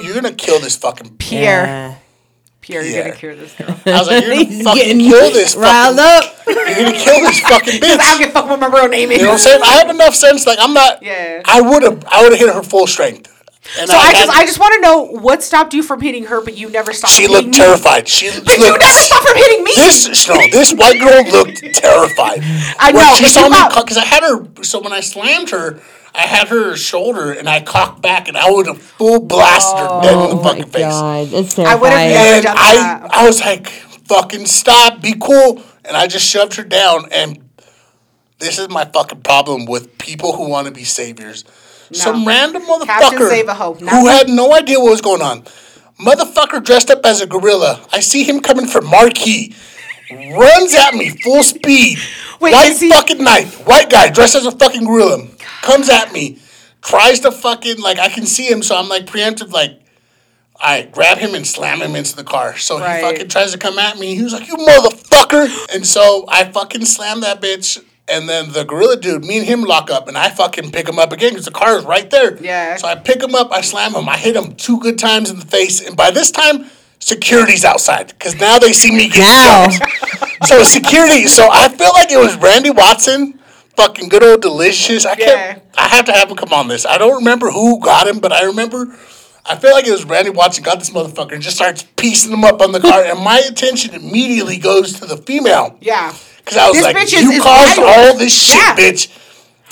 you're 0.00 0.14
gonna 0.14 0.32
kill 0.32 0.60
this 0.60 0.76
fucking 0.76 1.16
Pierre. 1.18 1.66
Yeah. 1.66 1.94
Pierre, 2.60 2.82
you're 2.82 2.92
Pierre. 2.92 3.04
gonna 3.04 3.16
cure 3.16 3.34
this 3.36 3.54
girl. 3.56 3.68
I 3.86 3.98
was 3.98 4.08
like, 4.08 4.24
you're 4.24 4.34
gonna 4.44 4.64
fucking 4.64 4.98
kill 5.00 5.30
this 5.32 5.56
riled 5.56 5.96
fucking, 5.96 6.28
up. 6.28 6.46
You're 6.46 6.84
gonna 6.84 6.98
kill 6.98 7.20
this 7.20 7.40
fucking 7.40 7.74
bitch. 7.80 7.98
I 7.98 8.10
don't 8.10 8.18
give 8.18 8.28
a 8.30 8.32
fuck 8.32 8.48
what 8.48 8.60
my 8.60 8.66
real 8.68 8.88
name 8.88 9.10
is. 9.10 9.18
You 9.18 9.24
know 9.24 9.30
what 9.32 9.40
I'm 9.40 9.46
saying? 9.46 9.62
I 9.64 9.72
have 9.78 9.90
enough 9.90 10.14
sense. 10.14 10.46
Like 10.46 10.58
I'm 10.60 10.74
not. 10.74 11.02
Yeah. 11.02 11.42
I 11.46 11.60
would 11.60 11.82
have. 11.82 12.04
I 12.10 12.22
would 12.22 12.32
have 12.32 12.40
hit 12.40 12.52
her 12.54 12.62
full 12.62 12.86
strength. 12.86 13.28
And 13.78 13.88
So 13.90 13.96
I 13.96 14.06
had- 14.06 14.14
just 14.26 14.30
I 14.38 14.44
just 14.46 14.58
want 14.58 14.74
to 14.74 14.80
know 14.80 15.02
what 15.20 15.42
stopped 15.42 15.74
you 15.74 15.82
from 15.82 16.00
hitting 16.00 16.24
her, 16.24 16.40
but 16.40 16.56
you 16.56 16.70
never 16.70 16.92
stopped. 16.92 17.12
She 17.12 17.26
looked 17.28 17.44
hitting 17.46 17.50
me? 17.52 17.56
terrified. 17.58 18.08
She 18.08 18.28
But 18.44 18.58
you 18.58 18.64
never 18.64 18.80
stopped 18.82 19.26
from 19.28 19.36
hitting 19.36 19.64
me. 19.64 19.72
This 19.76 20.28
no, 20.28 20.34
this 20.50 20.72
white 20.72 20.98
girl 20.98 21.22
looked 21.30 21.58
terrified. 21.74 22.40
I 22.78 22.90
When 22.92 23.06
know, 23.06 23.14
She 23.16 23.26
saw 23.26 23.48
me 23.48 23.58
because 23.82 23.96
I 23.98 24.04
had 24.04 24.22
her. 24.22 24.46
So 24.64 24.80
when 24.80 24.92
I 24.92 25.00
slammed 25.00 25.50
her, 25.50 25.78
I 26.14 26.22
had 26.22 26.48
her 26.48 26.76
shoulder 26.76 27.32
and 27.32 27.48
I 27.48 27.60
cocked 27.60 28.02
back 28.02 28.28
and 28.28 28.36
I 28.36 28.50
would 28.50 28.66
have 28.66 28.80
full 28.80 29.20
blasted 29.20 29.78
her 29.78 30.00
dead 30.02 30.12
in 30.12 30.18
the 30.18 30.26
Oh 30.26 30.36
my 30.36 30.42
fucking 30.42 30.64
face. 30.64 30.82
god, 30.82 31.28
that's 31.28 31.58
I 31.58 31.74
would've 31.74 31.80
terrifying. 31.98 32.10
never 32.10 32.34
And 32.36 32.44
done 32.44 32.56
I, 32.58 32.74
that. 32.74 33.10
I 33.14 33.26
was 33.26 33.40
like, 33.40 33.68
"Fucking 33.68 34.46
stop, 34.46 35.00
be 35.02 35.14
cool," 35.20 35.62
and 35.84 35.96
I 35.96 36.06
just 36.08 36.26
shoved 36.26 36.54
her 36.56 36.64
down. 36.64 37.06
And 37.12 37.48
this 38.38 38.58
is 38.58 38.68
my 38.68 38.84
fucking 38.84 39.22
problem 39.22 39.66
with 39.66 39.98
people 39.98 40.34
who 40.36 40.48
want 40.48 40.66
to 40.66 40.72
be 40.72 40.84
saviors. 40.84 41.44
Some 41.92 42.26
random 42.26 42.62
motherfucker 42.62 43.28
Save 43.28 43.48
a 43.48 43.54
Hope, 43.54 43.80
who 43.80 44.06
had 44.08 44.28
no 44.28 44.52
idea 44.54 44.78
what 44.80 44.90
was 44.90 45.00
going 45.00 45.22
on. 45.22 45.42
Motherfucker 46.00 46.62
dressed 46.64 46.90
up 46.90 47.04
as 47.04 47.20
a 47.20 47.26
gorilla. 47.26 47.84
I 47.92 48.00
see 48.00 48.22
him 48.24 48.40
coming 48.40 48.66
from 48.66 48.86
Marquee. 48.86 49.54
Runs 50.10 50.74
at 50.74 50.94
me 50.94 51.10
full 51.10 51.42
speed. 51.42 51.98
Wait, 52.40 52.52
white 52.52 52.70
is 52.72 52.80
he- 52.80 52.90
fucking 52.90 53.22
knight. 53.22 53.46
White 53.66 53.90
guy 53.90 54.10
dressed 54.10 54.34
as 54.34 54.46
a 54.46 54.52
fucking 54.52 54.84
gorilla. 54.84 55.26
Comes 55.62 55.88
at 55.88 56.12
me. 56.12 56.38
Tries 56.82 57.20
to 57.20 57.30
fucking 57.32 57.78
like 57.80 57.98
I 57.98 58.08
can 58.08 58.24
see 58.26 58.50
him, 58.50 58.62
so 58.62 58.76
I'm 58.76 58.88
like 58.88 59.04
preemptive 59.06 59.52
like 59.52 59.78
I 60.62 60.82
grab 60.82 61.18
him 61.18 61.34
and 61.34 61.46
slam 61.46 61.80
him 61.82 61.94
into 61.94 62.16
the 62.16 62.24
car. 62.24 62.56
So 62.56 62.78
Right. 62.78 62.96
he 62.96 63.02
fucking 63.02 63.28
tries 63.28 63.52
to 63.52 63.58
come 63.58 63.78
at 63.78 63.98
me. 63.98 64.14
He 64.14 64.22
was 64.22 64.32
like, 64.32 64.46
"You 64.48 64.56
motherfucker!" 64.56 65.74
And 65.74 65.86
so 65.86 66.24
I 66.28 66.44
fucking 66.44 66.84
slam 66.86 67.20
that 67.20 67.40
bitch. 67.40 67.82
And 68.08 68.28
then 68.28 68.52
the 68.52 68.64
gorilla 68.64 68.96
dude, 68.96 69.24
me 69.24 69.38
and 69.38 69.46
him 69.46 69.62
lock 69.62 69.88
up, 69.90 70.08
and 70.08 70.18
I 70.18 70.30
fucking 70.30 70.72
pick 70.72 70.88
him 70.88 70.98
up 70.98 71.12
again 71.12 71.30
because 71.30 71.44
the 71.44 71.52
car 71.52 71.78
is 71.78 71.84
right 71.84 72.10
there. 72.10 72.36
Yeah. 72.42 72.76
So 72.76 72.88
I 72.88 72.96
pick 72.96 73.22
him 73.22 73.34
up, 73.36 73.52
I 73.52 73.60
slam 73.60 73.94
him, 73.94 74.08
I 74.08 74.16
hit 74.16 74.34
him 74.34 74.56
two 74.56 74.80
good 74.80 74.98
times 74.98 75.30
in 75.30 75.38
the 75.38 75.46
face, 75.46 75.80
and 75.80 75.96
by 75.96 76.10
this 76.10 76.30
time, 76.32 76.66
security's 76.98 77.64
outside 77.64 78.08
because 78.08 78.34
now 78.34 78.58
they 78.58 78.72
see 78.72 78.90
me 78.90 79.08
get 79.08 79.20
Now. 79.20 79.68
so 80.46 80.62
security. 80.62 81.26
So 81.26 81.48
I 81.50 81.68
feel 81.68 81.90
like 81.94 82.10
it 82.10 82.18
was 82.18 82.36
Randy 82.36 82.70
Watson, 82.70 83.38
fucking 83.76 84.08
good 84.08 84.22
old 84.22 84.42
delicious. 84.42 85.04
I 85.06 85.14
can't. 85.14 85.28
Yeah. 85.28 85.58
I 85.76 85.88
have 85.88 86.04
to 86.06 86.12
have 86.12 86.30
him 86.30 86.36
come 86.36 86.52
on 86.52 86.68
this. 86.68 86.84
I 86.86 86.98
don't 86.98 87.16
remember 87.16 87.50
who 87.50 87.80
got 87.80 88.06
him, 88.06 88.18
but 88.20 88.32
I 88.32 88.44
remember. 88.44 88.96
I 89.46 89.56
feel 89.56 89.72
like 89.72 89.86
it 89.86 89.90
was 89.90 90.04
Randy 90.04 90.30
Watson 90.30 90.62
got 90.62 90.78
this 90.78 90.90
motherfucker 90.90 91.32
and 91.32 91.42
just 91.42 91.56
starts 91.56 91.82
piecing 91.96 92.30
him 92.32 92.44
up 92.44 92.60
on 92.60 92.72
the 92.72 92.80
car, 92.80 93.02
and 93.04 93.18
my 93.20 93.38
attention 93.38 93.94
immediately 93.94 94.58
goes 94.58 95.00
to 95.00 95.06
the 95.06 95.16
female. 95.16 95.76
Yeah. 95.80 96.14
Because 96.38 96.58
I 96.58 96.66
was 96.68 96.76
This 96.76 96.84
like, 96.84 96.96
bitch 96.96 97.14
is- 97.14 97.22
"You 97.22 97.30
is 97.32 97.42
caused 97.42 97.78
all 97.78 98.16
this 98.16 98.34
shit, 98.34 98.56
Yeah. 98.56 98.76
bitch." 98.76 99.08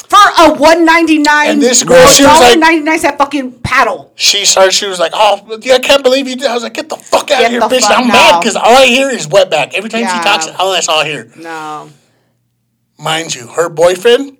For 0.09 0.17
a 0.39 0.55
one 0.55 0.85
ninety 0.87 1.19
nine. 1.19 1.51
And 1.51 1.63
this 1.63 1.85
girl, 1.85 2.07
she 2.09 2.25
was 2.25 2.41
like- 2.41 2.59
ninety 2.59 2.81
nine 2.81 2.99
cent 2.99 3.19
fucking 3.19 3.61
paddle. 3.61 4.13
She 4.15 4.45
started. 4.47 4.73
She 4.73 4.87
was 4.87 4.99
like, 4.99 5.13
"Oh, 5.15 5.59
yeah, 5.61 5.75
I 5.75 5.79
can't 5.81 6.03
believe 6.03 6.27
you 6.27 6.35
did." 6.37 6.47
I 6.47 6.55
was 6.55 6.63
like, 6.63 6.75
"Get 6.75 6.89
the 6.89 6.97
fuck 6.97 7.31
out 7.31 7.41
Get 7.41 7.45
of 7.47 7.51
here, 7.51 7.61
bitch!" 7.61 7.85
I'm 7.91 8.09
now. 8.09 8.15
mad 8.15 8.41
because 8.41 8.57
all 8.57 8.77
I 8.77 8.87
hear 8.87 9.11
is 9.11 9.27
wetback. 9.27 9.75
Every 9.75 9.91
time 9.91 10.01
Yeah. 10.01 10.17
she 10.19 10.25
talks, 10.25 10.49
all 10.59 10.73
that's 10.73 10.89
all 10.89 11.01
I 11.01 11.05
hear. 11.09 11.31
No. 11.37 11.91
Mind 12.99 13.35
you, 13.35 13.49
her 13.49 13.69
boyfriend 13.69 14.39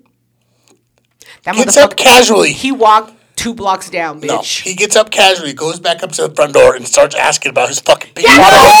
That 1.43 1.55
gets 1.55 1.77
up 1.77 1.95
casually. 1.95 2.51
He 2.51 2.71
walked 2.71 3.13
two 3.39 3.53
blocks 3.53 3.89
down, 3.89 4.19
bitch. 4.19 4.27
No, 4.27 4.41
he 4.43 4.75
gets 4.75 4.97
up 4.97 5.11
casually, 5.11 5.53
goes 5.53 5.79
back 5.79 6.03
up 6.03 6.11
to 6.19 6.27
the 6.27 6.35
front 6.35 6.53
door, 6.53 6.75
and 6.75 6.85
starts 6.85 7.15
asking 7.15 7.51
about 7.51 7.69
his 7.69 7.79
fucking 7.79 8.11
ping 8.13 8.25
Yeah, 8.27 8.35
pong. 8.35 8.75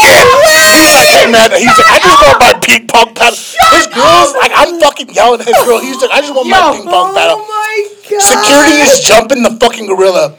He's 0.75 0.93
like, 0.99 1.07
hey 1.15 1.31
man, 1.31 1.47
he's 1.55 1.71
like, 1.79 1.87
I 1.87 1.99
just 2.03 2.19
want 2.19 2.39
my 2.43 2.53
ping 2.59 2.85
pong 2.85 3.15
paddle. 3.15 3.39
His 3.39 3.87
girl's 3.87 4.35
like, 4.35 4.51
I'm 4.53 4.79
fucking 4.81 5.15
yelling 5.15 5.39
at 5.39 5.47
his 5.47 5.63
girl. 5.63 5.79
He's 5.79 6.01
like, 6.01 6.11
I 6.11 6.19
just 6.19 6.35
want 6.35 6.49
my 6.51 6.59
Yo. 6.59 6.73
ping 6.75 6.83
pong 6.83 7.11
oh 7.11 7.15
paddle. 7.15 7.39
Oh 7.39 7.47
my 7.47 7.71
god. 8.03 8.19
Security 8.19 8.83
is 8.83 8.99
jumping 8.99 9.43
the 9.43 9.55
fucking 9.63 9.87
gorilla. 9.87 10.35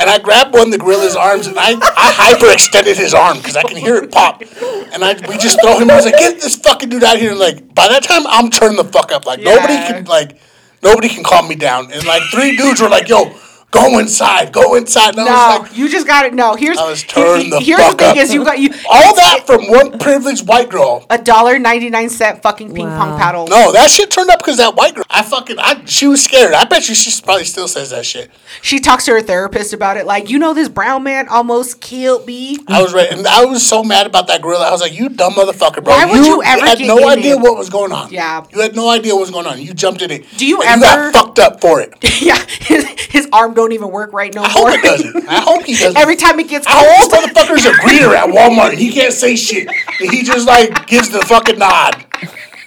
And 0.00 0.08
I 0.08 0.18
grabbed 0.18 0.54
one 0.54 0.68
of 0.68 0.72
the 0.72 0.78
gorilla's 0.78 1.16
arms 1.16 1.46
and 1.46 1.58
I, 1.58 1.74
I 1.74 2.08
hyperextended 2.14 2.96
his 2.96 3.12
arm 3.12 3.36
because 3.38 3.56
I 3.56 3.64
can 3.64 3.76
hear 3.76 3.96
it 3.96 4.10
pop. 4.10 4.40
And 4.40 5.04
I 5.04 5.12
we 5.28 5.36
just 5.36 5.60
throw 5.60 5.78
him. 5.78 5.90
I 5.90 5.96
was 5.96 6.06
like, 6.06 6.16
get 6.16 6.40
this 6.40 6.56
fucking 6.56 6.88
dude 6.88 7.04
out 7.04 7.18
here. 7.18 7.32
And 7.32 7.40
like 7.40 7.74
by 7.74 7.88
that 7.88 8.04
time 8.04 8.22
I'm 8.28 8.48
turning 8.48 8.76
the 8.78 8.84
fuck 8.84 9.12
up. 9.12 9.26
Like 9.26 9.40
nobody 9.40 9.74
can 9.74 10.04
like 10.04 10.38
nobody 10.82 11.08
can 11.08 11.24
calm 11.24 11.48
me 11.48 11.56
down. 11.56 11.92
And 11.92 12.06
like 12.06 12.22
three 12.30 12.56
dudes 12.56 12.80
were 12.80 12.88
like, 12.88 13.08
yo, 13.08 13.34
go 13.70 13.98
inside, 13.98 14.52
go 14.52 14.74
inside. 14.74 15.10
And 15.16 15.20
I 15.20 15.24
No, 15.24 15.30
was 15.60 15.68
like, 15.70 15.78
you 15.78 15.88
just 15.88 16.06
got 16.06 16.24
it. 16.26 16.34
No, 16.34 16.54
here's 16.54 16.78
I 16.78 16.88
was 16.88 17.02
turned 17.02 17.52
the 17.52 17.60
here's 17.60 17.78
fuck 17.80 17.92
the 17.98 18.04
thing 18.04 18.10
up. 18.10 18.16
is 18.16 18.32
you 18.34 18.44
got 18.44 18.58
you 18.58 18.70
all 18.88 19.14
that 19.16 19.44
from 19.46 19.68
one 19.68 19.98
privileged 19.98 20.46
white 20.48 20.68
girl. 20.70 21.04
a 21.10 21.18
dollar 21.18 21.58
ninety 21.58 21.90
nine 21.90 22.08
cent 22.08 22.42
fucking 22.42 22.74
ping 22.74 22.86
pong 22.86 23.18
paddle. 23.18 23.46
No, 23.46 23.72
that 23.72 23.90
shit 23.90 24.10
turned 24.10 24.30
up 24.30 24.38
because 24.38 24.56
that 24.56 24.74
white 24.76 24.94
girl. 24.94 25.04
I 25.10 25.22
fucking, 25.22 25.56
I, 25.58 25.84
she 25.84 26.06
was 26.06 26.22
scared. 26.22 26.54
I 26.54 26.64
bet 26.64 26.88
you 26.88 26.94
she 26.94 27.10
probably 27.22 27.44
still 27.44 27.68
says 27.68 27.90
that 27.90 28.06
shit. 28.06 28.30
She 28.62 28.78
talks 28.80 29.04
to 29.06 29.12
her 29.12 29.20
therapist 29.22 29.72
about 29.72 29.96
it. 29.96 30.06
Like, 30.06 30.30
you 30.30 30.38
know, 30.38 30.54
this 30.54 30.68
brown 30.68 31.02
man 31.02 31.28
almost 31.28 31.80
killed 31.80 32.26
me. 32.26 32.58
I 32.68 32.82
was 32.82 32.94
ready, 32.94 33.14
and 33.16 33.26
I 33.26 33.44
was 33.44 33.66
so 33.66 33.82
mad 33.84 34.06
about 34.06 34.26
that 34.28 34.40
gorilla. 34.42 34.66
I 34.68 34.70
was 34.70 34.80
like, 34.80 34.92
"You 34.98 35.08
dumb 35.08 35.34
motherfucker, 35.34 35.82
bro! 35.84 35.92
Why 35.94 36.06
would 36.06 36.24
you 36.26 36.42
ever 36.42 36.64
had 36.66 36.78
get 36.78 36.86
no 36.86 36.98
in 36.98 37.18
idea 37.18 37.34
it? 37.34 37.40
what 37.40 37.56
was 37.56 37.68
going 37.70 37.92
on. 37.92 38.10
Yeah. 38.12 38.44
you 38.52 38.60
had 38.60 38.74
no 38.76 38.88
idea 38.88 39.14
what 39.14 39.20
was 39.22 39.30
going 39.30 39.46
on. 39.46 39.60
You 39.60 39.74
jumped 39.74 40.02
in 40.02 40.10
it. 40.10 40.24
Do 40.36 40.46
you 40.46 40.62
and 40.62 40.82
ever- 40.82 41.06
You 41.06 41.12
got 41.12 41.26
fucked 41.26 41.38
up 41.38 41.60
for 41.60 41.80
it. 41.80 41.92
yeah, 42.22 42.38
his, 42.60 42.84
his 43.10 43.28
arm 43.32 43.54
don't 43.58 43.72
even 43.72 43.90
work 43.90 44.12
right 44.12 44.32
no 44.34 44.42
I 44.44 44.54
more. 44.54 44.70
hope 44.70 44.78
it 44.78 44.82
doesn't. 44.84 45.28
I 45.28 45.40
hope 45.40 45.64
he 45.64 45.74
doesn't. 45.74 45.96
Every 45.96 46.14
time 46.16 46.38
it 46.38 46.48
gets 46.48 46.66
I 46.68 46.72
cold, 46.74 47.10
this 47.10 47.34
motherfucker's 47.34 47.66
a 47.66 47.72
greeter 47.72 48.14
at 48.14 48.28
Walmart 48.28 48.74
he 48.78 48.92
can't 48.92 49.12
say 49.12 49.34
shit. 49.34 49.68
And 50.00 50.10
he 50.12 50.22
just 50.22 50.46
like 50.46 50.86
gives 50.86 51.10
the 51.10 51.20
fucking 51.20 51.58
nod. 51.58 52.04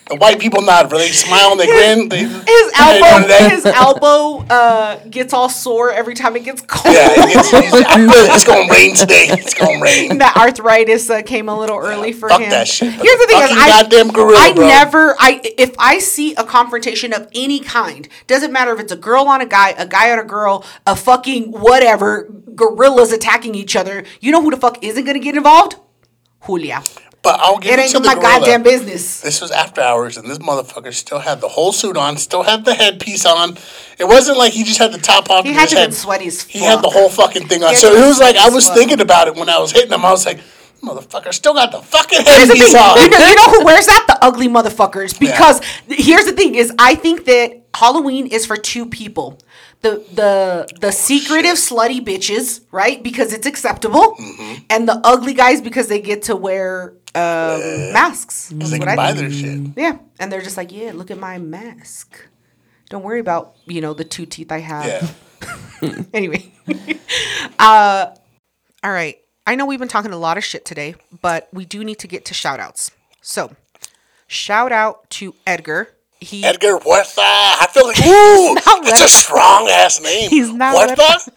The 0.09 0.17
white 0.17 0.39
people 0.39 0.61
nod, 0.61 0.89
bro. 0.89 0.99
They 0.99 1.11
smile 1.11 1.51
and 1.51 1.59
they 1.59 1.67
grin. 1.67 2.09
They, 2.09 2.25
his 2.25 2.71
How 2.73 2.93
you 2.93 2.99
doing 2.99 3.31
elbow, 3.31 3.49
his 3.49 3.65
elbow 3.65 4.45
uh, 4.49 4.99
gets 5.09 5.31
all 5.33 5.47
sore 5.47 5.91
every 5.91 6.15
time 6.15 6.35
it 6.35 6.43
gets 6.43 6.61
cold. 6.61 6.93
Yeah, 6.93 7.07
it's, 7.11 7.53
it's, 7.53 7.73
I 7.73 7.95
feel 7.95 8.09
it. 8.09 8.35
it's 8.35 8.43
gonna 8.43 8.73
rain 8.73 8.93
today. 8.93 9.27
It's 9.29 9.53
gonna 9.53 9.81
rain. 9.81 10.17
that 10.17 10.35
arthritis 10.35 11.09
uh, 11.09 11.21
came 11.21 11.47
a 11.47 11.57
little 11.57 11.77
early 11.77 12.11
for 12.11 12.27
fuck 12.27 12.41
him. 12.41 12.49
that 12.49 12.67
shit. 12.67 12.91
Here's 12.91 13.19
the 13.19 13.27
thing: 13.27 13.41
is 13.41 13.51
I, 13.51 13.83
goddamn 13.83 14.09
gorilla, 14.09 14.37
I 14.37 14.53
bro. 14.53 14.67
never, 14.67 15.15
I 15.17 15.39
if 15.57 15.73
I 15.79 15.99
see 15.99 16.35
a 16.35 16.43
confrontation 16.43 17.13
of 17.13 17.29
any 17.33 17.61
kind, 17.61 18.09
doesn't 18.27 18.51
matter 18.51 18.73
if 18.73 18.81
it's 18.81 18.91
a 18.91 18.97
girl 18.97 19.27
on 19.27 19.39
a 19.39 19.45
guy, 19.45 19.69
a 19.77 19.87
guy 19.87 20.11
on 20.11 20.19
a 20.19 20.25
girl, 20.25 20.65
a 20.85 20.95
fucking 20.95 21.51
whatever, 21.51 22.29
gorillas 22.53 23.13
attacking 23.13 23.55
each 23.55 23.77
other. 23.77 24.03
You 24.19 24.31
know 24.33 24.41
who 24.41 24.51
the 24.51 24.57
fuck 24.57 24.83
isn't 24.83 25.05
gonna 25.05 25.19
get 25.19 25.37
involved? 25.37 25.75
Julia. 26.45 26.83
But 27.23 27.39
I'll 27.39 27.59
give 27.59 27.73
It 27.73 27.79
it 27.79 27.81
ain't 27.83 27.91
to 27.91 27.99
the 27.99 28.07
my 28.07 28.15
gorilla. 28.15 28.39
goddamn 28.39 28.63
business. 28.63 29.21
This 29.21 29.41
was 29.41 29.51
after 29.51 29.79
hours, 29.81 30.17
and 30.17 30.27
this 30.27 30.39
motherfucker 30.39 30.91
still 30.91 31.19
had 31.19 31.39
the 31.39 31.49
whole 31.49 31.71
suit 31.71 31.95
on, 31.95 32.17
still 32.17 32.41
had 32.41 32.65
the 32.65 32.73
headpiece 32.73 33.27
on. 33.27 33.57
It 33.99 34.05
wasn't 34.07 34.39
like 34.39 34.53
he 34.53 34.63
just 34.63 34.79
had 34.79 34.91
the 34.91 34.97
top 34.97 35.29
off. 35.29 35.45
He 35.45 35.51
of 35.51 35.55
had 35.57 35.61
his 35.63 35.69
to 35.71 35.75
been 35.75 35.83
head. 35.83 35.93
sweaty 35.93 36.27
as 36.27 36.41
He 36.41 36.59
had 36.59 36.81
the 36.81 36.89
whole 36.89 37.09
fucking 37.09 37.47
thing 37.47 37.63
on. 37.63 37.75
So 37.75 37.93
it 37.93 38.07
was 38.07 38.19
like 38.19 38.35
I 38.37 38.49
was 38.49 38.63
as 38.63 38.67
fuck. 38.69 38.77
thinking 38.77 39.01
about 39.01 39.27
it 39.27 39.35
when 39.35 39.49
I 39.49 39.59
was 39.59 39.71
hitting 39.71 39.91
him. 39.91 40.03
I 40.03 40.09
was 40.09 40.25
like, 40.25 40.39
motherfucker, 40.81 41.31
still 41.31 41.53
got 41.53 41.71
the 41.71 41.81
fucking 41.81 42.21
headpiece 42.25 42.73
on. 42.73 42.97
You 42.97 43.09
know, 43.09 43.17
you 43.27 43.35
know 43.35 43.49
who 43.51 43.65
wears 43.65 43.85
that? 43.85 44.05
The 44.07 44.17
ugly 44.25 44.47
motherfuckers. 44.47 45.19
Because 45.19 45.61
here's 45.87 46.25
the 46.25 46.31
thing: 46.33 46.55
is 46.55 46.73
I 46.79 46.95
think 46.95 47.25
that 47.25 47.61
Halloween 47.75 48.25
is 48.27 48.47
for 48.47 48.57
two 48.57 48.87
people. 48.87 49.37
The 49.81 50.03
the 50.13 50.67
the 50.79 50.91
secretive 50.91 51.55
slutty 51.57 52.01
bitches, 52.01 52.61
right? 52.71 53.01
Because 53.01 53.31
it's 53.33 53.45
acceptable, 53.47 54.15
Mm-hmm. 54.15 54.63
and 54.71 54.87
the 54.87 54.99
ugly 55.03 55.33
guys 55.35 55.59
because 55.61 55.87
they 55.87 55.99
get 55.99 56.23
to 56.23 56.35
wear 56.35 56.93
um, 57.15 57.93
masks. 57.93 58.49
They 58.53 58.79
can 58.79 58.95
buy 58.95 59.13
their 59.13 59.31
shit. 59.31 59.59
Yeah, 59.75 59.97
and 60.19 60.31
they're 60.31 60.41
just 60.41 60.57
like, 60.57 60.71
yeah, 60.71 60.91
look 60.93 61.11
at 61.11 61.17
my 61.19 61.37
mask. 61.37 62.27
Don't 62.89 63.03
worry 63.03 63.19
about 63.19 63.55
you 63.65 63.81
know 63.81 63.93
the 63.93 64.03
two 64.03 64.25
teeth 64.25 64.51
I 64.51 64.59
have. 64.59 65.15
Yeah. 65.81 66.03
anyway. 66.13 66.51
uh 67.59 68.07
all 68.83 68.91
right. 68.91 69.17
I 69.47 69.55
know 69.55 69.65
we've 69.65 69.79
been 69.79 69.87
talking 69.87 70.11
a 70.11 70.17
lot 70.17 70.37
of 70.37 70.43
shit 70.43 70.65
today, 70.65 70.95
but 71.21 71.47
we 71.51 71.65
do 71.65 71.83
need 71.83 71.99
to 71.99 72.07
get 72.07 72.25
to 72.25 72.33
shout 72.33 72.59
outs. 72.59 72.91
So 73.21 73.55
shout 74.27 74.71
out 74.71 75.09
to 75.11 75.35
Edgar. 75.47 75.89
He 76.19 76.43
Edgar 76.43 76.77
Huerta. 76.77 77.21
I 77.21 77.67
feel 77.71 77.87
like, 77.87 77.97
ooh, 78.05 78.87
it's 78.87 79.01
a 79.01 79.07
strong 79.07 79.67
ass 79.69 80.01
name. 80.01 80.29
He's 80.29 80.51
not 80.51 80.75
Huerta. 80.75 81.31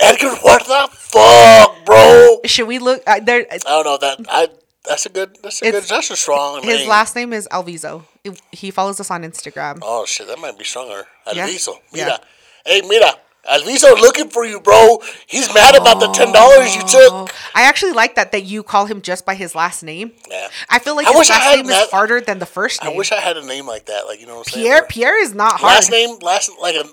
Edgar 0.00 0.34
Huerta. 0.36 0.88
Fuck, 0.90 1.84
bro. 1.84 2.40
should 2.44 2.68
we 2.68 2.78
look 2.78 3.02
uh, 3.06 3.20
there 3.20 3.46
I 3.50 3.58
don't 3.58 3.84
know 3.84 3.98
that. 3.98 4.20
I. 4.28 4.48
That's 4.90 5.06
a 5.06 5.08
good. 5.08 5.38
That's 5.42 5.62
a 5.62 5.64
good. 5.64 5.74
It's- 5.74 5.88
That's 5.88 6.10
a 6.10 6.16
strong 6.16 6.62
his 6.62 6.80
name. 6.80 6.88
last 6.88 7.14
name 7.14 7.32
is 7.32 7.46
Alviso. 7.52 8.02
He 8.50 8.70
follows 8.72 8.98
us 8.98 9.10
on 9.10 9.22
Instagram. 9.22 9.78
Oh 9.82 10.04
shit, 10.04 10.26
that 10.26 10.38
might 10.40 10.58
be 10.58 10.64
stronger. 10.64 11.06
Yeah. 11.32 11.46
Alviso, 11.46 11.74
Yeah. 11.92 12.04
mira. 12.04 12.20
Hey, 12.66 12.80
mira. 12.82 13.12
Alviso 13.48 13.94
looking 14.00 14.28
for 14.28 14.44
you, 14.44 14.60
bro. 14.60 15.00
He's 15.26 15.52
mad 15.54 15.74
about 15.76 16.00
the 16.00 16.08
ten 16.08 16.32
dollars 16.32 16.74
you 16.74 16.82
oh. 16.84 17.26
took. 17.26 17.34
I 17.54 17.62
actually 17.62 17.92
like 17.92 18.16
that 18.16 18.32
that 18.32 18.42
you 18.42 18.62
call 18.62 18.86
him 18.86 19.00
just 19.00 19.24
by 19.24 19.34
his 19.34 19.54
last 19.54 19.82
name. 19.82 20.12
Yeah. 20.28 20.48
I 20.68 20.78
feel 20.80 20.96
like 20.96 21.06
I 21.06 21.10
his 21.10 21.18
wish 21.20 21.30
I 21.30 21.34
last 21.34 21.44
had 21.44 21.56
name 21.56 21.66
that- 21.68 21.84
is 21.84 21.90
harder 21.90 22.20
than 22.20 22.38
the 22.40 22.46
first 22.46 22.84
I 22.84 22.94
wish 22.94 23.12
I 23.12 23.20
had 23.20 23.36
a 23.36 23.46
name 23.46 23.66
like 23.66 23.86
that. 23.86 24.06
Like 24.06 24.20
you 24.20 24.26
know 24.26 24.38
what 24.38 24.48
I'm 24.48 24.52
saying? 24.52 24.66
Pierre 24.66 24.82
Pierre 24.86 25.22
is 25.22 25.34
not 25.34 25.60
hard. 25.60 25.72
Last 25.74 25.90
name, 25.90 26.18
last 26.20 26.50
like 26.60 26.74
a 26.74 26.84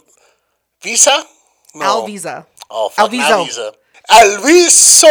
Visa. 0.83 1.23
No. 1.75 2.05
Alvisa. 2.05 2.45
Oh, 2.69 2.89
fuck, 2.89 3.09
Alviso. 3.09 3.45
Alviso. 3.45 3.73
Alviso. 4.09 5.07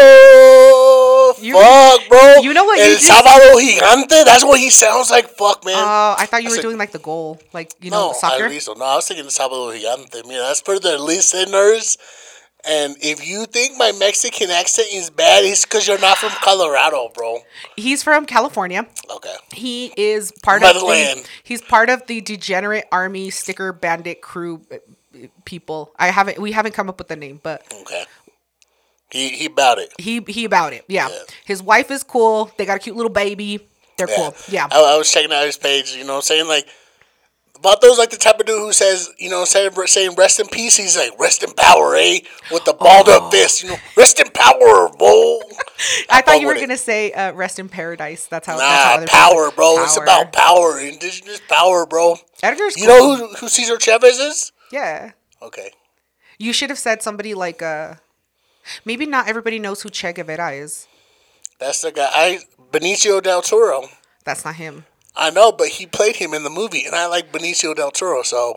You- 1.43 1.55
Fuck, 1.55 2.09
bro. 2.09 2.35
you 2.43 2.55
know 2.55 2.65
what 2.65 2.79
El 2.81 2.97
Sábado 2.97 3.55
Gigante. 3.61 4.25
That's 4.25 4.45
what 4.45 4.59
he 4.61 4.71
sounds 4.71 5.11
like. 5.11 5.29
Fuck, 5.37 5.65
man. 5.65 5.75
Oh, 5.77 6.15
I 6.19 6.27
thought 6.27 6.43
you 6.43 6.49
That's 6.49 6.57
were 6.57 6.61
a- 6.61 6.63
doing 6.63 6.79
like 6.79 6.93
the 6.93 6.99
goal, 6.99 7.39
like 7.53 7.73
you 7.81 7.91
know, 7.91 8.09
no, 8.09 8.13
soccer. 8.15 8.45
Alviso. 8.49 8.75
No, 8.77 8.85
I 8.85 8.97
was 8.97 9.07
thinking 9.09 9.27
Sábado 9.27 9.71
Gigante. 9.73 10.27
Mira, 10.27 10.43
that's 10.45 10.61
for 10.61 10.79
the 10.79 10.97
listeners. 10.99 11.99
And 12.69 12.97
if 13.01 13.25
you 13.27 13.47
think 13.47 13.77
my 13.79 13.93
Mexican 13.93 14.51
accent 14.51 14.89
is 14.93 15.09
bad, 15.11 15.45
it's 15.45 15.65
because 15.65 15.87
you're 15.87 16.01
not 16.01 16.19
from 16.19 16.31
Colorado, 16.43 17.11
bro. 17.15 17.39
He's 17.77 18.03
from 18.03 18.27
California. 18.27 18.87
Okay. 19.09 19.35
He 19.53 19.93
is 19.97 20.33
part 20.43 20.65
of 20.65 20.75
the, 20.75 21.25
he's 21.45 21.63
part 21.63 21.91
of 21.91 22.05
the 22.09 22.21
degenerate 22.23 22.87
army 22.91 23.31
sticker 23.31 23.73
bandit 23.73 24.21
crew 24.21 24.63
uh, 24.73 24.79
people. 25.45 25.93
I 25.97 26.09
haven't 26.11 26.41
we 26.41 26.51
haven't 26.53 26.73
come 26.75 26.89
up 26.89 26.99
with 26.99 27.07
the 27.09 27.15
name, 27.15 27.39
but 27.41 27.63
Okay. 27.83 28.05
He 29.11 29.29
he 29.31 29.47
about 29.47 29.79
it. 29.79 29.93
he 29.99 30.21
he 30.27 30.45
about 30.45 30.73
it. 30.73 30.85
Yeah. 30.89 31.09
Yeah. 31.09 31.19
His 31.45 31.63
wife 31.63 31.91
is 31.91 32.03
cool. 32.03 32.51
They 32.57 32.67
got 32.67 32.77
a 32.77 32.81
cute 32.81 32.97
little 32.97 33.11
baby. 33.13 33.67
They're 33.99 34.09
cool. 34.09 34.35
Yeah. 34.49 34.67
I, 34.71 34.95
I 34.95 34.99
was 34.99 35.11
checking 35.11 35.33
out 35.33 35.45
his 35.47 35.57
page, 35.57 35.95
you 35.95 36.05
know 36.05 36.15
what 36.15 36.17
I'm 36.17 36.23
saying? 36.23 36.49
Like, 36.49 36.67
about 37.59 37.81
those, 37.81 37.97
like 37.97 38.11
the 38.11 38.19
type 38.19 38.39
of 38.39 38.45
dude 38.45 38.59
who 38.59 38.71
says, 38.75 39.09
you 39.19 39.31
know, 39.31 39.41
instead 39.41 39.67
of 39.67 39.89
saying 39.89 40.15
rest 40.17 40.39
in 40.39 40.47
peace, 40.49 40.77
he's 40.77 40.99
like, 40.99 41.19
rest 41.19 41.43
in 41.43 41.55
power, 41.55 41.97
eh? 41.97 42.19
With 42.53 42.67
the 42.67 42.75
balled 42.75 43.09
Oh. 43.09 43.25
up 43.27 43.33
fist, 43.33 43.63
you 43.63 43.71
know, 43.71 43.77
rest 43.97 44.21
in 44.21 44.29
power, 44.33 44.91
bro. 44.99 45.41
I 46.11 46.21
thought 46.21 46.41
you 46.43 46.47
were 46.47 46.55
gonna 46.57 46.77
say 46.77 47.13
uh, 47.13 47.33
rest 47.33 47.59
in 47.59 47.71
paradise. 47.71 48.27
That's 48.27 48.47
how. 48.47 48.59
that's 48.59 48.69
how 48.71 48.91
Nah, 48.91 48.97
other 48.97 49.07
people- 49.07 49.19
power, 49.19 49.51
bro. 49.53 49.83
It's 49.85 49.97
about 49.97 50.33
power, 50.35 50.79
indigenous 50.79 51.41
power, 51.49 51.87
bro. 51.87 52.17
Edgar's. 52.43 52.77
You 52.77 52.87
cool. 52.89 53.17
know 53.17 53.17
who, 53.29 53.35
who 53.37 53.49
Cesar 53.49 53.79
Chavez 53.79 54.19
is? 54.19 54.53
Yeah. 54.71 55.13
Okay. 55.41 55.71
You 56.39 56.53
should 56.53 56.69
have 56.69 56.79
said 56.79 57.03
somebody 57.03 57.33
like 57.33 57.63
uh 57.63 57.95
maybe 58.85 59.07
not 59.07 59.29
everybody 59.29 59.59
knows 59.59 59.83
who 59.83 59.91
Che 59.91 60.13
Guevara 60.13 60.53
is. 60.53 60.87
That's 61.59 61.81
the 61.83 61.93
guy. 61.93 62.09
I 62.13 62.39
Benicio 62.73 63.23
del 63.23 63.43
Toro. 63.43 63.89
That's 64.25 64.45
not 64.45 64.57
him. 64.57 64.85
I 65.15 65.31
know, 65.31 65.51
but 65.53 65.69
he 65.69 65.87
played 65.87 66.17
him 66.17 66.35
in 66.35 66.43
the 66.45 66.51
movie, 66.51 66.85
and 66.85 66.95
I 66.95 67.07
like 67.07 67.33
Benicio 67.33 67.75
del 67.75 67.91
Toro, 67.91 68.23
so 68.23 68.57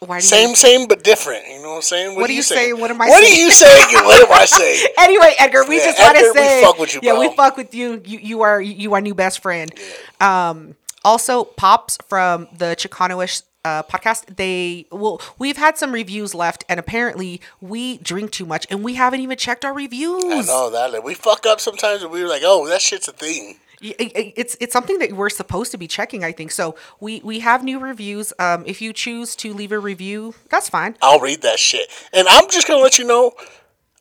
Why 0.00 0.18
Same, 0.20 0.50
you? 0.50 0.56
same, 0.56 0.86
but 0.88 1.02
different. 1.04 1.46
You 1.48 1.62
know 1.62 1.70
what 1.70 1.76
I'm 1.76 1.82
saying? 1.82 2.16
What 2.16 2.26
do 2.28 2.34
you 2.34 2.42
say? 2.42 2.72
What 2.72 2.90
am 2.90 3.00
I 3.00 3.08
What 3.08 3.20
saying? 3.22 3.34
do 3.34 3.40
you 3.40 3.50
say? 3.50 3.82
What 3.94 4.22
am 4.28 4.32
I 4.32 4.44
saying? 4.44 4.86
Anyway, 4.98 5.34
Edgar, 5.38 5.64
we 5.68 5.76
Yeah, 5.78 5.84
just 5.86 5.98
want 6.00 6.16
to 6.16 6.24
Edgar, 6.24 6.32
we 6.32 6.38
say, 6.46 6.62
fuck 6.62 6.78
with 6.78 6.94
you, 6.94 7.00
yeah, 7.02 7.18
we 7.18 7.34
fuck 7.36 7.56
with 7.56 7.74
you. 7.74 8.00
You 8.04 8.18
you 8.18 8.42
are 8.42 8.60
you 8.60 8.94
are 8.94 9.00
new 9.00 9.14
best 9.14 9.40
friend. 9.40 9.72
Um, 10.20 10.74
also, 11.04 11.44
pops 11.44 11.96
from 12.08 12.48
the 12.56 12.74
Chicanoish 12.76 13.42
uh, 13.64 13.82
podcast. 13.82 14.36
They 14.36 14.86
well, 14.90 15.20
we've 15.38 15.56
had 15.56 15.76
some 15.78 15.92
reviews 15.92 16.34
left, 16.34 16.64
and 16.68 16.78
apparently 16.80 17.40
we 17.60 17.98
drink 17.98 18.30
too 18.32 18.46
much, 18.46 18.66
and 18.70 18.82
we 18.84 18.94
haven't 18.94 19.20
even 19.20 19.36
checked 19.36 19.64
our 19.64 19.74
reviews. 19.74 20.24
I 20.24 20.40
know 20.42 20.70
that. 20.70 20.92
Like, 20.92 21.04
we 21.04 21.14
fuck 21.14 21.44
up 21.46 21.60
sometimes, 21.60 22.02
and 22.02 22.10
we 22.12 22.22
were 22.22 22.28
like, 22.28 22.42
"Oh, 22.44 22.66
that 22.68 22.80
shit's 22.80 23.08
a 23.08 23.12
thing." 23.12 23.58
Y- 23.80 23.94
it- 23.98 24.12
it- 24.16 24.32
it's 24.36 24.56
it's 24.60 24.72
something 24.72 24.98
that 24.98 25.12
we're 25.12 25.30
supposed 25.30 25.70
to 25.72 25.78
be 25.78 25.86
checking. 25.86 26.24
I 26.24 26.32
think 26.32 26.50
so. 26.50 26.74
We 27.00 27.20
we 27.22 27.40
have 27.40 27.62
new 27.62 27.78
reviews. 27.78 28.32
Um, 28.38 28.64
if 28.66 28.80
you 28.82 28.92
choose 28.92 29.36
to 29.36 29.52
leave 29.54 29.70
a 29.72 29.78
review, 29.78 30.34
that's 30.50 30.68
fine. 30.68 30.96
I'll 31.02 31.20
read 31.20 31.42
that 31.42 31.58
shit, 31.58 31.88
and 32.12 32.26
I'm 32.28 32.48
just 32.50 32.66
gonna 32.66 32.82
let 32.82 32.98
you 32.98 33.04
know, 33.06 33.32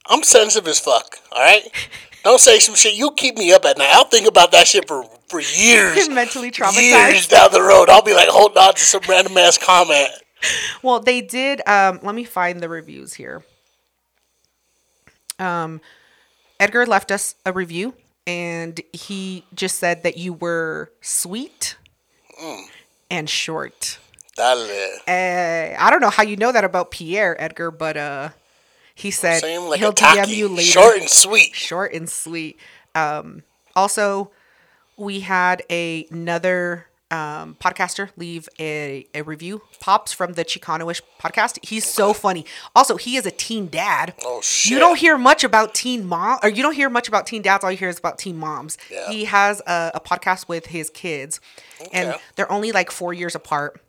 I'm 0.08 0.24
sensitive 0.24 0.68
as 0.68 0.80
fuck. 0.80 1.18
All 1.32 1.42
right, 1.42 1.64
don't 2.28 2.40
say 2.40 2.60
some 2.60 2.76
shit. 2.76 2.96
You 2.96 3.12
keep 3.12 3.38
me 3.38 3.52
up 3.54 3.66
at 3.66 3.78
night. 3.78 3.90
I'll 3.92 4.06
think 4.06 4.28
about 4.28 4.52
that 4.52 4.68
shit 4.68 4.88
for 4.88 5.04
for 5.30 5.40
years, 5.42 6.08
Mentally 6.22 6.52
traumatized. 6.52 6.82
years 7.12 7.28
down 7.28 7.52
the 7.52 7.62
road. 7.62 7.90
I'll 7.90 8.02
be 8.02 8.14
like 8.14 8.30
holding 8.30 8.58
on 8.58 8.74
to 8.74 8.80
some 8.80 9.02
random 9.10 9.38
ass 9.38 9.58
comment. 9.58 10.10
Well, 10.84 11.00
they 11.00 11.22
did. 11.22 11.68
Um, 11.68 12.00
let 12.04 12.14
me 12.16 12.24
find 12.24 12.60
the 12.62 12.70
reviews 12.70 13.16
here. 13.16 13.44
Um, 15.40 15.82
Edgar 16.60 16.86
left 16.86 17.12
us 17.12 17.36
a 17.46 17.52
review, 17.54 17.94
and 18.26 18.80
he 18.94 19.46
just 19.54 19.78
said 19.78 20.04
that 20.04 20.18
you 20.18 20.34
were 20.34 20.92
sweet 21.02 21.76
Mm. 22.42 22.66
and 23.10 23.30
short. 23.30 23.98
Dale. 24.36 24.68
Uh, 25.08 25.76
I 25.80 25.88
don't 25.90 26.00
know 26.02 26.12
how 26.12 26.22
you 26.24 26.36
know 26.36 26.52
that 26.52 26.64
about 26.64 26.92
Pierre, 26.92 27.36
Edgar, 27.42 27.72
but 27.72 27.98
uh, 27.98 28.30
he 28.98 29.12
said 29.12 29.44
like 29.44 29.80
he'll. 29.80 29.94
DM 29.94 30.28
you 30.28 30.48
later. 30.48 30.64
Short 30.64 30.98
and 30.98 31.10
sweet. 31.10 31.54
short 31.54 31.94
and 31.94 32.10
sweet. 32.10 32.60
Um, 32.96 33.44
also, 33.76 34.32
we 34.98 35.20
had 35.20 35.62
a, 35.70 36.08
another 36.10 36.88
um, 37.12 37.56
podcaster 37.62 38.10
leave 38.18 38.50
a, 38.60 39.06
a 39.14 39.22
review. 39.22 39.62
Pops 39.80 40.14
from 40.14 40.34
the 40.34 40.44
Chicanoish 40.44 41.02
podcast. 41.22 41.64
He's 41.64 41.86
so 41.86 42.12
funny. 42.12 42.44
Also, 42.76 42.98
he 42.98 43.18
is 43.18 43.26
a 43.28 43.32
teen 43.32 43.68
dad. 43.68 44.16
Oh, 44.26 44.42
shit! 44.42 44.72
You 44.72 44.80
don't 44.80 44.98
hear 44.98 45.16
much 45.16 45.44
about 45.44 45.76
teen 45.76 46.06
mom, 46.08 46.40
or 46.42 46.50
you 46.50 46.64
don't 46.64 46.74
hear 46.74 46.90
much 46.90 47.08
about 47.08 47.28
teen 47.28 47.44
dads. 47.44 47.64
All 47.64 47.72
you 47.72 47.78
hear 47.78 47.90
is 47.90 48.00
about 48.00 48.18
teen 48.18 48.38
moms. 48.38 48.80
Yeah. 48.90 49.10
He 49.10 49.26
has 49.26 49.62
a, 49.68 49.92
a 49.94 50.00
podcast 50.00 50.48
with 50.48 50.66
his 50.66 50.90
kids, 50.90 51.40
and 51.94 52.16
they're 52.36 52.52
only 52.52 52.72
like 52.72 52.90
four 52.90 53.14
years 53.14 53.36
apart. 53.36 53.80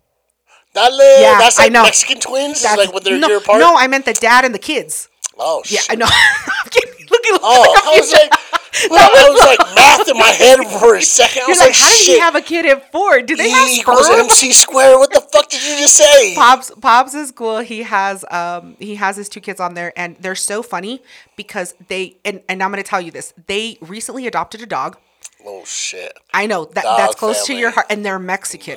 Dale. 0.75 1.21
Yeah, 1.21 1.39
That's 1.39 1.59
I 1.59 1.64
like 1.64 1.73
know. 1.73 1.83
Mexican 1.83 2.21
twins. 2.21 2.62
That's- 2.62 2.79
like 2.79 2.95
when 2.95 3.03
they're 3.03 3.19
no, 3.19 3.29
year 3.29 3.39
apart. 3.39 3.61
no, 3.61 3.75
I 3.77 3.87
meant 3.87 4.05
the 4.05 4.12
dad 4.14 4.45
and 4.45 4.55
the 4.55 4.59
kids. 4.59 5.09
oh 5.39 5.62
Yeah, 5.66 5.81
shit. 5.81 5.91
I 5.91 5.95
know. 5.97 6.07
Getting- 6.71 7.07
looking 7.11 7.33
Oh, 7.43 7.73
like 7.75 7.85
I 7.85 7.99
was 7.99 8.12
like, 8.12 8.31
well, 8.91 9.11
I 9.11 9.31
was 9.31 9.41
like 9.41 9.59
math 9.75 10.09
in 10.09 10.16
my 10.19 10.29
head 10.29 10.59
for 10.81 10.95
a 10.97 11.03
second. 11.03 11.39
I 11.43 11.47
You're 11.47 11.49
was 11.51 11.59
like, 11.59 11.69
like, 11.71 11.77
how 11.79 11.89
did 11.91 12.07
he 12.07 12.19
have 12.21 12.35
a 12.37 12.41
kid 12.43 12.66
at 12.66 12.93
four? 12.93 13.23
Do 13.23 13.35
they 13.35 13.47
E 13.47 13.51
have 13.51 13.69
equals 13.71 14.07
sperm? 14.07 14.21
MC 14.21 14.53
squared. 14.53 14.99
What 14.99 15.11
the 15.12 15.21
fuck 15.33 15.49
did 15.49 15.62
you 15.64 15.79
just 15.79 15.97
say? 15.97 16.35
Pops 16.35 16.71
Pops 16.81 17.14
is 17.14 17.31
cool. 17.33 17.59
He 17.61 17.83
has 17.85 18.25
um 18.31 18.77
he 18.79 18.97
has 18.97 19.16
his 19.16 19.29
two 19.31 19.41
kids 19.41 19.59
on 19.61 19.73
there 19.75 19.93
and 19.97 20.16
they're 20.21 20.35
so 20.35 20.62
funny 20.62 21.03
because 21.37 21.75
they 21.89 22.16
and, 22.27 22.43
and 22.49 22.62
I'm 22.62 22.71
gonna 22.71 22.83
tell 22.83 23.01
you 23.01 23.11
this. 23.11 23.33
They 23.47 23.79
recently 23.81 24.27
adopted 24.27 24.61
a 24.62 24.66
dog. 24.66 24.99
Oh 25.47 25.64
shit. 25.64 26.12
I 26.35 26.47
know 26.47 26.66
that 26.66 26.85
Dog 26.85 26.99
that's 26.99 27.14
close 27.14 27.47
to 27.47 27.55
your 27.55 27.71
heart 27.71 27.87
and 27.89 28.05
they're 28.05 28.19
Mexican. 28.19 28.77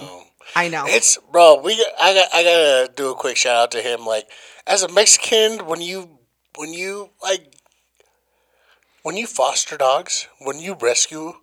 I 0.56 0.68
know. 0.68 0.86
It's 0.88 1.18
bro. 1.32 1.62
We 1.62 1.74
I 2.00 2.14
got 2.14 2.28
I 2.34 2.44
gotta 2.44 2.92
do 2.96 3.12
a 3.12 3.16
quick 3.16 3.38
shout 3.38 3.56
out 3.58 3.72
to 3.72 3.82
him. 3.82 4.06
Like 4.06 4.28
as 4.68 4.84
a 4.84 4.92
Mexican, 4.92 5.66
when 5.68 5.82
you 5.82 6.20
when 6.58 6.74
you 6.74 7.10
like 7.22 7.54
when 9.04 9.18
you 9.18 9.28
foster 9.28 9.78
dogs, 9.78 10.28
when 10.40 10.60
you 10.60 10.76
rescue 10.80 11.34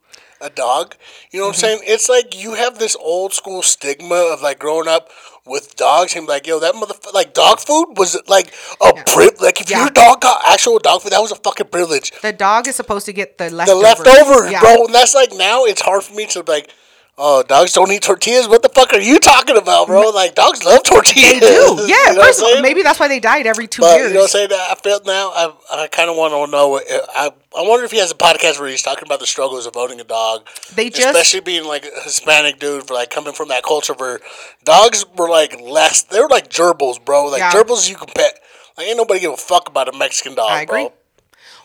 a 0.40 0.48
dog, 0.50 0.94
you 1.32 1.40
know 1.40 1.46
what 1.48 1.56
Mm-hmm. 1.56 1.64
I'm 1.64 1.78
saying? 1.78 1.80
It's 1.86 2.08
like 2.08 2.40
you 2.40 2.54
have 2.54 2.78
this 2.78 2.96
old 2.96 3.32
school 3.32 3.62
stigma 3.62 4.14
of 4.32 4.40
like 4.42 4.58
growing 4.60 4.86
up 4.88 5.08
with 5.44 5.74
dogs 5.76 6.14
and 6.14 6.28
like 6.28 6.46
yo 6.46 6.60
that 6.60 6.74
motherfucker 6.74 7.12
like 7.14 7.34
dog 7.34 7.58
food 7.58 7.94
was 7.96 8.16
like 8.28 8.52
a 8.80 8.92
privilege. 9.04 9.40
Like 9.40 9.60
if 9.60 9.70
Yeah. 9.70 9.80
your 9.80 9.90
dog 9.90 10.20
got 10.20 10.42
actual 10.46 10.78
dog 10.78 11.02
food, 11.02 11.12
that 11.12 11.20
was 11.20 11.32
a 11.32 11.36
fucking 11.36 11.68
privilege. 11.68 12.12
the 12.22 12.32
dog 12.32 12.68
is 12.68 12.76
supposed 12.76 13.06
to 13.06 13.12
get 13.12 13.38
the 13.38 13.48
the 13.48 13.56
leftovers. 13.56 13.82
leftovers, 13.82 14.52
Yeah. 14.52 14.60
bro. 14.60 14.84
And 14.84 14.94
that's 14.94 15.14
like 15.14 15.32
now 15.34 15.64
it's 15.64 15.80
hard 15.80 16.04
for 16.04 16.14
me 16.14 16.26
to 16.26 16.44
like, 16.46 16.70
oh, 17.18 17.42
dogs 17.42 17.72
don't 17.72 17.90
eat 17.92 18.02
tortillas. 18.02 18.48
What 18.48 18.62
the 18.62 18.68
fuck 18.68 18.92
are 18.94 19.00
you 19.00 19.18
talking 19.18 19.56
about, 19.56 19.86
bro? 19.88 20.10
Like 20.10 20.34
dogs 20.34 20.64
love 20.64 20.82
tortillas. 20.84 21.40
They 21.40 21.40
do. 21.40 21.76
You 21.78 21.86
Yeah, 21.88 22.12
know 22.14 22.22
first 22.22 22.38
of 22.40 22.46
all, 22.46 22.62
maybe 22.62 22.82
that's 22.82 22.98
why 23.00 23.08
they 23.08 23.20
died 23.20 23.46
every 23.46 23.66
two 23.66 23.82
But 23.82 23.96
years. 23.98 24.08
you 24.08 24.14
know 24.14 24.20
what 24.20 24.34
I'm 24.36 24.48
saying? 24.48 24.50
I 24.52 24.74
feel 24.82 25.00
now. 25.04 25.30
I 25.30 25.52
I 25.72 25.86
kind 25.88 26.08
of 26.08 26.16
want 26.16 26.32
to 26.32 26.50
know. 26.50 26.78
I 27.14 27.30
I 27.56 27.62
wonder 27.62 27.84
if 27.84 27.90
he 27.90 27.98
has 27.98 28.10
a 28.10 28.14
podcast 28.14 28.58
where 28.60 28.68
he's 28.68 28.82
talking 28.82 29.04
about 29.06 29.20
the 29.20 29.26
struggles 29.26 29.66
of 29.66 29.76
owning 29.76 30.00
a 30.00 30.04
dog. 30.04 30.46
They 30.74 30.88
just- 30.90 31.08
especially 31.08 31.40
being 31.40 31.64
like 31.64 31.84
a 31.84 32.02
Hispanic 32.04 32.58
dude, 32.60 32.86
for 32.86 32.94
like 32.94 33.10
coming 33.10 33.32
from 33.32 33.48
that 33.48 33.62
culture 33.64 33.94
where 33.94 34.20
dogs 34.64 35.04
were 35.16 35.28
like 35.28 35.60
less. 35.60 36.02
They 36.02 36.20
were 36.20 36.28
like 36.28 36.48
gerbils, 36.50 37.04
bro. 37.04 37.26
Like 37.26 37.40
Yeah. 37.40 37.52
gerbils 37.52 37.88
you 37.88 37.96
can 37.96 38.08
pet. 38.14 38.38
Like 38.76 38.86
ain't 38.86 38.96
nobody 38.96 39.20
give 39.20 39.32
a 39.32 39.36
fuck 39.36 39.68
about 39.68 39.92
a 39.92 39.96
Mexican 39.98 40.34
dog, 40.34 40.50
I 40.50 40.62
agree. 40.62 40.84
bro. 40.84 40.92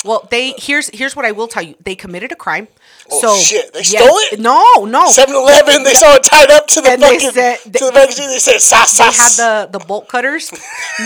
Well, 0.06 0.28
they 0.32 0.52
here's 0.58 0.90
here's 0.90 1.16
what 1.16 1.26
I 1.26 1.32
will 1.32 1.48
tell 1.48 1.64
you. 1.64 1.76
They 1.84 1.96
committed 1.96 2.32
a 2.32 2.36
crime. 2.36 2.68
Oh, 3.12 3.22
so 3.22 3.36
shit. 3.38 3.74
They 3.74 3.84
stole 3.84 4.08
it? 4.32 4.40
No, 4.40 4.86
no. 4.86 5.08
7-Eleven, 5.10 5.84
they 5.84 5.94
saw 5.94 6.16
it 6.16 6.24
tied 6.24 6.50
up 6.52 6.68
to 6.68 6.82
the 6.82 6.92
And 6.92 7.02
they 7.02 7.16
fucking 7.20 7.32
said- 7.32 7.58
to 7.64 7.86
the 7.86 7.92
magazine. 7.94 8.30
They 8.30 8.40
said 8.40 8.60
"sas 8.62 8.98
they 8.98 9.04
had 9.04 9.32
the 9.72 9.78
the 9.78 9.86
bolt 9.86 10.08
cutters. 10.08 10.52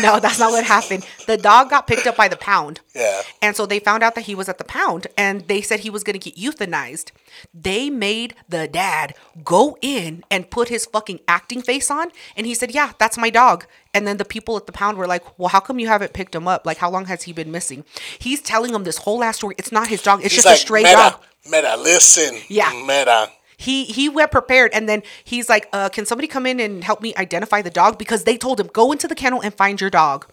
no, 0.02 0.20
that's 0.20 0.40
not 0.40 0.52
what 0.52 0.64
happened. 0.64 1.06
The 1.26 1.38
dog 1.38 1.70
got 1.70 1.88
picked 1.88 2.06
up 2.08 2.16
by 2.16 2.28
the 2.28 2.38
pound. 2.38 2.82
Yeah. 2.96 3.22
And 3.42 3.56
so 3.56 3.66
they 3.66 3.80
found 3.80 4.04
out 4.04 4.16
that 4.16 4.26
he 4.26 4.36
was 4.36 4.48
at 4.50 4.58
the 4.58 4.64
pound 4.64 5.08
and 5.18 5.48
they 5.48 5.62
said 5.62 5.82
he 5.82 5.90
was 5.90 6.04
going 6.04 6.20
to 6.20 6.32
get 6.32 6.36
euthanized. 6.38 7.12
They 7.54 7.90
made 7.90 8.36
the 8.50 8.68
dad 8.68 9.14
go 9.44 9.78
in 9.82 10.24
and 10.32 10.50
put 10.50 10.70
his 10.70 10.86
fucking 10.86 11.20
acting 11.28 11.62
face 11.62 11.90
on 11.92 12.12
and 12.36 12.46
he 12.48 12.54
said, 12.54 12.72
"Yeah, 12.74 12.94
that's 13.00 13.18
my 13.18 13.30
dog." 13.30 13.66
And 13.94 14.06
then 14.08 14.18
the 14.18 14.26
people 14.26 14.58
at 14.58 14.66
the 14.68 14.72
pound 14.72 14.98
were 14.98 15.08
like, 15.08 15.24
"Well, 15.40 15.50
how 15.50 15.60
come 15.60 15.80
you 15.80 15.88
haven't 15.88 16.14
picked 16.14 16.36
him 16.36 16.48
up? 16.48 16.66
Like 16.66 16.78
how 16.78 16.90
long 16.90 17.06
has 17.06 17.24
he 17.24 17.34
been 17.34 17.52
missing?" 17.52 17.84
He's 18.20 18.42
telling 18.42 18.72
them 18.72 18.84
this 18.84 18.98
whole 19.00 19.20
last 19.20 19.38
story. 19.38 19.56
It's 19.58 19.72
not 19.72 19.88
his 19.88 20.02
dog. 20.02 20.24
It's 20.24 20.34
He's 20.36 20.44
just 20.44 20.56
a 20.56 20.60
stray 20.66 20.84
Meta, 20.84 20.96
dog. 20.96 21.22
Meta, 21.50 21.78
listen. 21.78 22.40
Yeah. 22.48 22.72
Meta. 22.86 23.30
He 23.58 23.86
he 23.86 24.08
went 24.08 24.32
prepared 24.32 24.72
and 24.74 24.88
then 24.88 25.02
he's 25.24 25.50
like, 25.50 25.68
uh, 25.74 25.90
"Can 25.90 26.06
somebody 26.06 26.28
come 26.28 26.46
in 26.46 26.60
and 26.60 26.84
help 26.84 27.02
me 27.02 27.16
identify 27.16 27.62
the 27.64 27.72
dog 27.72 27.98
because 27.98 28.24
they 28.24 28.38
told 28.38 28.60
him 28.60 28.68
go 28.68 28.92
into 28.92 29.08
the 29.08 29.16
kennel 29.16 29.42
and 29.42 29.54
find 29.54 29.82
your 29.82 29.90
dog." 29.90 30.28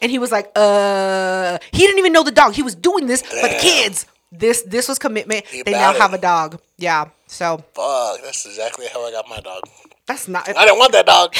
And 0.00 0.10
he 0.10 0.18
was 0.18 0.32
like, 0.32 0.50
"Uh, 0.56 1.58
he 1.70 1.78
didn't 1.78 1.98
even 1.98 2.12
know 2.12 2.24
the 2.24 2.32
dog. 2.32 2.54
He 2.54 2.62
was 2.62 2.74
doing 2.74 3.06
this 3.06 3.22
for 3.22 3.36
the 3.36 3.56
kids. 3.60 4.06
This 4.32 4.62
this 4.62 4.88
was 4.88 4.98
commitment. 4.98 5.46
He 5.46 5.62
they 5.62 5.72
now 5.72 5.90
about 5.90 6.00
have 6.00 6.14
a 6.14 6.18
dog. 6.18 6.60
Yeah. 6.78 7.10
So 7.26 7.58
Fuck, 7.74 8.22
that's 8.24 8.44
exactly 8.46 8.86
how 8.92 9.06
I 9.06 9.12
got 9.12 9.28
my 9.28 9.38
dog. 9.40 9.62
that's 10.06 10.26
not. 10.26 10.48
I 10.48 10.64
didn't 10.64 10.78
want 10.78 10.92
that 10.92 11.06
dog. 11.06 11.34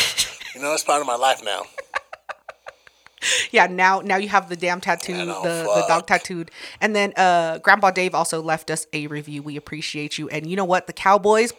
You 0.55 0.61
know, 0.61 0.75
it's 0.75 0.85
part 0.85 1.01
of 1.01 1.07
my 1.07 1.17
life 1.17 1.43
now. 1.43 1.63
Yeah. 3.53 3.69
Now 3.69 4.01
now 4.01 4.17
you 4.17 4.29
have 4.29 4.49
the 4.49 4.57
damn 4.57 4.81
tattoo, 4.81 5.15
the 5.17 5.25
the 5.25 5.85
dog 5.87 6.07
tattooed, 6.09 6.51
and 6.81 6.97
then 6.97 7.13
uh, 7.17 7.59
Grandpa 7.59 7.93
Dave 7.93 8.15
also 8.15 8.43
left 8.43 8.71
us 8.71 8.87
a 8.93 9.07
review. 9.07 9.43
We 9.43 9.57
appreciate 9.57 10.19
you. 10.19 10.29
And 10.29 10.49
you 10.51 10.57
know 10.57 10.65
what? 10.65 10.87
The 10.89 10.93
Cowboys. 10.93 11.53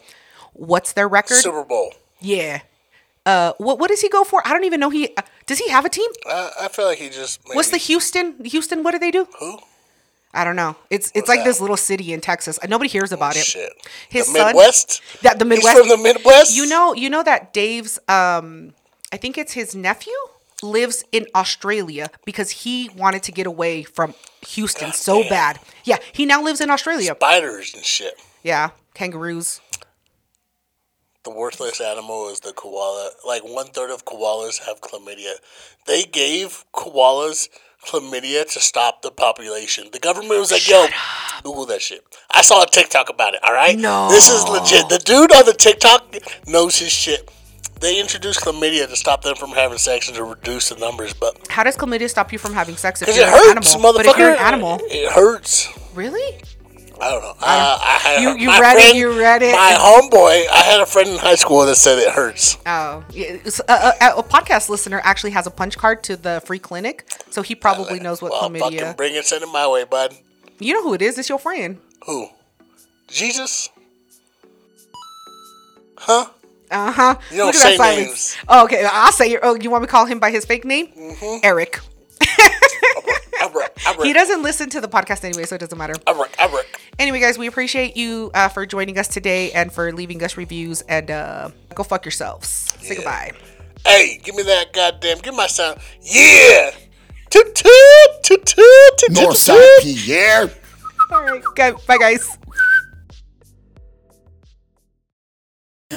What's 0.52 0.92
their 0.92 1.08
record? 1.08 1.36
Super 1.38 1.64
Bowl. 1.64 1.94
yeah. 2.20 2.60
Uh, 3.26 3.54
what 3.56 3.78
what 3.78 3.88
does 3.88 4.02
he 4.02 4.10
go 4.10 4.22
for? 4.22 4.46
I 4.46 4.50
don't 4.52 4.64
even 4.64 4.80
know. 4.80 4.90
He 4.90 5.08
uh, 5.16 5.22
does 5.46 5.58
he 5.58 5.70
have 5.70 5.86
a 5.86 5.88
team? 5.88 6.10
I, 6.26 6.50
I 6.64 6.68
feel 6.68 6.84
like 6.84 6.98
he 6.98 7.08
just. 7.08 7.40
Maybe, 7.48 7.56
What's 7.56 7.70
the 7.70 7.78
Houston? 7.78 8.44
Houston, 8.44 8.82
what 8.82 8.90
do 8.92 8.98
they 8.98 9.10
do? 9.10 9.26
Who? 9.40 9.58
I 10.34 10.44
don't 10.44 10.56
know. 10.56 10.76
It's 10.90 11.06
it's 11.08 11.16
What's 11.16 11.28
like 11.28 11.38
that? 11.38 11.44
this 11.46 11.58
little 11.60 11.78
city 11.78 12.12
in 12.12 12.20
Texas. 12.20 12.58
Uh, 12.62 12.66
Nobody 12.66 12.90
hears 12.90 13.12
about 13.12 13.34
it. 13.36 13.44
Shit. 13.46 13.72
His 14.10 14.26
the 14.30 14.38
son- 14.40 14.46
Midwest? 14.48 15.00
Yeah, 15.22 15.32
the 15.34 15.46
Midwest. 15.46 15.78
He's 15.78 15.86
from 15.86 15.88
the 15.88 16.02
Midwest? 16.02 16.54
You 16.54 16.66
know, 16.66 16.92
you 16.92 17.08
know 17.08 17.22
that 17.22 17.54
Dave's 17.54 17.98
um 18.08 18.74
I 19.10 19.16
think 19.16 19.38
it's 19.38 19.52
his 19.54 19.74
nephew 19.74 20.12
lives 20.64 21.04
in 21.12 21.26
Australia 21.34 22.08
because 22.24 22.50
he 22.50 22.88
wanted 22.96 23.22
to 23.24 23.32
get 23.32 23.46
away 23.46 23.82
from 23.84 24.14
Houston 24.48 24.92
so 24.92 25.20
damn. 25.20 25.28
bad. 25.30 25.60
Yeah, 25.84 25.98
he 26.12 26.26
now 26.26 26.42
lives 26.42 26.60
in 26.60 26.70
Australia. 26.70 27.14
Spiders 27.14 27.74
and 27.74 27.84
shit. 27.84 28.14
Yeah, 28.42 28.70
kangaroos. 28.94 29.60
The 31.24 31.30
worthless 31.30 31.80
animal 31.80 32.28
is 32.30 32.40
the 32.40 32.52
koala. 32.52 33.10
Like 33.26 33.42
one 33.44 33.66
third 33.68 33.90
of 33.90 34.04
koalas 34.04 34.66
have 34.66 34.80
chlamydia. 34.82 35.34
They 35.86 36.02
gave 36.04 36.64
koalas 36.74 37.48
chlamydia 37.86 38.50
to 38.52 38.60
stop 38.60 39.00
the 39.02 39.10
population. 39.10 39.88
The 39.92 39.98
government 39.98 40.38
was 40.38 40.52
like, 40.52 40.68
"Yo, 40.68 40.86
Google 41.42 41.64
that 41.66 41.80
shit." 41.80 42.04
I 42.30 42.42
saw 42.42 42.62
a 42.62 42.66
TikTok 42.66 43.08
about 43.08 43.32
it. 43.34 43.40
All 43.46 43.54
right, 43.54 43.76
No. 43.78 44.08
this 44.10 44.28
is 44.28 44.44
legit. 44.48 44.88
The 44.90 44.98
dude 44.98 45.32
on 45.32 45.46
the 45.46 45.54
TikTok 45.54 46.14
knows 46.46 46.76
his 46.76 46.92
shit. 46.92 47.30
They 47.84 48.00
introduced 48.00 48.40
chlamydia 48.40 48.88
to 48.88 48.96
stop 48.96 49.20
them 49.20 49.36
from 49.36 49.50
having 49.50 49.76
sex 49.76 50.08
and 50.08 50.16
to 50.16 50.24
reduce 50.24 50.70
the 50.70 50.76
numbers, 50.76 51.12
but 51.12 51.36
How 51.50 51.62
does 51.64 51.76
chlamydia 51.76 52.08
stop 52.08 52.32
you 52.32 52.38
from 52.38 52.54
having 52.54 52.76
sex 52.78 53.02
if 53.02 53.08
because 53.08 53.18
you're 53.18 53.28
it 53.28 53.32
an 53.50 53.56
hurts, 53.56 53.74
animal? 53.74 53.92
motherfucker. 53.92 53.96
But 53.96 54.06
if 54.06 54.16
you're 54.18 54.32
an 54.32 54.38
animal, 54.38 54.80
it 54.84 55.12
hurts. 55.12 55.68
really? 55.94 56.40
I 56.98 57.10
don't 57.10 57.22
know. 57.22 57.34
Uh, 57.42 57.78
I 57.82 57.98
had 58.02 58.22
You- 58.22 58.36
you 58.38 58.48
read 58.48 58.78
it, 58.78 58.96
you 58.96 59.18
read 59.18 59.42
it. 59.42 59.52
My 59.52 59.72
homeboy. 59.78 60.48
I 60.50 60.62
had 60.62 60.80
a 60.80 60.86
friend 60.86 61.10
in 61.10 61.18
high 61.18 61.34
school 61.34 61.66
that 61.66 61.74
said 61.74 61.98
it 61.98 62.08
hurts. 62.10 62.56
Oh, 62.64 63.04
yeah, 63.10 63.36
a, 63.68 63.72
a, 63.72 64.18
a 64.18 64.22
podcast 64.22 64.70
listener 64.70 65.02
actually 65.04 65.32
has 65.32 65.46
a 65.46 65.50
punch 65.50 65.76
card 65.76 66.02
to 66.04 66.16
the 66.16 66.40
free 66.46 66.60
clinic, 66.60 67.04
so 67.28 67.42
he 67.42 67.54
probably 67.54 68.00
knows 68.00 68.22
what 68.22 68.32
well, 68.32 68.48
fucking 68.48 68.94
bring 68.96 69.14
it, 69.14 69.26
send 69.26 69.42
it 69.42 69.48
my 69.52 69.68
way, 69.68 69.84
bud. 69.84 70.14
You 70.58 70.72
know 70.72 70.82
who 70.82 70.94
it 70.94 71.02
is? 71.02 71.18
It's 71.18 71.28
your 71.28 71.38
friend. 71.38 71.80
Who? 72.06 72.28
Jesus? 73.08 73.68
Huh? 75.98 76.26
Uh 76.74 76.90
huh. 76.92 77.16
You 77.30 77.38
don't 77.38 77.54
say 77.54 77.76
names. 77.76 78.36
Oh, 78.48 78.64
okay. 78.64 78.84
I'll 78.90 79.12
say 79.12 79.32
it. 79.32 79.40
Oh, 79.42 79.54
you 79.54 79.70
want 79.70 79.82
me 79.82 79.86
to 79.86 79.90
call 79.90 80.06
him 80.06 80.18
by 80.18 80.30
his 80.30 80.44
fake 80.44 80.64
name? 80.64 80.88
Mm-hmm. 80.88 81.38
Eric. 81.44 81.80
Abra, 83.42 83.68
abra, 83.86 84.04
He 84.06 84.12
doesn't 84.12 84.42
listen 84.42 84.70
to 84.70 84.80
the 84.80 84.88
podcast 84.88 85.24
anyway, 85.24 85.44
so 85.44 85.54
it 85.54 85.58
doesn't 85.58 85.76
matter. 85.78 85.94
abra, 86.06 86.26
abra. 86.38 86.60
Anyway, 86.98 87.20
guys, 87.20 87.36
we 87.38 87.46
appreciate 87.46 87.96
you 87.96 88.30
uh, 88.34 88.48
for 88.48 88.64
joining 88.66 88.98
us 88.98 89.08
today 89.08 89.50
and 89.52 89.72
for 89.72 89.92
leaving 89.92 90.22
us 90.22 90.36
reviews. 90.36 90.80
And 90.82 91.10
uh, 91.10 91.50
go 91.74 91.82
fuck 91.82 92.04
yourselves. 92.04 92.48
Say 92.80 92.96
goodbye. 92.96 93.32
Hey, 93.86 94.18
give 94.22 94.34
me 94.34 94.42
that 94.44 94.72
goddamn. 94.72 95.18
Give 95.18 95.32
me 95.34 95.38
my 95.38 95.46
sound. 95.46 95.78
Yeah. 96.02 96.70
Toot 97.30 97.54
toot 97.54 97.72
toot 98.22 98.46
toot 98.46 98.98
toot 98.98 99.10
Northside. 99.10 99.80
Pierre. 99.82 100.50
All 101.12 101.22
right. 101.22 101.42
Good. 101.54 101.76
Bye, 101.86 101.98
guys. 101.98 102.38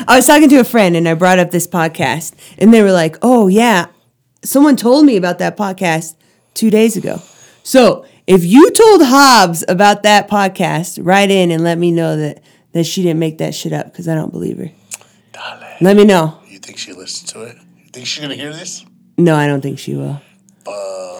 I 0.08 0.16
was 0.16 0.28
talking 0.28 0.50
to 0.50 0.58
a 0.60 0.64
friend 0.64 0.96
and 0.96 1.08
I 1.08 1.14
brought 1.14 1.40
up 1.40 1.52
this 1.52 1.68
podcast, 1.68 2.34
and 2.58 2.74
they 2.74 2.82
were 2.82 2.92
like, 2.92 3.18
"Oh 3.22 3.48
yeah, 3.48 3.88
someone 4.44 4.76
told 4.76 5.06
me 5.06 5.18
about 5.18 5.40
that 5.40 5.58
podcast 5.58 6.16
two 6.54 6.70
days 6.70 6.98
ago." 6.98 7.22
So 7.64 8.06
if 8.28 8.44
you 8.44 8.72
told 8.72 9.02
Hobbs 9.04 9.64
about 9.68 10.04
that 10.04 10.30
podcast, 10.30 11.00
write 11.02 11.32
in 11.32 11.52
and 11.52 11.64
let 11.64 11.78
me 11.78 11.92
know 11.92 12.18
that 12.18 12.42
that 12.74 12.86
she 12.86 13.02
didn't 13.02 13.20
make 13.20 13.38
that 13.40 13.56
shit 13.56 13.74
up 13.74 13.86
because 13.86 14.08
I 14.08 14.16
don't 14.16 14.32
believe 14.32 14.58
her. 14.58 14.72
Dale. 15.34 15.78
Let 15.82 15.96
me 15.98 16.04
know. 16.04 16.40
You 16.48 16.60
think 16.60 16.78
she 16.78 16.94
listens 16.94 17.32
to 17.32 17.44
it? 17.44 17.58
You 17.84 17.90
think 17.92 18.06
she's 18.06 18.22
gonna 18.22 18.36
hear 18.36 18.54
this? 18.54 18.86
No, 19.18 19.36
I 19.36 19.48
don't 19.48 19.62
think 19.62 19.80
she 19.80 19.96
will. 19.96 20.22
Fuck. 20.66 21.20